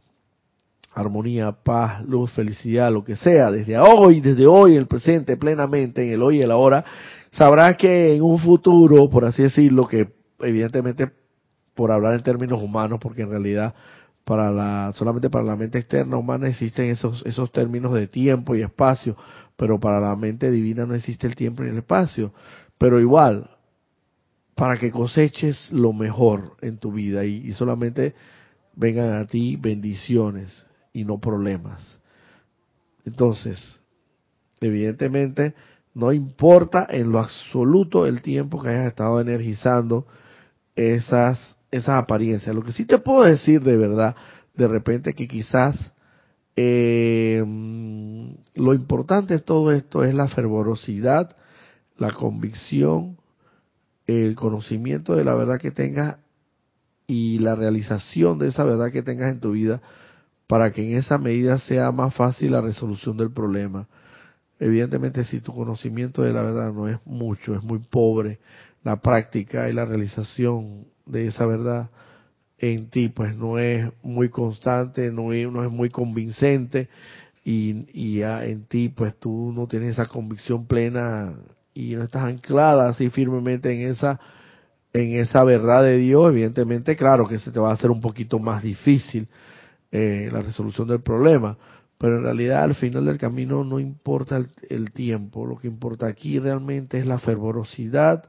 armonía, 1.01 1.53
paz, 1.53 2.05
luz, 2.07 2.31
felicidad, 2.33 2.93
lo 2.93 3.05
que 3.05 3.17
sea, 3.17 3.51
desde 3.51 3.79
hoy, 3.79 4.21
desde 4.21 4.47
hoy, 4.47 4.77
el 4.77 4.87
presente, 4.87 5.37
plenamente, 5.37 6.07
en 6.07 6.13
el 6.13 6.23
hoy 6.23 6.39
y 6.39 6.43
el 6.43 6.51
ahora, 6.51 6.85
sabrás 7.33 7.77
que 7.77 8.15
en 8.15 8.23
un 8.23 8.39
futuro, 8.39 9.09
por 9.09 9.25
así 9.25 9.43
decirlo, 9.43 9.87
que 9.87 10.09
evidentemente 10.41 11.11
por 11.75 11.91
hablar 11.91 12.15
en 12.15 12.23
términos 12.23 12.61
humanos, 12.61 12.99
porque 13.01 13.23
en 13.23 13.31
realidad 13.31 13.75
para 14.25 14.51
la 14.51 14.93
solamente 14.95 15.31
para 15.31 15.45
la 15.45 15.57
mente 15.57 15.79
externa 15.79 16.17
humana 16.17 16.49
existen 16.49 16.91
esos 16.91 17.25
esos 17.27 17.51
términos 17.53 17.95
de 17.95 18.07
tiempo 18.07 18.55
y 18.55 18.63
espacio, 18.63 19.17
pero 19.57 19.81
para 19.81 19.99
la 19.99 20.15
mente 20.15 20.51
divina 20.51 20.87
no 20.87 20.95
existe 20.95 21.27
el 21.27 21.35
tiempo 21.35 21.63
ni 21.63 21.71
el 21.71 21.79
espacio. 21.79 22.33
Pero 22.79 23.01
igual, 23.01 23.51
para 24.55 24.79
que 24.79 24.91
coseches 24.91 25.71
lo 25.73 25.93
mejor 25.93 26.57
en 26.61 26.79
tu 26.79 26.93
vida 26.93 27.25
y, 27.25 27.49
y 27.49 27.53
solamente 27.53 28.15
vengan 28.75 29.15
a 29.15 29.27
ti 29.27 29.57
bendiciones 29.57 30.67
y 30.93 31.05
no 31.05 31.19
problemas. 31.19 31.99
Entonces, 33.05 33.79
evidentemente, 34.61 35.55
no 35.95 36.13
importa 36.13 36.87
en 36.89 37.11
lo 37.11 37.19
absoluto 37.19 38.07
el 38.07 38.23
tiempo 38.23 38.63
que 38.63 38.69
hayas 38.69 38.89
estado 38.89 39.21
energizando 39.21 40.07
esas, 40.77 41.57
esas 41.71 42.03
apariencias. 42.03 42.55
Lo 42.55 42.63
que 42.63 42.73
sí 42.73 42.85
te 42.85 42.99
puedo 42.99 43.25
decir 43.25 43.63
de 43.63 43.77
verdad, 43.77 44.15
de 44.55 44.69
repente 44.69 45.15
que 45.15 45.27
quizás 45.27 45.93
eh, 46.57 47.43
lo 48.55 48.75
importante 48.75 49.35
de 49.35 49.41
todo 49.41 49.73
esto 49.73 50.05
es 50.05 50.15
la 50.15 50.29
fervorosidad, 50.29 51.37
la 51.97 52.13
convicción, 52.13 53.17
el 54.07 54.35
conocimiento 54.35 55.15
de 55.15 55.25
la 55.25 55.35
verdad 55.35 55.61
que 55.61 55.71
tengas 55.71 56.19
y 57.07 57.39
la 57.39 57.57
realización 57.57 58.39
de 58.39 58.49
esa 58.49 58.65
verdad 58.65 58.93
que 58.93 59.03
tengas 59.03 59.33
en 59.33 59.41
tu 59.41 59.53
vida 59.53 59.81
para 60.51 60.73
que 60.73 60.83
en 60.83 60.99
esa 60.99 61.17
medida 61.17 61.61
sea 61.61 61.93
más 61.93 62.13
fácil 62.17 62.51
la 62.51 62.61
resolución 62.61 63.17
del 63.17 63.31
problema. 63.31 63.87
Evidentemente, 64.59 65.23
si 65.23 65.41
tu 65.41 65.55
conocimiento 65.55 66.23
de 66.23 66.33
la 66.33 66.43
verdad 66.43 66.73
no 66.73 66.89
es 66.89 66.99
mucho, 67.05 67.55
es 67.55 67.63
muy 67.63 67.79
pobre, 67.79 68.41
la 68.83 69.01
práctica 69.01 69.69
y 69.69 69.73
la 69.73 69.85
realización 69.85 70.87
de 71.07 71.29
esa 71.29 71.47
verdad 71.47 71.91
en 72.59 72.91
ti, 72.91 73.11
pues 73.11 73.37
no 73.37 73.61
es 73.61 73.93
muy 74.03 74.29
constante, 74.29 75.13
no 75.13 75.33
es, 75.33 75.49
no 75.49 75.65
es 75.65 75.71
muy 75.71 75.89
convincente 75.89 76.89
y, 77.45 77.87
y 77.95 78.23
en 78.23 78.65
ti, 78.65 78.89
pues 78.89 79.15
tú 79.21 79.53
no 79.55 79.69
tienes 79.69 79.93
esa 79.93 80.07
convicción 80.07 80.67
plena 80.67 81.33
y 81.75 81.95
no 81.95 82.03
estás 82.03 82.25
anclada 82.25 82.89
así 82.89 83.09
firmemente 83.09 83.73
en 83.73 83.89
esa 83.89 84.19
en 84.93 85.13
esa 85.13 85.45
verdad 85.45 85.85
de 85.85 85.99
Dios, 85.99 86.29
evidentemente, 86.29 86.97
claro 86.97 87.29
que 87.29 87.39
se 87.39 87.53
te 87.53 87.61
va 87.61 87.71
a 87.71 87.75
hacer 87.75 87.93
un 87.93 88.01
poquito 88.01 88.41
más 88.41 88.65
difícil 88.65 89.29
eh, 89.93 90.29
la 90.33 90.43
resolución 90.43 90.89
del 90.89 91.01
problema 91.01 91.57
pero 92.01 92.17
en 92.17 92.23
realidad 92.23 92.63
al 92.63 92.75
final 92.77 93.05
del 93.05 93.19
camino 93.19 93.63
no 93.63 93.79
importa 93.79 94.43
el, 94.71 94.91
tiempo, 94.91 95.45
lo 95.45 95.59
que 95.59 95.67
importa 95.67 96.07
aquí 96.07 96.39
realmente 96.39 96.99
es 96.99 97.07
la 97.07 97.19
fervorosidad, 97.19 98.25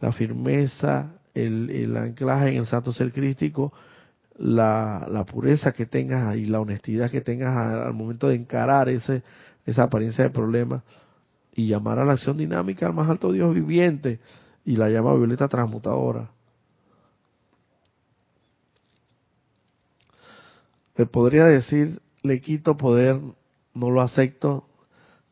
la 0.00 0.12
firmeza, 0.12 1.14
el, 1.34 1.96
anclaje 1.96 2.50
en 2.50 2.58
el 2.58 2.66
santo 2.66 2.92
ser 2.92 3.12
crístico, 3.12 3.72
la, 4.38 5.26
pureza 5.28 5.72
que 5.72 5.86
tengas 5.86 6.36
y 6.36 6.44
la 6.44 6.60
honestidad 6.60 7.10
que 7.10 7.20
tengas 7.20 7.56
al, 7.56 7.94
momento 7.94 8.28
de 8.28 8.36
encarar 8.36 8.88
ese, 8.88 9.24
esa 9.66 9.82
apariencia 9.82 10.22
de 10.22 10.30
problema 10.30 10.84
y 11.52 11.66
llamar 11.66 11.98
a 11.98 12.04
la 12.04 12.12
acción 12.12 12.36
dinámica 12.36 12.86
al 12.86 12.94
más 12.94 13.10
alto 13.10 13.32
Dios 13.32 13.52
viviente 13.52 14.20
y 14.64 14.76
la 14.76 14.88
llama 14.88 15.16
violeta 15.16 15.48
transmutadora. 15.48 16.30
Te 21.00 21.06
podría 21.06 21.46
decir 21.46 22.02
le 22.22 22.42
quito 22.42 22.76
poder, 22.76 23.18
no 23.72 23.90
lo 23.90 24.02
acepto 24.02 24.68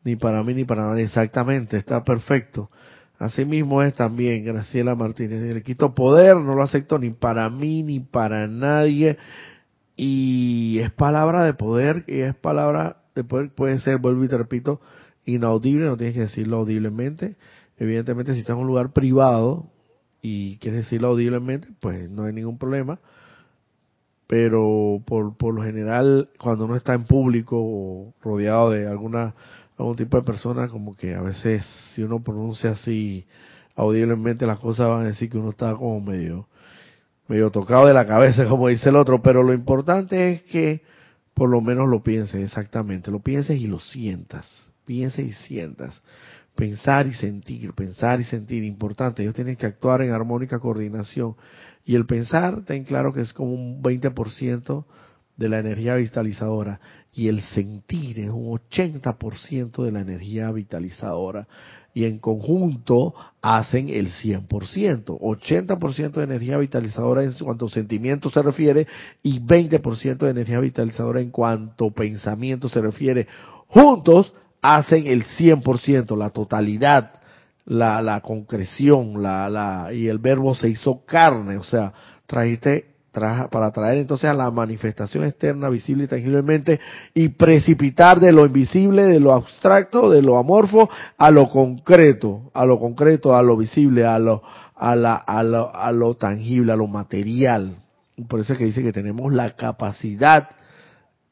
ni 0.03 0.17
para 0.17 0.43
mí 0.43 0.55
ni 0.55 0.65
para 0.65 0.89
nadie. 0.89 1.05
Exactamente, 1.05 1.77
está 1.77 2.05
perfecto. 2.05 2.71
Así 3.19 3.45
mismo 3.45 3.83
es 3.83 3.93
también 3.93 4.47
Graciela 4.47 4.95
Martínez. 4.95 5.43
Le 5.55 5.63
quito 5.63 5.95
poder, 5.95 6.37
no 6.37 6.55
lo 6.55 6.63
acepto 6.63 6.99
ni 6.99 7.11
para 7.11 7.51
mí 7.51 7.83
ni 7.83 8.01
para 8.01 8.47
nadie. 8.47 9.19
Y 9.95 10.79
es 10.79 10.91
palabra 10.91 11.45
de 11.45 11.53
poder, 11.53 12.03
y 12.07 12.21
es 12.21 12.35
palabra 12.35 13.03
de 13.15 13.25
poder, 13.25 13.51
puede 13.55 13.79
ser, 13.81 13.99
vuelvo 13.99 14.25
y 14.25 14.29
te 14.29 14.39
repito, 14.39 14.81
inaudible, 15.27 15.85
no 15.85 15.99
tienes 15.99 16.15
que 16.15 16.23
decirlo 16.23 16.57
audiblemente. 16.57 17.37
Evidentemente, 17.77 18.33
si 18.33 18.41
estás 18.41 18.55
en 18.55 18.63
un 18.63 18.69
lugar 18.69 18.95
privado 18.95 19.71
y 20.23 20.57
quieres 20.61 20.87
decirlo 20.87 21.09
audiblemente, 21.09 21.69
pues 21.79 22.09
no 22.09 22.25
hay 22.25 22.33
ningún 22.33 22.57
problema 22.57 23.01
pero 24.29 25.03
por, 25.07 25.37
por 25.37 25.55
lo 25.55 25.63
general 25.63 26.29
cuando 26.39 26.67
uno 26.67 26.77
está 26.77 26.93
en 26.93 27.05
público 27.05 27.57
o 27.59 28.15
rodeado 28.23 28.71
de 28.71 28.87
alguna 28.87 29.35
algún 29.79 29.97
tipo 29.97 30.19
de 30.19 30.23
persona 30.23 30.69
como 30.69 30.95
que 30.95 31.15
a 31.15 31.23
veces 31.23 31.65
si 31.95 32.03
uno 32.03 32.23
pronuncia 32.23 32.71
así 32.71 33.27
audiblemente 33.75 34.47
las 34.47 34.59
cosas 34.59 34.87
van 34.87 35.01
a 35.01 35.09
decir 35.09 35.31
que 35.31 35.39
uno 35.39 35.49
está 35.49 35.75
como 35.75 36.01
medio 36.03 36.47
medio 37.27 37.51
tocado 37.51 37.87
de 37.87 37.95
la 37.95 38.07
cabeza 38.07 38.45
como 38.49 38.69
dice 38.69 38.91
el 38.91 38.97
otro 38.97 39.23
pero 39.23 39.43
lo 39.43 39.55
importante 39.55 40.33
es 40.33 40.43
que 40.43 40.83
por 41.33 41.49
lo 41.49 41.63
menos 41.63 41.89
lo 41.89 42.03
pienses 42.03 42.45
exactamente 42.45 43.11
lo 43.11 43.21
pienses 43.21 43.59
y 43.59 43.67
lo 43.67 43.81
sientas 43.81 44.47
pienses 44.85 45.27
y 45.27 45.33
sientas 45.33 46.03
pensar 46.59 47.07
y 47.07 47.15
sentir, 47.15 47.73
pensar 47.73 48.21
y 48.21 48.25
sentir, 48.25 48.65
importante, 48.65 49.23
ellos 49.23 49.37
tienen 49.37 49.55
que 49.55 49.67
actuar 49.67 50.03
en 50.03 50.11
armónica 50.11 50.59
coordinación. 50.59 51.37
Y 51.85 51.95
el 51.95 52.05
pensar, 52.05 52.65
ten 52.65 52.83
claro 52.83 53.13
que 53.13 53.21
es 53.21 53.33
como 53.33 53.53
un 53.53 53.81
20% 53.81 54.85
de 55.37 55.49
la 55.49 55.61
energía 55.61 55.95
vitalizadora. 55.95 56.81
Y 57.15 57.29
el 57.29 57.43
sentir 57.43 58.19
es 58.19 58.31
un 58.31 58.59
80% 58.59 59.85
de 59.85 59.93
la 59.93 60.01
energía 60.01 60.51
vitalizadora. 60.51 61.47
Y 61.95 62.07
en 62.07 62.19
conjunto 62.19 63.15
hacen 63.41 63.89
el 63.89 64.09
100%. 64.09 64.49
80% 65.17 66.11
de 66.11 66.25
energía 66.25 66.59
vitalizadora 66.59 67.23
en 67.23 67.35
cuanto 67.35 67.67
a 67.67 67.71
sentimiento 67.71 68.31
se 68.31 68.43
refiere 68.43 68.89
y 69.23 69.39
20% 69.39 70.19
de 70.19 70.31
energía 70.31 70.59
vitalizadora 70.59 71.21
en 71.21 71.31
cuanto 71.31 71.93
pensamiento 71.93 72.69
se 72.69 72.81
refiere. 72.81 73.29
Juntos 73.69 74.33
hacen 74.63 75.07
el 75.07 75.25
100%, 75.25 76.17
la 76.17 76.31
totalidad, 76.31 77.13
la, 77.65 78.03
la 78.03 78.21
concreción, 78.21 79.23
la, 79.23 79.49
la, 79.49 79.93
y 79.93 80.09
el 80.09 80.19
verbo 80.19 80.55
se 80.55 80.69
hizo 80.69 81.05
carne, 81.05 81.57
o 81.57 81.63
sea, 81.63 81.93
trajiste 82.27 82.99
para 83.51 83.71
traer 83.73 83.99
entonces 83.99 84.29
a 84.29 84.35
la 84.35 84.51
manifestación 84.51 85.25
externa, 85.25 85.69
visible 85.69 86.05
y 86.05 86.07
tangiblemente, 86.07 86.81
y 87.15 87.29
precipitar 87.31 88.21
de 88.21 88.33
lo 88.33 88.47
invisible, 88.47 89.05
de 89.05 89.21
lo 89.21 89.33
abstracto, 89.33 90.11
de 90.11 90.23
lo 90.23 90.39
amorfo, 90.39 90.89
a 91.17 91.31
lo 91.31 91.49
concreto, 91.49 92.51
a 92.55 92.65
lo 92.65 92.79
concreto, 92.79 93.35
a 93.35 93.43
lo 93.43 93.57
visible, 93.57 94.05
a 94.05 94.19
lo, 94.19 94.43
a 94.75 94.95
la, 94.95 95.17
a 95.17 95.43
lo, 95.43 95.75
a 95.75 95.91
lo 95.93 96.15
tangible, 96.15 96.73
a 96.73 96.77
lo 96.77 96.87
material. 96.87 97.77
Por 98.29 98.41
eso 98.41 98.53
es 98.53 98.59
que 98.59 98.67
dice 98.67 98.83
que 98.83 98.93
tenemos 98.93 99.33
la 99.33 99.57
capacidad 99.57 100.51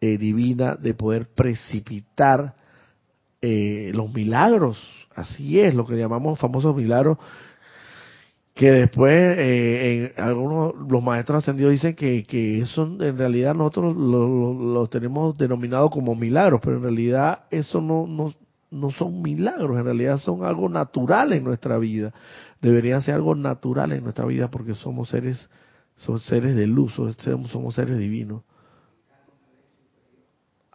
eh, 0.01 0.19
divina 0.19 0.77
de 0.77 0.95
poder 0.95 1.29
precipitar 1.35 2.55
eh, 3.49 3.93
los 3.95 4.13
milagros, 4.13 4.77
así 5.15 5.61
es, 5.61 5.73
lo 5.73 5.87
que 5.87 5.95
llamamos 5.95 6.37
famosos 6.37 6.75
milagros, 6.75 7.17
que 8.55 8.73
después 8.73 9.15
eh, 9.39 10.15
en 10.17 10.25
algunos 10.25 10.75
los 10.91 11.01
maestros 11.01 11.45
ascendidos 11.45 11.71
dicen 11.71 11.95
que, 11.95 12.25
que 12.25 12.59
eso 12.59 12.83
en 13.01 13.17
realidad 13.17 13.55
nosotros 13.55 13.97
lo, 13.97 14.85
tenemos 14.89 15.39
denominado 15.39 15.91
como 15.91 16.17
milagros, 16.17 16.61
pero 16.61 16.79
en 16.79 16.83
realidad 16.83 17.45
eso 17.53 17.81
no, 17.81 18.09
no, 18.09 18.35
no 18.73 18.91
son 18.91 19.23
milagros, 19.23 19.79
en 19.79 19.85
realidad 19.85 20.19
son 20.19 20.45
algo 20.45 20.69
natural 20.69 21.33
en 21.33 21.45
nuestra 21.45 21.79
vida. 21.79 22.13
Debería 22.61 23.01
ser 23.01 23.15
algo 23.15 23.37
natural 23.37 23.93
en 23.93 24.03
nuestra 24.03 24.25
vida 24.25 24.51
porque 24.51 24.75
somos 24.75 25.11
seres, 25.11 25.49
somos 25.95 26.25
seres 26.25 26.57
de 26.57 26.67
luz, 26.67 26.95
somos 26.95 27.75
seres 27.77 27.97
divinos. 27.97 28.43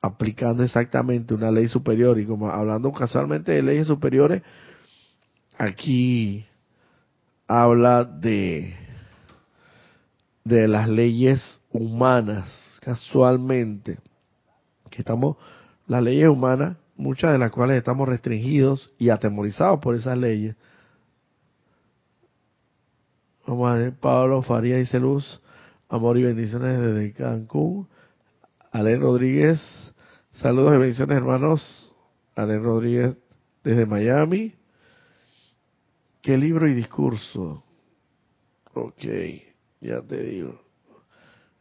Aplicando 0.01 0.63
exactamente 0.63 1.33
una 1.33 1.51
ley 1.51 1.67
superior 1.67 2.19
y 2.19 2.25
como 2.25 2.49
hablando 2.49 2.91
casualmente 2.91 3.51
de 3.51 3.61
leyes 3.61 3.87
superiores, 3.87 4.41
aquí 5.57 6.45
habla 7.47 8.03
de, 8.03 8.73
de 10.43 10.67
las 10.67 10.89
leyes 10.89 11.61
humanas, 11.71 12.79
casualmente, 12.81 13.99
que 14.89 15.01
estamos, 15.01 15.37
las 15.85 16.01
leyes 16.01 16.29
humanas, 16.29 16.77
muchas 16.95 17.31
de 17.31 17.37
las 17.37 17.51
cuales 17.51 17.77
estamos 17.77 18.07
restringidos 18.07 18.93
y 18.97 19.09
atemorizados 19.09 19.79
por 19.79 19.95
esas 19.95 20.17
leyes. 20.17 20.55
Vamos 23.45 23.71
a 23.71 23.75
ver, 23.75 23.93
Pablo 23.95 24.41
Faría 24.43 24.77
dice 24.77 24.99
luz, 24.99 25.41
amor 25.89 26.17
y 26.17 26.23
bendiciones 26.23 26.79
desde 26.79 27.13
Cancún. 27.13 27.87
Alén 28.71 29.01
Rodríguez, 29.01 29.59
saludos 30.41 30.73
y 30.73 30.77
bendiciones 30.79 31.17
hermanos. 31.17 31.93
Alén 32.35 32.63
Rodríguez 32.63 33.15
desde 33.63 33.85
Miami. 33.85 34.55
¿Qué 36.21 36.35
libro 36.35 36.67
y 36.67 36.73
discurso? 36.73 37.63
Ok, 38.73 39.03
ya 39.81 40.01
te 40.01 40.23
digo. 40.23 40.59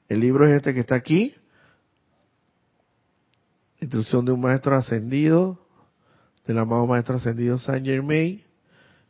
El 0.09 0.21
libro 0.21 0.47
es 0.47 0.57
este 0.57 0.73
que 0.73 0.81
está 0.81 0.95
aquí. 0.95 1.35
Instrucción 3.81 4.25
de 4.25 4.33
un 4.33 4.41
maestro 4.41 4.75
ascendido, 4.75 5.59
del 6.47 6.59
amado 6.59 6.87
maestro 6.87 7.17
ascendido 7.17 7.59
Saint 7.59 7.87
Germain. 7.87 8.43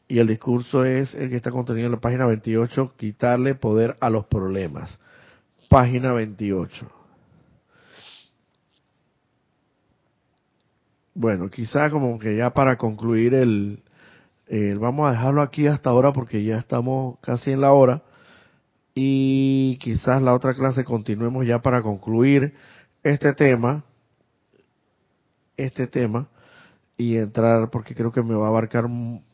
Y 0.08 0.18
el 0.18 0.26
discurso 0.26 0.84
es 0.84 1.14
el 1.14 1.30
que 1.30 1.36
está 1.36 1.52
contenido 1.52 1.86
en 1.86 1.92
la 1.92 2.00
página 2.00 2.26
28, 2.26 2.94
quitarle 2.96 3.54
poder 3.54 3.96
a 4.00 4.10
los 4.10 4.26
problemas. 4.26 4.98
Página 5.68 6.12
28. 6.12 6.99
Bueno, 11.14 11.50
quizá 11.50 11.90
como 11.90 12.18
que 12.18 12.36
ya 12.36 12.50
para 12.54 12.76
concluir 12.76 13.34
el, 13.34 13.82
vamos 14.78 15.08
a 15.08 15.12
dejarlo 15.12 15.42
aquí 15.42 15.66
hasta 15.66 15.90
ahora 15.90 16.12
porque 16.12 16.44
ya 16.44 16.58
estamos 16.58 17.18
casi 17.20 17.50
en 17.52 17.60
la 17.60 17.72
hora. 17.72 18.02
Y 18.94 19.78
quizás 19.78 20.22
la 20.22 20.34
otra 20.34 20.54
clase 20.54 20.84
continuemos 20.84 21.46
ya 21.46 21.60
para 21.60 21.82
concluir 21.82 22.54
este 23.02 23.32
tema, 23.34 23.84
este 25.56 25.86
tema 25.86 26.28
y 26.96 27.16
entrar 27.16 27.70
porque 27.70 27.94
creo 27.94 28.12
que 28.12 28.22
me 28.22 28.34
va 28.34 28.46
a 28.46 28.48
abarcar 28.50 28.86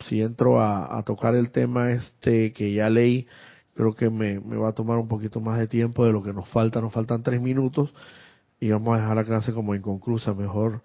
si 0.07 0.23
entro 0.23 0.61
a, 0.61 1.03
tocar 1.05 1.35
el 1.35 1.51
tema 1.51 1.91
este 1.91 2.53
que 2.53 2.73
ya 2.73 2.89
leí 2.91 3.27
creo 3.75 3.95
que 3.95 4.09
me, 4.09 4.41
me, 4.41 4.57
va 4.57 4.69
a 4.69 4.73
tomar 4.73 4.99
un 4.99 5.09
poquito 5.09 5.41
más 5.41 5.59
de 5.59 5.67
tiempo 5.67 6.05
de 6.07 6.13
lo 6.13 6.23
que 6.23 6.33
nos 6.33 6.49
falta. 6.49 6.81
Nos 6.81 6.93
faltan 6.93 7.23
tres 7.23 7.41
minutos 7.41 7.93
y 8.61 8.71
vamos 8.71 8.97
a 8.97 9.01
dejar 9.01 9.17
la 9.17 9.25
clase 9.25 9.53
como 9.53 9.75
inconclusa. 9.75 10.33
Mejor 10.33 10.83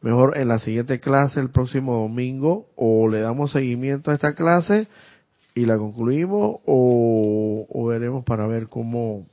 mejor 0.00 0.36
en 0.36 0.48
la 0.48 0.58
siguiente 0.58 1.00
clase 1.00 1.40
el 1.40 1.50
próximo 1.50 2.02
domingo 2.02 2.68
o 2.76 3.08
le 3.08 3.20
damos 3.20 3.52
seguimiento 3.52 4.10
a 4.10 4.14
esta 4.14 4.34
clase 4.34 4.88
y 5.54 5.66
la 5.66 5.76
concluimos 5.76 6.60
o, 6.66 7.86
veremos 7.88 8.24
para 8.24 8.46
ver 8.46 8.68
cómo 8.68 9.26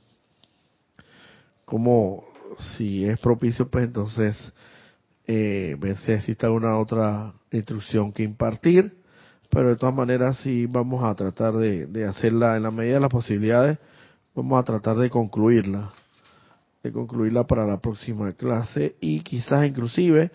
cómo 1.64 2.24
si 2.76 3.04
es 3.04 3.18
propicio 3.18 3.68
pues 3.68 3.84
entonces 3.84 4.52
eh, 5.26 5.76
ver 5.78 5.96
si 5.98 6.12
existe 6.12 6.46
alguna 6.46 6.78
otra 6.78 7.34
instrucción 7.50 8.12
que 8.12 8.22
impartir. 8.22 8.96
Pero 9.50 9.68
de 9.68 9.76
todas 9.76 9.94
maneras 9.94 10.38
sí 10.38 10.66
vamos 10.66 11.04
a 11.04 11.14
tratar 11.14 11.54
de, 11.54 11.86
de 11.86 12.04
hacerla 12.04 12.56
en 12.56 12.64
la 12.64 12.70
medida 12.70 12.94
de 12.94 13.00
las 13.00 13.10
posibilidades. 13.10 13.78
Vamos 14.34 14.60
a 14.60 14.64
tratar 14.64 14.96
de 14.96 15.10
concluirla 15.10 15.92
de 16.86 16.92
concluirla 16.92 17.46
para 17.46 17.66
la 17.66 17.78
próxima 17.78 18.32
clase 18.32 18.96
y 19.00 19.20
quizás 19.20 19.66
inclusive 19.66 20.30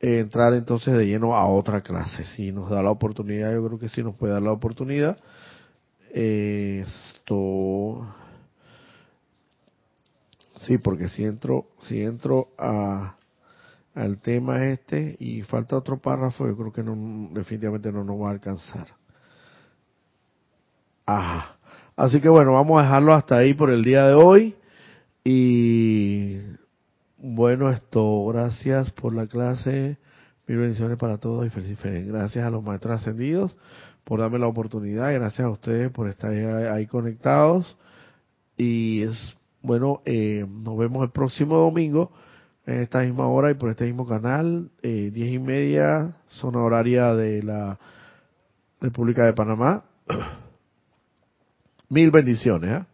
entrar 0.00 0.54
entonces 0.54 0.94
de 0.94 1.06
lleno 1.06 1.36
a 1.36 1.46
otra 1.46 1.82
clase. 1.82 2.24
Si 2.24 2.52
nos 2.52 2.70
da 2.70 2.82
la 2.82 2.90
oportunidad, 2.90 3.52
yo 3.52 3.66
creo 3.66 3.78
que 3.78 3.88
sí 3.88 4.02
nos 4.02 4.14
puede 4.16 4.32
dar 4.32 4.42
la 4.42 4.52
oportunidad. 4.52 5.18
esto. 6.12 8.06
Sí, 10.66 10.78
porque 10.78 11.08
si 11.08 11.24
entro, 11.24 11.66
si 11.80 12.02
entro 12.02 12.48
a, 12.58 13.16
al 13.94 14.18
tema 14.18 14.66
este 14.66 15.16
y 15.18 15.42
falta 15.42 15.76
otro 15.76 15.98
párrafo, 15.98 16.46
yo 16.46 16.56
creo 16.56 16.72
que 16.72 16.82
no, 16.82 17.30
definitivamente 17.32 17.90
no 17.92 18.04
nos 18.04 18.20
va 18.20 18.28
a 18.28 18.32
alcanzar. 18.32 18.88
Ajá. 21.06 21.56
Así 21.96 22.20
que 22.20 22.28
bueno, 22.28 22.52
vamos 22.54 22.78
a 22.78 22.84
dejarlo 22.84 23.12
hasta 23.14 23.36
ahí 23.36 23.54
por 23.54 23.70
el 23.70 23.82
día 23.84 24.06
de 24.06 24.14
hoy. 24.14 24.54
Y 25.24 26.38
bueno, 27.22 27.70
esto, 27.70 28.26
gracias 28.26 28.90
por 28.92 29.14
la 29.14 29.26
clase. 29.26 29.98
Mil 30.46 30.58
bendiciones 30.58 30.96
para 30.96 31.18
todos 31.18 31.46
y 31.46 31.50
felices. 31.50 32.06
Gracias 32.06 32.46
a 32.46 32.50
los 32.50 32.62
maestros 32.62 33.00
ascendidos 33.00 33.56
por 34.04 34.20
darme 34.20 34.38
la 34.38 34.46
oportunidad. 34.46 35.12
Gracias 35.12 35.46
a 35.46 35.50
ustedes 35.50 35.90
por 35.90 36.08
estar 36.08 36.32
ahí, 36.32 36.86
conectados. 36.86 37.76
Y 38.56 39.02
es 39.02 39.36
bueno, 39.60 40.00
eh, 40.06 40.46
nos 40.48 40.78
vemos 40.78 41.02
el 41.02 41.10
próximo 41.10 41.56
domingo 41.56 42.10
en 42.64 42.80
esta 42.80 43.00
misma 43.00 43.26
hora 43.28 43.50
y 43.50 43.54
por 43.54 43.70
este 43.70 43.84
mismo 43.84 44.06
canal, 44.06 44.70
eh, 44.82 45.10
diez 45.12 45.34
y 45.34 45.38
media, 45.38 46.16
zona 46.28 46.60
horaria 46.60 47.14
de 47.14 47.42
la 47.42 47.78
República 48.80 49.26
de 49.26 49.34
Panamá. 49.34 49.84
Mil 51.90 52.10
bendiciones. 52.10 52.82
¿eh? 52.82 52.86